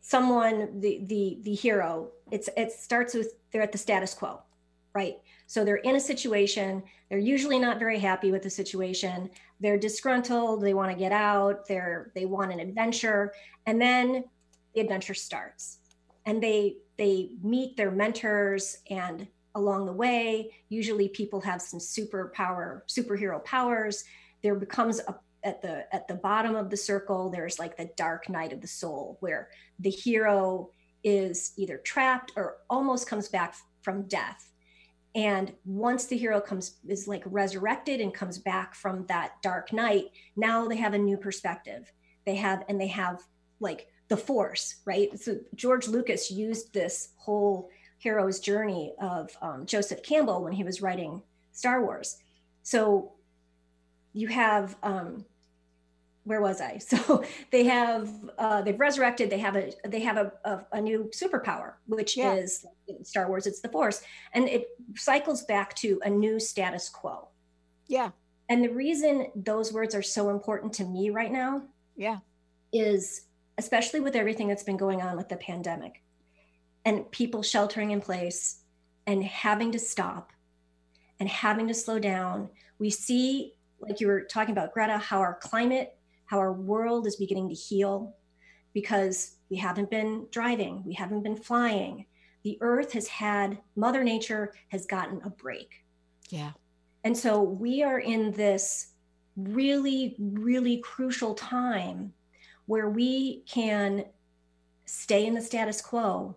someone, 0.00 0.80
the 0.80 1.04
the 1.06 1.38
the 1.42 1.54
hero. 1.54 2.10
It's 2.30 2.48
it 2.56 2.72
starts 2.72 3.14
with 3.14 3.34
they're 3.50 3.62
at 3.62 3.72
the 3.72 3.78
status 3.78 4.14
quo, 4.14 4.42
right? 4.94 5.16
So 5.46 5.64
they're 5.64 5.76
in 5.76 5.96
a 5.96 6.00
situation. 6.00 6.82
They're 7.08 7.18
usually 7.18 7.58
not 7.58 7.78
very 7.78 7.98
happy 7.98 8.32
with 8.32 8.42
the 8.42 8.50
situation. 8.50 9.30
They're 9.60 9.78
disgruntled. 9.78 10.62
They 10.62 10.74
want 10.74 10.90
to 10.90 10.96
get 10.96 11.12
out. 11.12 11.66
They're 11.68 12.10
they 12.14 12.24
want 12.24 12.52
an 12.52 12.60
adventure, 12.60 13.32
and 13.66 13.80
then 13.80 14.24
the 14.74 14.80
adventure 14.80 15.14
starts. 15.14 15.78
And 16.26 16.42
they 16.42 16.76
they 16.96 17.30
meet 17.42 17.76
their 17.76 17.90
mentors 17.90 18.78
and 18.88 19.26
along 19.54 19.86
the 19.86 19.92
way 19.92 20.50
usually 20.68 21.08
people 21.08 21.40
have 21.40 21.62
some 21.62 21.80
superpower 21.80 22.80
superhero 22.88 23.44
powers. 23.44 24.04
There 24.42 24.54
becomes 24.54 25.00
a, 25.00 25.14
at 25.42 25.62
the 25.62 25.94
at 25.94 26.08
the 26.08 26.14
bottom 26.14 26.56
of 26.56 26.70
the 26.70 26.76
circle 26.76 27.30
there's 27.30 27.58
like 27.58 27.76
the 27.76 27.90
dark 27.96 28.28
night 28.28 28.52
of 28.52 28.60
the 28.60 28.66
soul 28.66 29.18
where 29.20 29.50
the 29.78 29.90
hero 29.90 30.70
is 31.02 31.52
either 31.56 31.76
trapped 31.78 32.32
or 32.36 32.56
almost 32.70 33.08
comes 33.08 33.28
back 33.28 33.54
from 33.82 34.08
death. 34.08 34.50
And 35.14 35.52
once 35.64 36.06
the 36.06 36.16
hero 36.16 36.40
comes 36.40 36.78
is 36.88 37.06
like 37.06 37.22
resurrected 37.26 38.00
and 38.00 38.12
comes 38.12 38.38
back 38.38 38.74
from 38.74 39.06
that 39.06 39.32
dark 39.42 39.72
night 39.72 40.06
now 40.36 40.66
they 40.66 40.76
have 40.76 40.94
a 40.94 40.98
new 40.98 41.16
perspective. 41.16 41.92
They 42.24 42.36
have 42.36 42.64
and 42.68 42.80
they 42.80 42.88
have 42.88 43.20
like 43.60 43.86
the 44.08 44.16
force 44.16 44.76
right 44.84 45.18
so 45.18 45.38
george 45.54 45.88
lucas 45.88 46.30
used 46.30 46.72
this 46.72 47.10
whole 47.16 47.70
hero's 47.98 48.40
journey 48.40 48.94
of 49.00 49.30
um, 49.42 49.64
joseph 49.66 50.02
campbell 50.02 50.42
when 50.42 50.52
he 50.52 50.64
was 50.64 50.82
writing 50.82 51.22
star 51.52 51.84
wars 51.84 52.18
so 52.62 53.12
you 54.12 54.28
have 54.28 54.76
um, 54.82 55.24
where 56.24 56.40
was 56.40 56.60
I? 56.60 56.78
So 56.84 57.24
they 57.50 57.64
have 57.64 58.10
uh, 58.38 58.62
they've 58.62 58.78
resurrected. 58.78 59.30
They 59.30 59.38
have 59.38 59.56
a 59.56 59.72
they 59.86 60.00
have 60.00 60.16
a, 60.16 60.32
a, 60.44 60.66
a 60.72 60.80
new 60.80 61.10
superpower, 61.14 61.74
which 61.86 62.16
yeah. 62.16 62.34
is 62.34 62.64
Star 63.02 63.28
Wars. 63.28 63.46
It's 63.46 63.60
the 63.60 63.68
Force, 63.68 64.02
and 64.32 64.48
it 64.48 64.68
cycles 64.96 65.44
back 65.44 65.74
to 65.76 66.00
a 66.04 66.10
new 66.10 66.40
status 66.40 66.88
quo. 66.88 67.28
Yeah. 67.86 68.10
And 68.48 68.62
the 68.62 68.68
reason 68.68 69.28
those 69.34 69.72
words 69.72 69.94
are 69.94 70.02
so 70.02 70.30
important 70.30 70.72
to 70.74 70.84
me 70.84 71.10
right 71.10 71.32
now, 71.32 71.62
yeah, 71.96 72.18
is 72.72 73.22
especially 73.58 74.00
with 74.00 74.16
everything 74.16 74.48
that's 74.48 74.62
been 74.62 74.76
going 74.76 75.02
on 75.02 75.16
with 75.16 75.28
the 75.28 75.36
pandemic, 75.36 76.02
and 76.84 77.10
people 77.10 77.42
sheltering 77.42 77.90
in 77.90 78.00
place, 78.00 78.60
and 79.06 79.24
having 79.24 79.72
to 79.72 79.78
stop, 79.78 80.32
and 81.20 81.28
having 81.28 81.68
to 81.68 81.74
slow 81.74 81.98
down. 81.98 82.48
We 82.78 82.90
see, 82.90 83.54
like 83.80 84.00
you 84.00 84.06
were 84.06 84.22
talking 84.22 84.52
about, 84.52 84.72
Greta, 84.72 84.98
how 84.98 85.20
our 85.20 85.34
climate 85.34 85.96
how 86.26 86.38
our 86.38 86.52
world 86.52 87.06
is 87.06 87.16
beginning 87.16 87.48
to 87.48 87.54
heal 87.54 88.16
because 88.72 89.36
we 89.50 89.56
haven't 89.56 89.90
been 89.90 90.26
driving, 90.30 90.82
we 90.84 90.94
haven't 90.94 91.22
been 91.22 91.36
flying. 91.36 92.06
The 92.42 92.58
earth 92.60 92.92
has 92.92 93.06
had, 93.06 93.58
Mother 93.76 94.02
Nature 94.02 94.52
has 94.68 94.84
gotten 94.86 95.20
a 95.24 95.30
break. 95.30 95.84
Yeah. 96.30 96.50
And 97.04 97.16
so 97.16 97.40
we 97.40 97.82
are 97.82 98.00
in 98.00 98.32
this 98.32 98.88
really, 99.36 100.16
really 100.18 100.78
crucial 100.78 101.34
time 101.34 102.12
where 102.66 102.88
we 102.88 103.42
can 103.42 104.04
stay 104.86 105.26
in 105.26 105.34
the 105.34 105.40
status 105.40 105.80
quo 105.80 106.36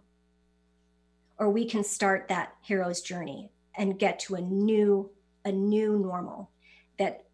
or 1.38 1.50
we 1.50 1.66
can 1.66 1.84
start 1.84 2.28
that 2.28 2.54
hero's 2.62 3.02
journey 3.02 3.52
and 3.76 4.00
get 4.00 4.20
to 4.20 4.36
a 4.36 4.42
new 4.42 5.10
a 5.46 5.52
new 5.52 5.98
normal 5.98 6.52
that 6.98 7.28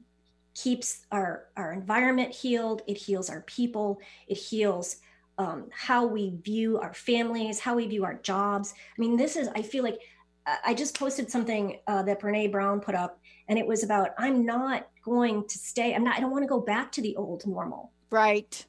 keeps 0.56 1.06
our, 1.12 1.46
our 1.58 1.74
environment 1.74 2.32
healed, 2.32 2.84
it 2.88 2.98
heals 2.98 3.30
our 3.30 3.42
people, 3.42 4.00
it 4.28 4.38
heals 4.38 4.98
um, 5.38 5.68
how 5.72 6.06
we 6.06 6.36
view 6.44 6.78
our 6.78 6.94
families, 6.94 7.60
how 7.60 7.76
we 7.76 7.88
view 7.88 8.06
our 8.06 8.16
jobs. 8.16 8.74
I 8.78 9.02
mean, 9.02 9.18
this 9.18 9.36
is, 9.36 9.48
I 9.56 9.64
feel 9.64 9.84
like 9.84 10.00
I 10.46 10.74
just 10.74 11.00
posted 11.00 11.32
something 11.32 11.80
uh, 11.88 12.04
that 12.04 12.22
Brene 12.22 12.52
Brown 12.52 12.82
put 12.82 12.96
up, 12.96 13.20
and 13.48 13.58
it 13.58 13.66
was 13.66 13.84
about 13.84 14.10
I'm 14.18 14.46
not 14.46 14.90
going 15.04 15.48
to 15.48 15.58
stay, 15.58 15.96
I'm 15.96 16.04
not, 16.04 16.18
I 16.18 16.20
don't 16.20 16.32
want 16.32 16.44
to 16.44 16.50
go 16.50 16.60
back 16.60 16.92
to 16.94 17.02
the 17.02 17.16
old 17.16 17.48
normal. 17.48 17.92
Right. 18.10 18.66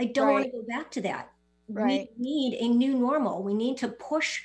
I 0.00 0.06
don't 0.06 0.26
right. 0.26 0.32
want 0.32 0.44
to 0.44 0.50
go 0.50 0.62
back 0.68 0.90
to 0.92 1.00
that. 1.02 1.32
Right. 1.68 2.08
We 2.18 2.22
need 2.22 2.58
a 2.60 2.68
new 2.68 2.94
normal. 2.94 3.42
We 3.42 3.54
need 3.54 3.76
to 3.78 3.88
push 3.88 4.40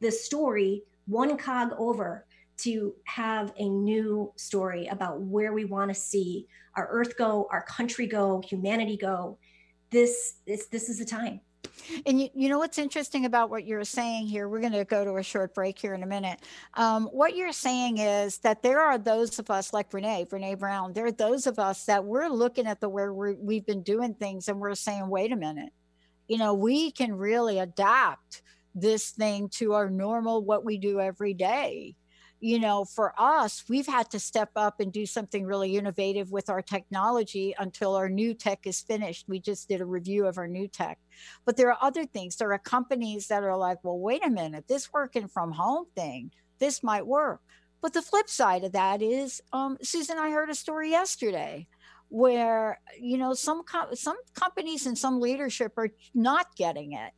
the 0.00 0.10
story 0.10 0.82
one 1.06 1.36
cog 1.36 1.70
over 1.78 2.26
to 2.56 2.94
have 3.04 3.52
a 3.58 3.68
new 3.68 4.32
story 4.36 4.86
about 4.86 5.20
where 5.20 5.52
we 5.52 5.64
want 5.64 5.90
to 5.90 5.94
see 5.94 6.46
our 6.76 6.88
earth 6.88 7.16
go 7.18 7.48
our 7.50 7.62
country 7.62 8.06
go 8.06 8.40
humanity 8.48 8.96
go 8.96 9.36
this 9.90 10.36
is 10.46 10.68
this 10.68 10.88
is 10.88 10.98
the 10.98 11.04
time 11.04 11.40
and 12.06 12.20
you, 12.20 12.28
you 12.34 12.48
know 12.48 12.58
what's 12.58 12.78
interesting 12.78 13.24
about 13.24 13.50
what 13.50 13.64
you're 13.66 13.84
saying 13.84 14.26
here? 14.26 14.48
We're 14.48 14.60
going 14.60 14.72
to 14.72 14.84
go 14.84 15.04
to 15.04 15.16
a 15.16 15.22
short 15.22 15.54
break 15.54 15.78
here 15.78 15.94
in 15.94 16.02
a 16.02 16.06
minute. 16.06 16.40
Um, 16.74 17.06
what 17.06 17.36
you're 17.36 17.52
saying 17.52 17.98
is 17.98 18.38
that 18.38 18.62
there 18.62 18.80
are 18.80 18.98
those 18.98 19.38
of 19.38 19.50
us 19.50 19.72
like 19.72 19.90
brene 19.90 20.28
brene 20.28 20.58
brown 20.58 20.92
there 20.92 21.06
are 21.06 21.12
those 21.12 21.46
of 21.46 21.58
us 21.58 21.84
that 21.86 22.04
we're 22.04 22.28
looking 22.28 22.66
at 22.66 22.80
the 22.80 22.88
where 22.88 23.12
we 23.12 23.34
we've 23.34 23.66
been 23.66 23.82
doing 23.82 24.14
things 24.14 24.48
and 24.48 24.60
we're 24.60 24.74
saying 24.74 25.08
wait 25.08 25.32
a 25.32 25.36
minute. 25.36 25.72
You 26.28 26.38
know 26.38 26.54
we 26.54 26.90
can 26.90 27.14
really 27.14 27.58
adapt 27.58 28.42
this 28.74 29.10
thing 29.10 29.48
to 29.48 29.74
our 29.74 29.88
normal 29.88 30.42
what 30.42 30.64
we 30.64 30.78
do 30.78 31.00
every 31.00 31.34
day 31.34 31.94
you 32.44 32.58
know, 32.58 32.84
for 32.84 33.14
us, 33.16 33.64
we've 33.70 33.86
had 33.86 34.10
to 34.10 34.20
step 34.20 34.50
up 34.54 34.78
and 34.78 34.92
do 34.92 35.06
something 35.06 35.46
really 35.46 35.78
innovative 35.78 36.30
with 36.30 36.50
our 36.50 36.60
technology 36.60 37.54
until 37.58 37.94
our 37.94 38.10
new 38.10 38.34
tech 38.34 38.66
is 38.66 38.82
finished. 38.82 39.24
We 39.26 39.40
just 39.40 39.66
did 39.66 39.80
a 39.80 39.86
review 39.86 40.26
of 40.26 40.36
our 40.36 40.46
new 40.46 40.68
tech. 40.68 40.98
But 41.46 41.56
there 41.56 41.70
are 41.70 41.78
other 41.80 42.04
things. 42.04 42.36
There 42.36 42.52
are 42.52 42.58
companies 42.58 43.28
that 43.28 43.44
are 43.44 43.56
like, 43.56 43.78
well, 43.82 43.98
wait 43.98 44.26
a 44.26 44.28
minute, 44.28 44.68
this 44.68 44.92
working 44.92 45.26
from 45.26 45.52
home 45.52 45.86
thing, 45.96 46.32
this 46.58 46.82
might 46.82 47.06
work. 47.06 47.40
But 47.80 47.94
the 47.94 48.02
flip 48.02 48.28
side 48.28 48.62
of 48.64 48.72
that 48.72 49.00
is, 49.00 49.40
um, 49.54 49.78
Susan, 49.80 50.18
I 50.18 50.28
heard 50.28 50.50
a 50.50 50.54
story 50.54 50.90
yesterday 50.90 51.66
where 52.10 52.78
you 53.00 53.16
know 53.16 53.32
some 53.32 53.62
co- 53.64 53.94
some 53.94 54.16
companies 54.34 54.86
and 54.86 54.96
some 54.96 55.18
leadership 55.18 55.72
are 55.78 55.88
not 56.14 56.54
getting 56.54 56.92
it 56.92 57.12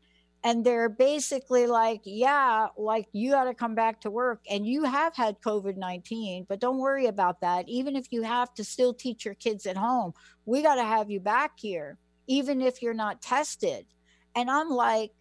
and 0.47 0.65
they're 0.65 0.89
basically 0.89 1.67
like 1.67 2.01
yeah 2.05 2.69
like 2.79 3.09
you 3.13 3.33
got 3.33 3.45
to 3.45 3.55
come 3.55 3.75
back 3.75 4.01
to 4.03 4.11
work. 4.11 4.41
And 4.49 4.65
you 4.65 4.85
have 4.85 5.15
had 5.17 5.41
covid-19 5.41 6.47
but 6.49 6.61
don't 6.61 6.79
worry 6.79 7.07
about 7.07 7.41
that. 7.41 7.69
Even 7.69 7.97
if 7.97 8.07
you 8.13 8.23
have 8.23 8.55
to 8.55 8.63
still 8.63 8.95
teach 8.95 9.25
your 9.25 9.35
kids 9.35 9.67
at 9.67 9.77
home 9.77 10.13
we 10.45 10.63
got 10.63 10.77
to 10.77 10.85
have 10.85 11.11
you 11.11 11.19
back 11.19 11.59
here 11.59 11.99
even 12.29 12.63
if 12.63 12.81
you're 12.81 12.95
not 12.95 13.21
tested. 13.21 13.87
And 14.37 14.49
i'm 14.49 14.71
like 14.71 15.13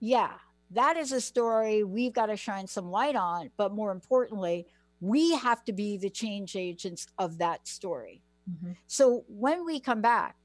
yeah 0.00 0.32
that 0.70 0.96
is 0.96 1.12
a 1.12 1.20
story 1.20 1.84
we've 1.84 2.14
got 2.14 2.26
to 2.26 2.36
shine 2.36 2.66
some 2.66 2.90
light 2.90 3.14
on 3.14 3.50
but 3.58 3.74
more 3.74 3.92
importantly 3.92 4.66
we 5.00 5.34
have 5.34 5.62
to 5.64 5.72
be 5.72 5.98
the 5.98 6.08
change 6.08 6.56
agents 6.56 7.08
of 7.18 7.38
that 7.38 7.68
story. 7.68 8.22
Mm-hmm. 8.50 8.72
so 8.86 9.24
when 9.28 9.66
we 9.66 9.80
come 9.80 10.00
back 10.00 10.36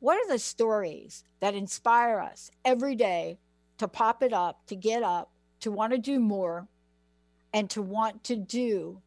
what 0.00 0.16
are 0.16 0.32
the 0.32 0.38
stories 0.38 1.24
that 1.40 1.54
inspire 1.54 2.18
us 2.18 2.50
every 2.64 2.96
day 2.96 3.38
to 3.80 3.88
pop 3.88 4.22
it 4.22 4.34
up, 4.34 4.66
to 4.66 4.76
get 4.76 5.02
up, 5.02 5.30
to 5.60 5.70
want 5.70 5.92
to 5.92 5.98
do 5.98 6.20
more, 6.20 6.68
and 7.54 7.70
to 7.70 7.80
want 7.80 8.22
to 8.24 8.36
do 8.36 9.00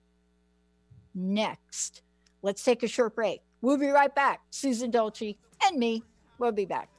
next. 1.14 2.02
Let's 2.42 2.64
take 2.64 2.82
a 2.82 2.88
short 2.88 3.14
break. 3.14 3.42
We'll 3.62 3.78
be 3.78 3.90
right 3.90 4.14
back. 4.14 4.42
Susan 4.50 4.90
Dolce 4.90 5.38
and 5.64 5.78
me 5.78 6.02
we'll 6.40 6.52
be 6.52 6.66
back. 6.66 6.90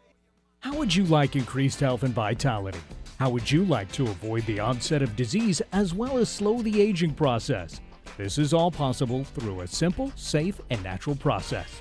How 0.60 0.72
would 0.74 0.94
you 0.94 1.02
like 1.04 1.34
increased 1.34 1.80
health 1.80 2.04
and 2.04 2.14
vitality? 2.14 2.78
How 3.18 3.28
would 3.30 3.50
you 3.50 3.64
like 3.64 3.90
to 3.92 4.04
avoid 4.04 4.46
the 4.46 4.60
onset 4.60 5.02
of 5.02 5.16
disease 5.16 5.60
as 5.72 5.92
well 5.92 6.16
as 6.16 6.28
slow 6.28 6.62
the 6.62 6.80
aging 6.80 7.14
process? 7.14 7.80
This 8.16 8.38
is 8.38 8.54
all 8.54 8.70
possible 8.70 9.24
through 9.24 9.62
a 9.62 9.66
simple, 9.66 10.12
safe, 10.14 10.60
and 10.70 10.80
natural 10.84 11.16
process. 11.16 11.80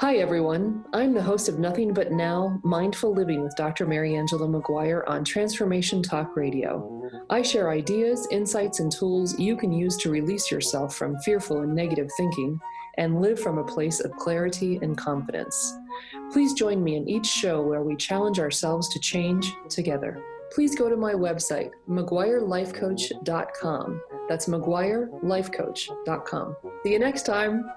Hi, 0.00 0.16
everyone. 0.16 0.84
I'm 0.94 1.12
the 1.12 1.22
host 1.22 1.50
of 1.50 1.58
Nothing 1.58 1.92
But 1.92 2.10
Now 2.10 2.58
Mindful 2.64 3.14
Living 3.14 3.42
with 3.42 3.54
Dr. 3.54 3.86
Mary 3.86 4.16
Angela 4.16 4.48
McGuire 4.48 5.06
on 5.06 5.24
Transformation 5.24 6.02
Talk 6.02 6.34
Radio. 6.36 7.10
I 7.28 7.42
share 7.42 7.68
ideas, 7.68 8.26
insights, 8.30 8.80
and 8.80 8.90
tools 8.90 9.38
you 9.38 9.56
can 9.56 9.72
use 9.72 9.98
to 9.98 10.10
release 10.10 10.50
yourself 10.50 10.96
from 10.96 11.18
fearful 11.18 11.60
and 11.60 11.74
negative 11.74 12.08
thinking 12.16 12.58
and 12.96 13.20
live 13.20 13.38
from 13.38 13.58
a 13.58 13.64
place 13.64 14.00
of 14.00 14.10
clarity 14.12 14.78
and 14.80 14.96
confidence. 14.96 15.76
Please 16.32 16.54
join 16.54 16.82
me 16.82 16.96
in 16.96 17.06
each 17.06 17.26
show 17.26 17.60
where 17.60 17.82
we 17.82 17.94
challenge 17.94 18.40
ourselves 18.40 18.88
to 18.94 19.00
change 19.00 19.52
together. 19.68 20.24
Please 20.52 20.74
go 20.74 20.88
to 20.88 20.96
my 20.96 21.12
website, 21.12 21.72
McGuireLifeCoach.com. 21.88 24.00
That's 24.30 24.46
McGuireLifeCoach.com. 24.46 26.56
See 26.82 26.92
you 26.92 26.98
next 26.98 27.26
time. 27.26 27.70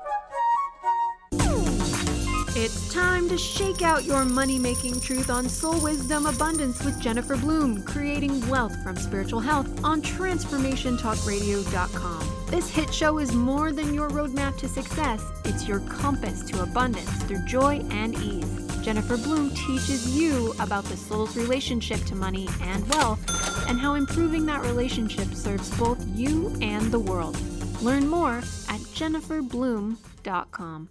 It's 2.56 2.94
time 2.94 3.28
to 3.30 3.38
shake 3.38 3.82
out 3.82 4.04
your 4.04 4.26
money 4.26 4.60
making 4.60 5.02
truth 5.02 5.32
on 5.32 5.50
Soul 5.50 5.82
Wisdom 5.82 6.28
Abundance 6.28 6.86
with 6.86 7.02
Jennifer 7.02 7.36
Bloom, 7.36 7.82
creating 7.82 8.48
wealth 8.48 8.80
from 8.84 8.96
spiritual 8.96 9.40
health 9.40 9.84
on 9.84 10.04
TransformationTalkRadio.com. 10.04 12.46
This 12.52 12.70
hit 12.70 12.94
show 12.94 13.18
is 13.18 13.34
more 13.34 13.72
than 13.72 13.92
your 13.92 14.08
roadmap 14.10 14.56
to 14.58 14.68
success, 14.68 15.24
it's 15.46 15.68
your 15.68 15.80
compass 15.80 16.44
to 16.52 16.62
abundance 16.62 17.10
through 17.24 17.44
joy 17.48 17.84
and 17.90 18.14
ease. 18.14 18.46
Jennifer 18.84 19.18
Bloom 19.18 19.50
teaches 19.56 20.16
you 20.16 20.54
about 20.60 20.84
the 20.84 20.98
soul's 20.98 21.36
relationship 21.36 22.06
to 22.06 22.14
money 22.14 22.48
and 22.62 22.88
wealth 22.90 23.68
and 23.68 23.80
how 23.80 23.96
improving 23.96 24.46
that 24.46 24.62
relationship 24.62 25.34
serves 25.34 25.76
both 25.80 25.98
you 26.10 26.56
and 26.62 26.92
the 26.92 27.00
world. 27.00 27.36
Learn 27.82 28.08
more 28.08 28.38
at 28.38 28.80
jenniferbloom.com. 28.94 30.90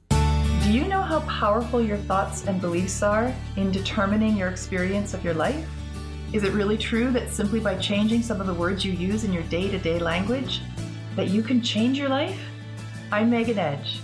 Do 0.73 0.79
you 0.79 0.89
know 0.89 1.03
how 1.03 1.21
powerful 1.29 1.83
your 1.83 1.99
thoughts 1.99 2.47
and 2.47 2.59
beliefs 2.59 3.03
are 3.03 3.31
in 3.57 3.71
determining 3.71 4.39
your 4.39 4.49
experience 4.49 5.13
of 5.13 5.23
your 5.23 5.35
life? 5.35 5.69
Is 6.33 6.45
it 6.45 6.53
really 6.55 6.79
true 6.79 7.11
that 7.11 7.31
simply 7.31 7.61
by 7.61 7.77
changing 7.77 8.23
some 8.23 8.41
of 8.41 8.47
the 8.47 8.55
words 8.55 8.83
you 8.83 8.93
use 8.93 9.25
in 9.25 9.35
your 9.35 9.43
day-to-day 9.43 9.99
language 9.99 10.63
that 11.15 11.29
you 11.29 11.43
can 11.43 11.61
change 11.61 11.99
your 11.99 12.09
life? 12.09 12.41
I'm 13.11 13.29
Megan 13.29 13.59
Edge. 13.59 14.01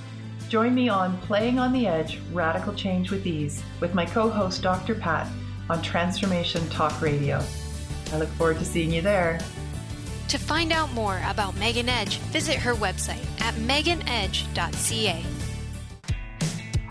Join 0.50 0.74
me 0.74 0.90
on 0.90 1.16
Playing 1.22 1.58
on 1.58 1.72
the 1.72 1.86
Edge 1.86 2.20
Radical 2.34 2.74
Change 2.74 3.10
with 3.10 3.26
Ease 3.26 3.62
with 3.80 3.94
my 3.94 4.04
co 4.04 4.28
host 4.28 4.60
Dr. 4.60 4.94
Pat 4.94 5.26
on 5.70 5.80
Transformation 5.80 6.68
Talk 6.68 7.00
Radio. 7.00 7.42
I 8.12 8.18
look 8.18 8.28
forward 8.32 8.58
to 8.58 8.66
seeing 8.66 8.92
you 8.92 9.00
there. 9.00 9.40
To 10.28 10.36
find 10.36 10.70
out 10.72 10.92
more 10.92 11.18
about 11.24 11.56
Megan 11.56 11.88
Edge, 11.88 12.18
visit 12.18 12.56
her 12.56 12.74
website 12.74 13.24
at 13.40 13.54
meganedge.ca. 13.54 15.24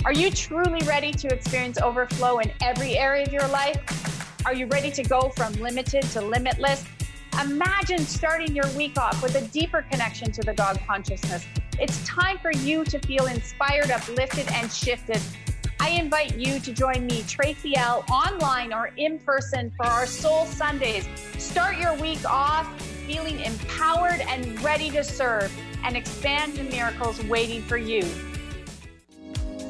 Are 0.08 0.14
you 0.14 0.32
truly 0.32 0.80
ready 0.88 1.12
to 1.12 1.28
experience 1.28 1.82
overflow 1.82 2.40
in 2.40 2.50
every 2.62 2.98
area 2.98 3.26
of 3.26 3.34
your 3.34 3.46
life? 3.50 3.78
Are 4.46 4.54
you 4.54 4.66
ready 4.68 4.90
to 4.90 5.04
go 5.04 5.28
from 5.36 5.52
limited 5.56 6.04
to 6.12 6.22
limitless? 6.22 6.86
Imagine 7.42 8.00
starting 8.00 8.56
your 8.56 8.70
week 8.78 8.98
off 8.98 9.22
with 9.22 9.36
a 9.36 9.42
deeper 9.50 9.82
connection 9.92 10.32
to 10.32 10.42
the 10.44 10.54
God 10.54 10.80
consciousness. 10.88 11.46
It's 11.78 12.06
time 12.08 12.38
for 12.38 12.54
you 12.54 12.86
to 12.86 13.00
feel 13.00 13.26
inspired, 13.26 13.92
uplifted, 13.92 14.48
and 14.54 14.72
shifted. 14.72 15.20
I 15.82 15.90
invite 15.90 16.38
you 16.38 16.62
to 16.62 16.72
join 16.72 17.06
me, 17.06 17.26
Tracy 17.28 17.76
L, 17.76 18.06
online 18.10 18.72
or 18.72 18.92
in 18.96 19.20
person 19.20 19.74
for 19.76 19.88
our 19.88 20.06
Soul 20.06 20.46
Sundays. 20.46 21.06
Start 21.38 21.80
your 21.80 21.94
week 21.96 22.24
off 22.24 22.82
feeling 23.06 23.42
empowered 23.42 24.22
and 24.22 24.58
ready 24.64 24.90
to 24.92 25.04
serve 25.04 25.54
and 25.84 25.98
expand 25.98 26.54
the 26.54 26.64
miracles 26.64 27.22
waiting 27.26 27.62
for 27.62 27.78
you. 27.78 28.06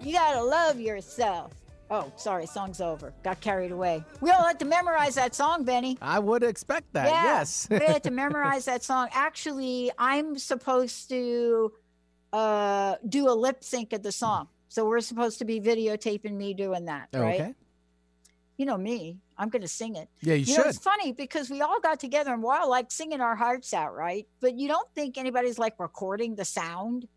You 0.00 0.12
gotta 0.12 0.42
love 0.42 0.80
yourself. 0.80 1.52
Oh, 1.90 2.12
sorry, 2.16 2.44
song's 2.46 2.80
over. 2.82 3.14
Got 3.22 3.40
carried 3.40 3.72
away. 3.72 4.04
We 4.20 4.30
all 4.30 4.44
had 4.44 4.58
to 4.58 4.66
memorize 4.66 5.14
that 5.14 5.34
song, 5.34 5.64
Benny. 5.64 5.96
I 6.02 6.18
would 6.18 6.42
expect 6.42 6.92
that. 6.92 7.06
Yeah, 7.08 7.24
Yes. 7.24 7.66
we 7.70 7.78
had 7.78 8.02
to 8.04 8.10
memorize 8.24 8.66
that 8.66 8.84
song. 8.84 9.08
Actually, 9.12 9.90
I'm 9.98 10.38
supposed 10.38 11.08
to 11.08 11.72
uh, 12.32 12.96
do 13.08 13.30
a 13.30 13.32
lip 13.32 13.64
sync 13.64 13.94
of 13.94 14.02
the 14.02 14.12
song. 14.12 14.48
So 14.68 14.86
we're 14.86 15.00
supposed 15.00 15.38
to 15.38 15.46
be 15.46 15.60
videotaping 15.62 16.32
me 16.32 16.52
doing 16.52 16.84
that, 16.86 17.08
right? 17.14 17.40
Okay. 17.40 17.54
You 18.58 18.66
know 18.66 18.76
me. 18.76 19.20
I'm 19.38 19.48
going 19.48 19.62
to 19.62 19.68
sing 19.68 19.96
it. 19.96 20.08
Yeah, 20.20 20.34
you 20.34 20.56
know, 20.58 20.64
should. 20.64 20.66
it's 20.70 20.78
funny 20.78 21.12
because 21.12 21.48
we 21.48 21.62
all 21.62 21.80
got 21.80 22.00
together 22.00 22.34
and 22.34 22.42
we're 22.42 22.54
all 22.54 22.68
like 22.68 22.90
singing 22.90 23.22
our 23.22 23.34
hearts 23.36 23.72
out, 23.72 23.94
right? 23.94 24.26
But 24.40 24.58
you 24.58 24.68
don't 24.68 24.88
think 24.94 25.16
anybody's 25.16 25.58
like 25.58 25.78
recording 25.78 26.34
the 26.34 26.44
sound 26.44 27.08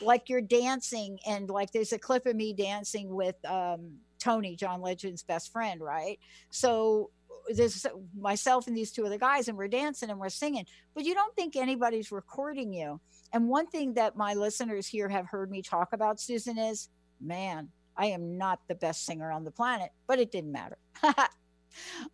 like 0.00 0.28
you're 0.28 0.40
dancing 0.40 1.18
and 1.26 1.48
like 1.48 1.72
there's 1.72 1.92
a 1.92 1.98
clip 1.98 2.26
of 2.26 2.36
me 2.36 2.52
dancing 2.52 3.14
with 3.14 3.36
um 3.44 3.98
Tony, 4.18 4.56
John 4.56 4.80
Legend's 4.80 5.22
best 5.22 5.52
friend, 5.52 5.80
right? 5.80 6.18
So 6.50 7.10
there's 7.54 7.86
myself 8.18 8.66
and 8.66 8.76
these 8.76 8.90
two 8.90 9.06
other 9.06 9.18
guys, 9.18 9.48
and 9.48 9.56
we're 9.56 9.68
dancing 9.68 10.10
and 10.10 10.18
we're 10.18 10.28
singing, 10.28 10.66
but 10.94 11.04
you 11.04 11.14
don't 11.14 11.34
think 11.36 11.56
anybody's 11.56 12.10
recording 12.10 12.72
you. 12.72 13.00
And 13.32 13.48
one 13.48 13.66
thing 13.66 13.94
that 13.94 14.16
my 14.16 14.34
listeners 14.34 14.86
here 14.86 15.08
have 15.08 15.26
heard 15.26 15.50
me 15.50 15.62
talk 15.62 15.92
about, 15.92 16.20
Susan, 16.20 16.58
is 16.58 16.88
man, 17.20 17.68
I 17.96 18.06
am 18.06 18.36
not 18.38 18.60
the 18.68 18.74
best 18.74 19.04
singer 19.04 19.30
on 19.30 19.44
the 19.44 19.50
planet, 19.50 19.90
but 20.06 20.18
it 20.18 20.30
didn't 20.30 20.52
matter. 20.52 20.78
uh, 21.02 21.28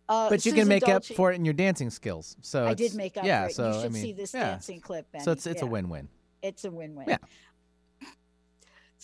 but 0.07 0.45
you 0.45 0.51
Susan 0.51 0.59
can 0.59 0.67
make 0.67 0.87
up 0.87 1.05
for 1.05 1.31
it 1.31 1.35
in 1.35 1.45
your 1.45 1.53
dancing 1.53 1.89
skills. 1.89 2.35
So 2.41 2.65
I 2.65 2.73
did 2.73 2.95
make 2.95 3.17
up 3.17 3.25
yeah, 3.25 3.43
for 3.43 3.49
it. 3.49 3.55
So 3.55 3.67
you 3.67 3.73
should 3.73 3.85
I 3.85 3.89
mean, 3.89 4.03
see 4.03 4.13
this 4.13 4.33
yeah. 4.33 4.51
dancing 4.51 4.81
clip. 4.81 5.07
So 5.19 5.25
Benny. 5.25 5.31
it's 5.33 5.47
it's 5.47 5.61
a 5.61 5.65
win-win. 5.65 6.07
It's 6.41 6.65
a 6.65 6.71
win-win. 6.71 7.05
Yeah. 7.07 7.17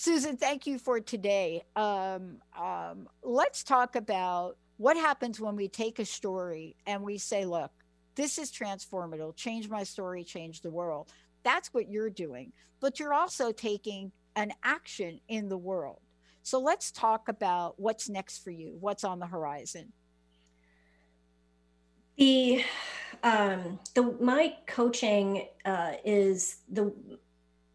Susan, 0.02 0.38
thank 0.38 0.66
you 0.66 0.80
for 0.80 1.02
today. 1.02 1.62
Um, 1.76 2.38
um, 2.58 3.10
let's 3.22 3.66
talk 3.66 3.98
about 3.98 4.56
what 4.78 4.96
happens 4.96 5.42
when 5.42 5.58
we 5.58 5.68
take 5.68 6.00
a 6.00 6.06
story 6.06 6.78
and 6.88 7.04
we 7.04 7.18
say, 7.18 7.44
look, 7.44 7.70
this 8.16 8.38
is 8.38 8.50
transformative, 8.50 9.36
change 9.36 9.68
my 9.68 9.84
story, 9.84 10.24
change 10.24 10.62
the 10.62 10.70
world. 10.70 11.12
That's 11.44 11.74
what 11.74 11.92
you're 11.92 12.10
doing. 12.10 12.54
But 12.80 12.98
you're 12.98 13.14
also 13.14 13.52
taking 13.52 14.14
an 14.38 14.54
action 14.64 15.20
in 15.28 15.50
the 15.50 15.58
world. 15.58 16.00
So 16.44 16.62
let's 16.62 16.92
talk 16.92 17.28
about 17.28 17.78
what's 17.78 18.08
next 18.08 18.42
for 18.42 18.52
you, 18.52 18.78
what's 18.80 19.04
on 19.04 19.20
the 19.20 19.28
horizon. 19.28 19.92
The 22.16 22.64
um 23.22 23.80
the 23.96 24.16
my 24.22 24.56
coaching 24.66 25.48
uh 25.66 25.96
is 26.06 26.60
the 26.72 26.94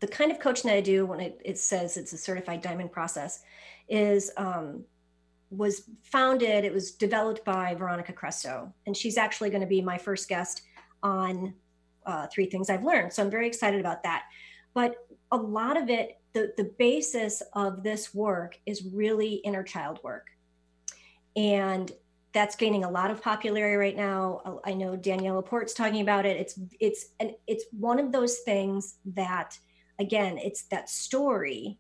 the 0.05 0.13
kind 0.13 0.31
of 0.31 0.39
coaching 0.39 0.69
that 0.69 0.77
I 0.77 0.83
do 0.83 1.07
when 1.07 1.19
it, 1.19 1.41
it 1.43 1.57
says 1.57 1.97
it's 1.97 2.13
a 2.13 2.19
certified 2.19 2.61
diamond 2.61 2.93
process 2.93 3.41
is 3.89 4.31
um 4.37 4.85
was 5.51 5.89
founded, 6.03 6.65
it 6.65 6.73
was 6.73 6.91
developed 6.91 7.45
by 7.45 7.75
Veronica 7.75 8.13
Cresto, 8.13 8.71
and 8.87 8.95
she's 8.97 9.17
actually 9.17 9.51
going 9.51 9.61
to 9.61 9.67
be 9.69 9.81
my 9.81 9.97
first 9.97 10.29
guest 10.29 10.63
on 11.03 11.55
uh, 12.05 12.27
three 12.27 12.47
things 12.47 12.69
I've 12.69 12.85
learned. 12.85 13.13
So 13.13 13.23
I'm 13.23 13.31
very 13.31 13.47
excited 13.47 13.81
about 13.81 14.03
that. 14.03 14.25
But 14.75 14.97
a 15.31 15.37
lot 15.37 15.81
of 15.81 15.89
it, 15.89 16.19
the, 16.33 16.53
the 16.57 16.73
basis 16.77 17.43
of 17.53 17.83
this 17.83 18.13
work 18.13 18.59
is 18.67 18.85
really 18.93 19.35
inner 19.35 19.63
child 19.63 20.01
work. 20.03 20.27
And 21.37 21.91
that's 22.33 22.57
gaining 22.57 22.83
a 22.83 22.91
lot 22.91 23.13
of 23.13 23.23
popularity 23.23 23.77
right 23.77 23.97
now. 23.97 24.61
I 24.65 24.75
know 24.75 24.97
Danielle 24.97 25.37
Laporte's 25.37 25.73
talking 25.73 26.01
about 26.01 26.27
it. 26.27 26.37
It's 26.37 26.59
it's 26.81 27.07
and 27.21 27.31
it's 27.47 27.65
one 27.71 28.01
of 28.01 28.11
those 28.11 28.39
things 28.41 28.97
that 29.15 29.57
again, 29.99 30.39
it's 30.39 30.63
that 30.65 30.89
story 30.89 31.79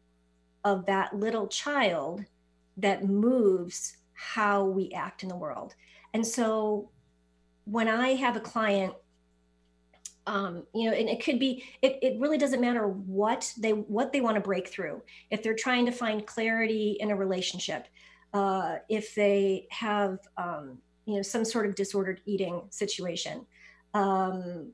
of 0.65 0.87
that 0.87 1.15
little 1.15 1.47
child 1.47 2.25
that 2.77 3.05
moves 3.05 3.97
how 4.15 4.65
we 4.65 4.91
act 4.93 5.23
in 5.23 5.29
the 5.29 5.37
world. 5.37 5.75
And 6.13 6.27
so 6.27 6.91
when 7.65 7.89
I 7.89 8.15
have 8.15 8.37
a 8.37 8.41
client 8.41 8.95
um, 10.27 10.67
you 10.75 10.91
know, 10.91 10.97
and 10.97 11.09
it 11.09 11.23
could 11.23 11.39
be, 11.39 11.65
it, 11.83 11.99
it 12.01 12.19
really 12.19 12.39
doesn't 12.39 12.61
matter 12.61 12.89
what 12.89 13.53
they, 13.59 13.73
what 13.73 14.13
they 14.13 14.21
want 14.21 14.37
to 14.37 14.41
break 14.41 14.69
through. 14.69 15.03
If 15.31 15.43
they're 15.43 15.55
trying 15.55 15.85
to 15.87 15.93
find 15.93 16.27
clarity 16.27 16.97
in 16.99 17.11
a 17.11 17.17
relationship, 17.17 17.89
uh, 18.33 18.77
if 18.89 19.15
they 19.15 19.67
have, 19.71 20.19
um, 20.39 20.79
you 21.05 21.17
know, 21.17 21.23
some 21.23 21.45
sort 21.45 21.67
of 21.67 21.75
disordered 21.75 22.23
eating 22.25 22.63
situation. 22.71 23.45
Um, 23.93 24.73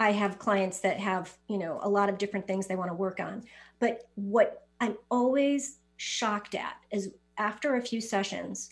I 0.00 0.12
have 0.12 0.38
clients 0.38 0.80
that 0.80 0.98
have, 0.98 1.36
you 1.46 1.58
know, 1.58 1.78
a 1.82 1.88
lot 1.88 2.08
of 2.08 2.16
different 2.16 2.46
things 2.46 2.66
they 2.66 2.74
want 2.74 2.90
to 2.90 2.94
work 2.94 3.20
on. 3.20 3.44
But 3.78 4.08
what 4.14 4.66
I'm 4.80 4.96
always 5.10 5.78
shocked 5.98 6.54
at 6.54 6.76
is 6.90 7.10
after 7.36 7.76
a 7.76 7.82
few 7.82 8.00
sessions, 8.00 8.70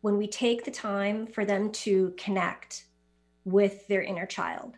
when 0.00 0.16
we 0.16 0.26
take 0.26 0.64
the 0.64 0.70
time 0.70 1.26
for 1.26 1.44
them 1.44 1.70
to 1.72 2.14
connect 2.16 2.86
with 3.44 3.86
their 3.88 4.02
inner 4.02 4.24
child. 4.24 4.74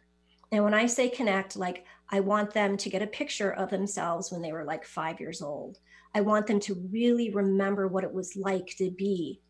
And 0.51 0.65
when 0.65 0.75
I 0.75 0.87
say 0.87 1.09
connect, 1.09 1.57
like 1.57 1.85
I 2.09 2.19
want 2.19 2.53
them 2.53 2.77
to 2.77 2.91
get 2.91 3.03
a 3.03 3.07
picture 3.07 3.53
of 3.53 3.71
themselves 3.71 4.33
when 4.33 4.43
they 4.43 4.53
were 4.53 4.65
like 4.65 4.85
five 4.85 5.21
years 5.21 5.41
old. 5.41 5.79
I 6.15 6.21
want 6.23 6.49
them 6.49 6.59
to 6.61 6.89
really 6.91 7.31
remember 7.31 7.87
what 7.87 8.03
it 8.03 8.13
was 8.13 8.35
like 8.35 8.75
to 8.79 8.91
be 8.91 9.41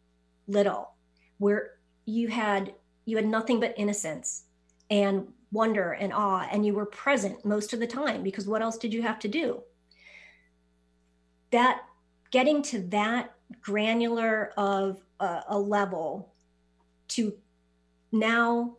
little, 0.47 0.93
where 1.39 1.77
you 2.05 2.29
had 2.29 2.75
you 3.07 3.17
had 3.17 3.27
nothing 3.27 3.59
but 3.59 3.75
innocence 3.79 4.45
and 4.91 5.29
wonder 5.53 5.93
and 5.93 6.13
awe, 6.13 6.47
and 6.51 6.65
you 6.65 6.75
were 6.75 6.87
present 6.87 7.45
most 7.45 7.73
of 7.73 7.81
the 7.81 7.87
time 7.87 8.23
because 8.23 8.47
what 8.47 8.63
else 8.63 8.79
did 8.79 8.93
you 8.93 9.03
have 9.03 9.19
to 9.21 9.29
do? 9.29 9.63
That 11.51 11.83
getting 12.31 12.63
to 12.65 12.81
that 12.89 13.35
granular 13.61 14.53
of 14.57 15.03
a, 15.19 15.43
a 15.49 15.59
level 15.59 16.33
to 17.09 17.35
now 18.13 18.77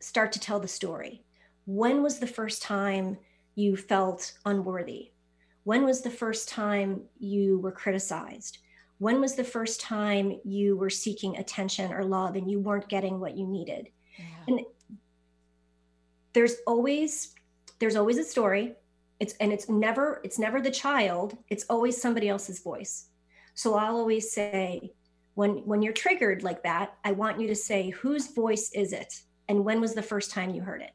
start 0.00 0.32
to 0.32 0.40
tell 0.40 0.60
the 0.60 0.68
story. 0.68 1.24
When 1.66 2.02
was 2.02 2.18
the 2.18 2.26
first 2.26 2.62
time 2.62 3.18
you 3.56 3.76
felt 3.76 4.34
unworthy? 4.44 5.10
When 5.64 5.84
was 5.84 6.02
the 6.02 6.10
first 6.10 6.48
time 6.48 7.02
you 7.18 7.58
were 7.58 7.72
criticized? 7.72 8.58
When 8.98 9.20
was 9.20 9.34
the 9.34 9.44
first 9.44 9.80
time 9.80 10.40
you 10.44 10.76
were 10.76 10.90
seeking 10.90 11.36
attention 11.36 11.92
or 11.92 12.04
love 12.04 12.36
and 12.36 12.50
you 12.50 12.58
weren't 12.58 12.88
getting 12.88 13.20
what 13.20 13.36
you 13.36 13.46
needed? 13.46 13.88
And 14.46 14.60
there's 16.38 16.54
always 16.68 17.34
there's 17.80 17.96
always 17.96 18.16
a 18.16 18.22
story 18.22 18.76
It's 19.18 19.34
and 19.40 19.52
it's 19.52 19.68
never 19.68 20.20
it's 20.22 20.38
never 20.38 20.60
the 20.60 20.70
child. 20.70 21.36
It's 21.48 21.64
always 21.68 22.00
somebody 22.00 22.28
else's 22.28 22.60
voice. 22.60 23.08
So 23.54 23.74
I'll 23.74 23.96
always 23.96 24.30
say, 24.32 24.92
when 25.34 25.66
when 25.66 25.82
you're 25.82 25.92
triggered 25.92 26.44
like 26.44 26.62
that, 26.62 26.94
I 27.04 27.10
want 27.12 27.40
you 27.40 27.48
to 27.48 27.56
say, 27.56 27.90
whose 27.90 28.32
voice 28.32 28.70
is 28.72 28.92
it, 28.92 29.22
and 29.48 29.64
when 29.64 29.80
was 29.80 29.94
the 29.94 30.10
first 30.12 30.30
time 30.30 30.54
you 30.54 30.62
heard 30.62 30.82
it? 30.82 30.92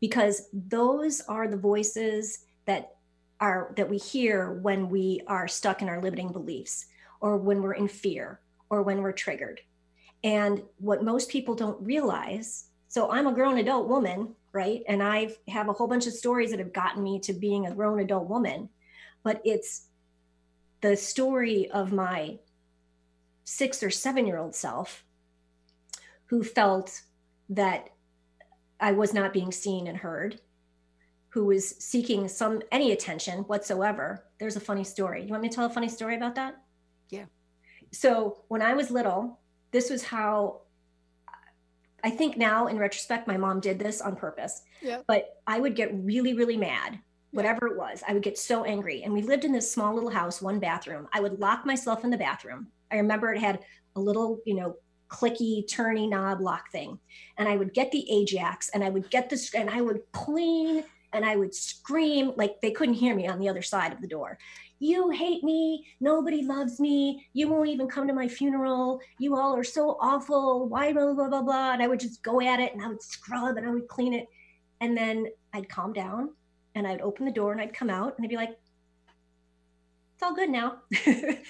Because 0.00 0.50
those 0.52 1.22
are 1.22 1.48
the 1.48 1.56
voices 1.56 2.40
that 2.66 2.96
are 3.40 3.72
that 3.78 3.88
we 3.88 3.96
hear 3.96 4.52
when 4.52 4.90
we 4.90 5.22
are 5.26 5.48
stuck 5.48 5.80
in 5.80 5.88
our 5.88 6.02
limiting 6.02 6.30
beliefs, 6.30 6.84
or 7.22 7.38
when 7.38 7.62
we're 7.62 7.72
in 7.72 7.88
fear, 7.88 8.40
or 8.68 8.82
when 8.82 9.00
we're 9.00 9.12
triggered. 9.12 9.60
And 10.22 10.62
what 10.76 11.02
most 11.02 11.30
people 11.30 11.54
don't 11.54 11.80
realize 11.80 12.68
so 12.96 13.10
I'm 13.10 13.26
a 13.26 13.34
grown 13.34 13.58
adult 13.58 13.88
woman, 13.88 14.34
right? 14.54 14.82
And 14.88 15.02
I 15.02 15.28
have 15.48 15.68
a 15.68 15.74
whole 15.74 15.86
bunch 15.86 16.06
of 16.06 16.14
stories 16.14 16.48
that 16.50 16.60
have 16.60 16.72
gotten 16.72 17.02
me 17.02 17.20
to 17.20 17.34
being 17.34 17.66
a 17.66 17.74
grown 17.74 18.00
adult 18.00 18.26
woman. 18.26 18.70
But 19.22 19.42
it's 19.44 19.88
the 20.80 20.96
story 20.96 21.70
of 21.70 21.92
my 21.92 22.38
six 23.44 23.82
or 23.82 23.90
seven 23.90 24.26
year 24.26 24.38
old 24.38 24.54
self 24.54 25.04
who 26.24 26.42
felt 26.42 27.02
that 27.50 27.90
I 28.80 28.92
was 28.92 29.12
not 29.12 29.34
being 29.34 29.52
seen 29.52 29.88
and 29.88 29.98
heard, 29.98 30.40
who 31.28 31.44
was 31.44 31.68
seeking 31.68 32.28
some 32.28 32.62
any 32.72 32.92
attention 32.92 33.40
whatsoever. 33.40 34.24
There's 34.40 34.56
a 34.56 34.60
funny 34.60 34.84
story. 34.84 35.22
You 35.22 35.32
want 35.32 35.42
me 35.42 35.50
to 35.50 35.54
tell 35.54 35.66
a 35.66 35.68
funny 35.68 35.90
story 35.90 36.16
about 36.16 36.36
that? 36.36 36.62
Yeah. 37.10 37.26
So 37.92 38.44
when 38.48 38.62
I 38.62 38.72
was 38.72 38.90
little, 38.90 39.38
this 39.70 39.90
was 39.90 40.02
how 40.02 40.62
I 42.06 42.10
think 42.10 42.36
now 42.36 42.68
in 42.68 42.78
retrospect, 42.78 43.26
my 43.26 43.36
mom 43.36 43.58
did 43.58 43.80
this 43.80 44.00
on 44.00 44.14
purpose. 44.14 44.62
Yeah. 44.80 45.00
But 45.08 45.40
I 45.48 45.58
would 45.58 45.74
get 45.74 45.90
really, 45.92 46.34
really 46.34 46.56
mad, 46.56 47.00
whatever 47.32 47.66
it 47.66 47.76
was. 47.76 48.04
I 48.06 48.12
would 48.12 48.22
get 48.22 48.38
so 48.38 48.62
angry. 48.62 49.02
And 49.02 49.12
we 49.12 49.22
lived 49.22 49.44
in 49.44 49.50
this 49.50 49.70
small 49.70 49.92
little 49.92 50.10
house, 50.10 50.40
one 50.40 50.60
bathroom. 50.60 51.08
I 51.12 51.18
would 51.18 51.40
lock 51.40 51.66
myself 51.66 52.04
in 52.04 52.10
the 52.10 52.16
bathroom. 52.16 52.68
I 52.92 52.96
remember 52.96 53.34
it 53.34 53.40
had 53.40 53.58
a 53.96 54.00
little, 54.00 54.38
you 54.46 54.54
know, 54.54 54.76
clicky, 55.08 55.68
turny 55.68 56.08
knob 56.08 56.40
lock 56.40 56.70
thing. 56.70 56.96
And 57.38 57.48
I 57.48 57.56
would 57.56 57.74
get 57.74 57.90
the 57.90 58.08
Ajax 58.08 58.68
and 58.68 58.84
I 58.84 58.88
would 58.88 59.10
get 59.10 59.28
the, 59.28 59.50
and 59.56 59.68
I 59.68 59.80
would 59.80 60.02
clean 60.12 60.84
and 61.12 61.24
I 61.24 61.34
would 61.34 61.56
scream 61.56 62.34
like 62.36 62.60
they 62.60 62.70
couldn't 62.70 62.94
hear 62.94 63.16
me 63.16 63.26
on 63.26 63.40
the 63.40 63.48
other 63.48 63.62
side 63.62 63.92
of 63.92 64.00
the 64.00 64.06
door 64.06 64.38
you 64.78 65.10
hate 65.10 65.42
me. 65.42 65.86
Nobody 66.00 66.42
loves 66.42 66.80
me. 66.80 67.26
You 67.32 67.48
won't 67.48 67.68
even 67.68 67.88
come 67.88 68.06
to 68.06 68.12
my 68.12 68.28
funeral. 68.28 69.00
You 69.18 69.36
all 69.36 69.56
are 69.56 69.64
so 69.64 69.96
awful. 70.00 70.68
Why, 70.68 70.92
blah, 70.92 71.14
blah, 71.14 71.28
blah, 71.28 71.42
blah. 71.42 71.72
And 71.72 71.82
I 71.82 71.88
would 71.88 72.00
just 72.00 72.22
go 72.22 72.40
at 72.40 72.60
it 72.60 72.74
and 72.74 72.82
I 72.82 72.88
would 72.88 73.02
scrub 73.02 73.56
and 73.56 73.66
I 73.66 73.70
would 73.70 73.88
clean 73.88 74.12
it. 74.12 74.26
And 74.80 74.96
then 74.96 75.26
I'd 75.54 75.68
calm 75.68 75.92
down 75.92 76.30
and 76.74 76.86
I'd 76.86 77.00
open 77.00 77.24
the 77.24 77.32
door 77.32 77.52
and 77.52 77.60
I'd 77.60 77.72
come 77.72 77.88
out 77.88 78.14
and 78.16 78.24
I'd 78.24 78.30
be 78.30 78.36
like, 78.36 78.58
it's 80.14 80.22
all 80.22 80.34
good 80.34 80.50
now. 80.50 80.78
it's 80.90 81.48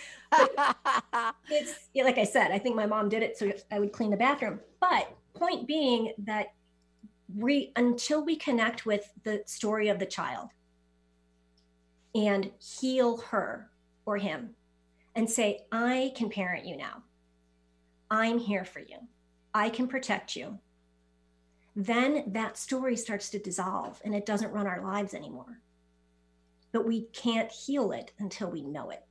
like 1.94 2.18
I 2.18 2.24
said, 2.24 2.50
I 2.50 2.58
think 2.58 2.76
my 2.76 2.86
mom 2.86 3.08
did 3.08 3.22
it 3.22 3.38
so 3.38 3.50
I 3.70 3.80
would 3.80 3.92
clean 3.92 4.10
the 4.10 4.16
bathroom. 4.16 4.60
But 4.80 5.16
point 5.34 5.66
being 5.66 6.12
that 6.18 6.48
we 7.34 7.72
until 7.76 8.24
we 8.24 8.36
connect 8.36 8.86
with 8.86 9.10
the 9.24 9.42
story 9.46 9.88
of 9.88 9.98
the 9.98 10.06
child 10.06 10.50
and 12.16 12.50
heal 12.58 13.18
her 13.18 13.70
or 14.06 14.16
him 14.16 14.50
and 15.14 15.30
say, 15.30 15.66
I 15.70 16.12
can 16.16 16.30
parent 16.30 16.64
you 16.64 16.76
now. 16.76 17.02
I'm 18.10 18.38
here 18.38 18.64
for 18.64 18.80
you. 18.80 18.96
I 19.52 19.68
can 19.68 19.86
protect 19.86 20.34
you. 20.34 20.58
Then 21.74 22.24
that 22.28 22.56
story 22.56 22.96
starts 22.96 23.28
to 23.30 23.38
dissolve 23.38 24.00
and 24.02 24.14
it 24.14 24.24
doesn't 24.24 24.52
run 24.52 24.66
our 24.66 24.82
lives 24.82 25.12
anymore. 25.12 25.60
But 26.72 26.86
we 26.86 27.02
can't 27.12 27.52
heal 27.52 27.92
it 27.92 28.12
until 28.18 28.50
we 28.50 28.62
know 28.62 28.88
it. 28.90 29.04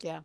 Yeah. 0.00 0.20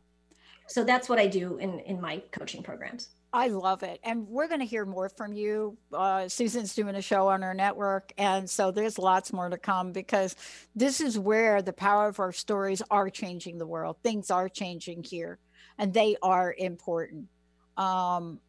So 0.68 0.86
that's 0.86 1.10
what 1.10 1.20
I 1.20 1.28
do 1.28 1.58
in, 1.58 1.80
in 1.80 2.00
my 2.00 2.24
coaching 2.32 2.64
programs. 2.64 3.10
I 3.32 3.48
love 3.50 3.84
it. 3.84 4.00
And 4.04 4.28
we're 4.28 4.48
going 4.48 4.60
to 4.60 4.66
hear 4.66 4.86
more 4.86 5.08
from 5.10 5.34
you. 5.34 5.78
Uh, 5.94 6.28
Susan's 6.28 6.74
doing 6.74 6.96
a 6.96 7.02
show 7.02 7.28
on 7.28 7.44
our 7.44 7.54
network. 7.54 8.12
And 8.18 8.50
so 8.50 8.72
there's 8.72 8.98
lots 8.98 9.32
more 9.32 9.50
to 9.50 9.58
come 9.58 9.92
because 9.92 10.36
this 10.76 11.00
is 11.00 11.20
where 11.20 11.62
the 11.62 11.74
power 11.74 12.08
of 12.08 12.20
our 12.20 12.32
stories 12.32 12.82
are 12.90 13.10
changing 13.10 13.60
the 13.60 13.68
world. 13.68 13.98
Things 14.04 14.32
are 14.32 14.50
changing 14.50 15.04
here 15.04 15.38
and 15.78 15.94
they 15.94 16.16
are 16.24 16.56
important. 16.58 17.28
Um, 17.78 18.40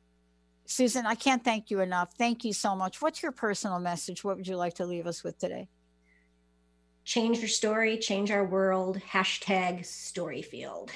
Susan, 0.65 1.05
I 1.05 1.15
can't 1.15 1.45
thank 1.45 1.71
you 1.71 1.81
enough. 1.81 2.15
Thank 2.17 2.45
you 2.45 2.53
so 2.53 2.75
much. 2.75 3.03
What's 3.03 3.23
your 3.23 3.33
personal 3.33 3.81
message? 3.81 4.25
What 4.25 4.37
would 4.37 4.47
you 4.47 4.57
like 4.57 4.75
to 4.75 4.87
leave 4.87 5.07
us 5.07 5.23
with 5.23 5.39
today? 5.39 5.69
Change 7.05 7.39
your 7.39 7.49
story, 7.49 7.99
change 7.99 8.31
our 8.31 8.45
world. 8.45 9.01
Hashtag 9.13 9.81
Storyfield. 9.81 10.91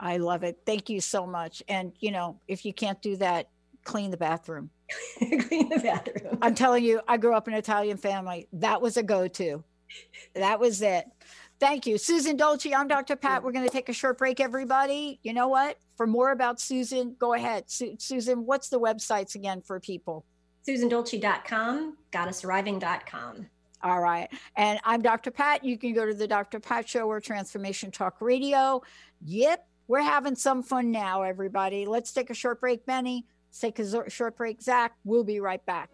I 0.00 0.16
love 0.16 0.42
it. 0.42 0.58
Thank 0.64 0.88
you 0.88 1.00
so 1.00 1.26
much. 1.26 1.62
And, 1.68 1.92
you 2.00 2.10
know, 2.10 2.40
if 2.48 2.64
you 2.64 2.72
can't 2.72 3.00
do 3.02 3.16
that, 3.16 3.50
clean 3.84 4.10
the 4.10 4.16
bathroom. 4.16 4.70
clean 5.18 5.68
the 5.68 5.80
bathroom. 5.82 6.38
I'm 6.40 6.54
telling 6.54 6.82
you, 6.82 7.00
I 7.06 7.18
grew 7.18 7.34
up 7.34 7.46
in 7.46 7.54
an 7.54 7.58
Italian 7.58 7.98
family. 7.98 8.48
That 8.54 8.80
was 8.80 8.96
a 8.96 9.02
go 9.02 9.28
to. 9.28 9.62
That 10.34 10.58
was 10.58 10.80
it. 10.80 11.04
Thank 11.60 11.86
you. 11.86 11.98
Susan 11.98 12.36
Dolce, 12.36 12.74
I'm 12.74 12.88
Dr. 12.88 13.16
Pat. 13.16 13.42
We're 13.42 13.52
going 13.52 13.66
to 13.66 13.72
take 13.72 13.90
a 13.90 13.92
short 13.92 14.16
break, 14.16 14.40
everybody. 14.40 15.20
You 15.22 15.34
know 15.34 15.48
what? 15.48 15.76
For 15.96 16.06
more 16.06 16.32
about 16.32 16.58
Susan, 16.58 17.14
go 17.18 17.34
ahead. 17.34 17.64
Su- 17.66 17.96
Susan, 17.98 18.46
what's 18.46 18.70
the 18.70 18.80
websites 18.80 19.34
again 19.34 19.60
for 19.60 19.78
people? 19.78 20.24
SusanDolce.com, 20.66 21.98
goddessarriving.com. 22.12 23.46
All 23.82 24.00
right. 24.00 24.28
And 24.56 24.80
I'm 24.84 25.02
Dr. 25.02 25.30
Pat. 25.30 25.64
You 25.64 25.76
can 25.76 25.92
go 25.92 26.06
to 26.06 26.14
the 26.14 26.26
Dr. 26.26 26.60
Pat 26.60 26.88
Show 26.88 27.06
or 27.06 27.20
Transformation 27.20 27.90
Talk 27.90 28.20
Radio. 28.20 28.82
Yep. 29.24 29.66
We're 29.90 30.02
having 30.02 30.36
some 30.36 30.62
fun 30.62 30.92
now, 30.92 31.22
everybody. 31.22 31.84
Let's 31.84 32.12
take 32.12 32.30
a 32.30 32.34
short 32.34 32.60
break, 32.60 32.86
Benny. 32.86 33.26
Let's 33.48 33.58
take 33.58 33.80
a 33.80 34.08
short 34.08 34.36
break, 34.36 34.62
Zach. 34.62 34.94
We'll 35.02 35.24
be 35.24 35.40
right 35.40 35.66
back. 35.66 35.90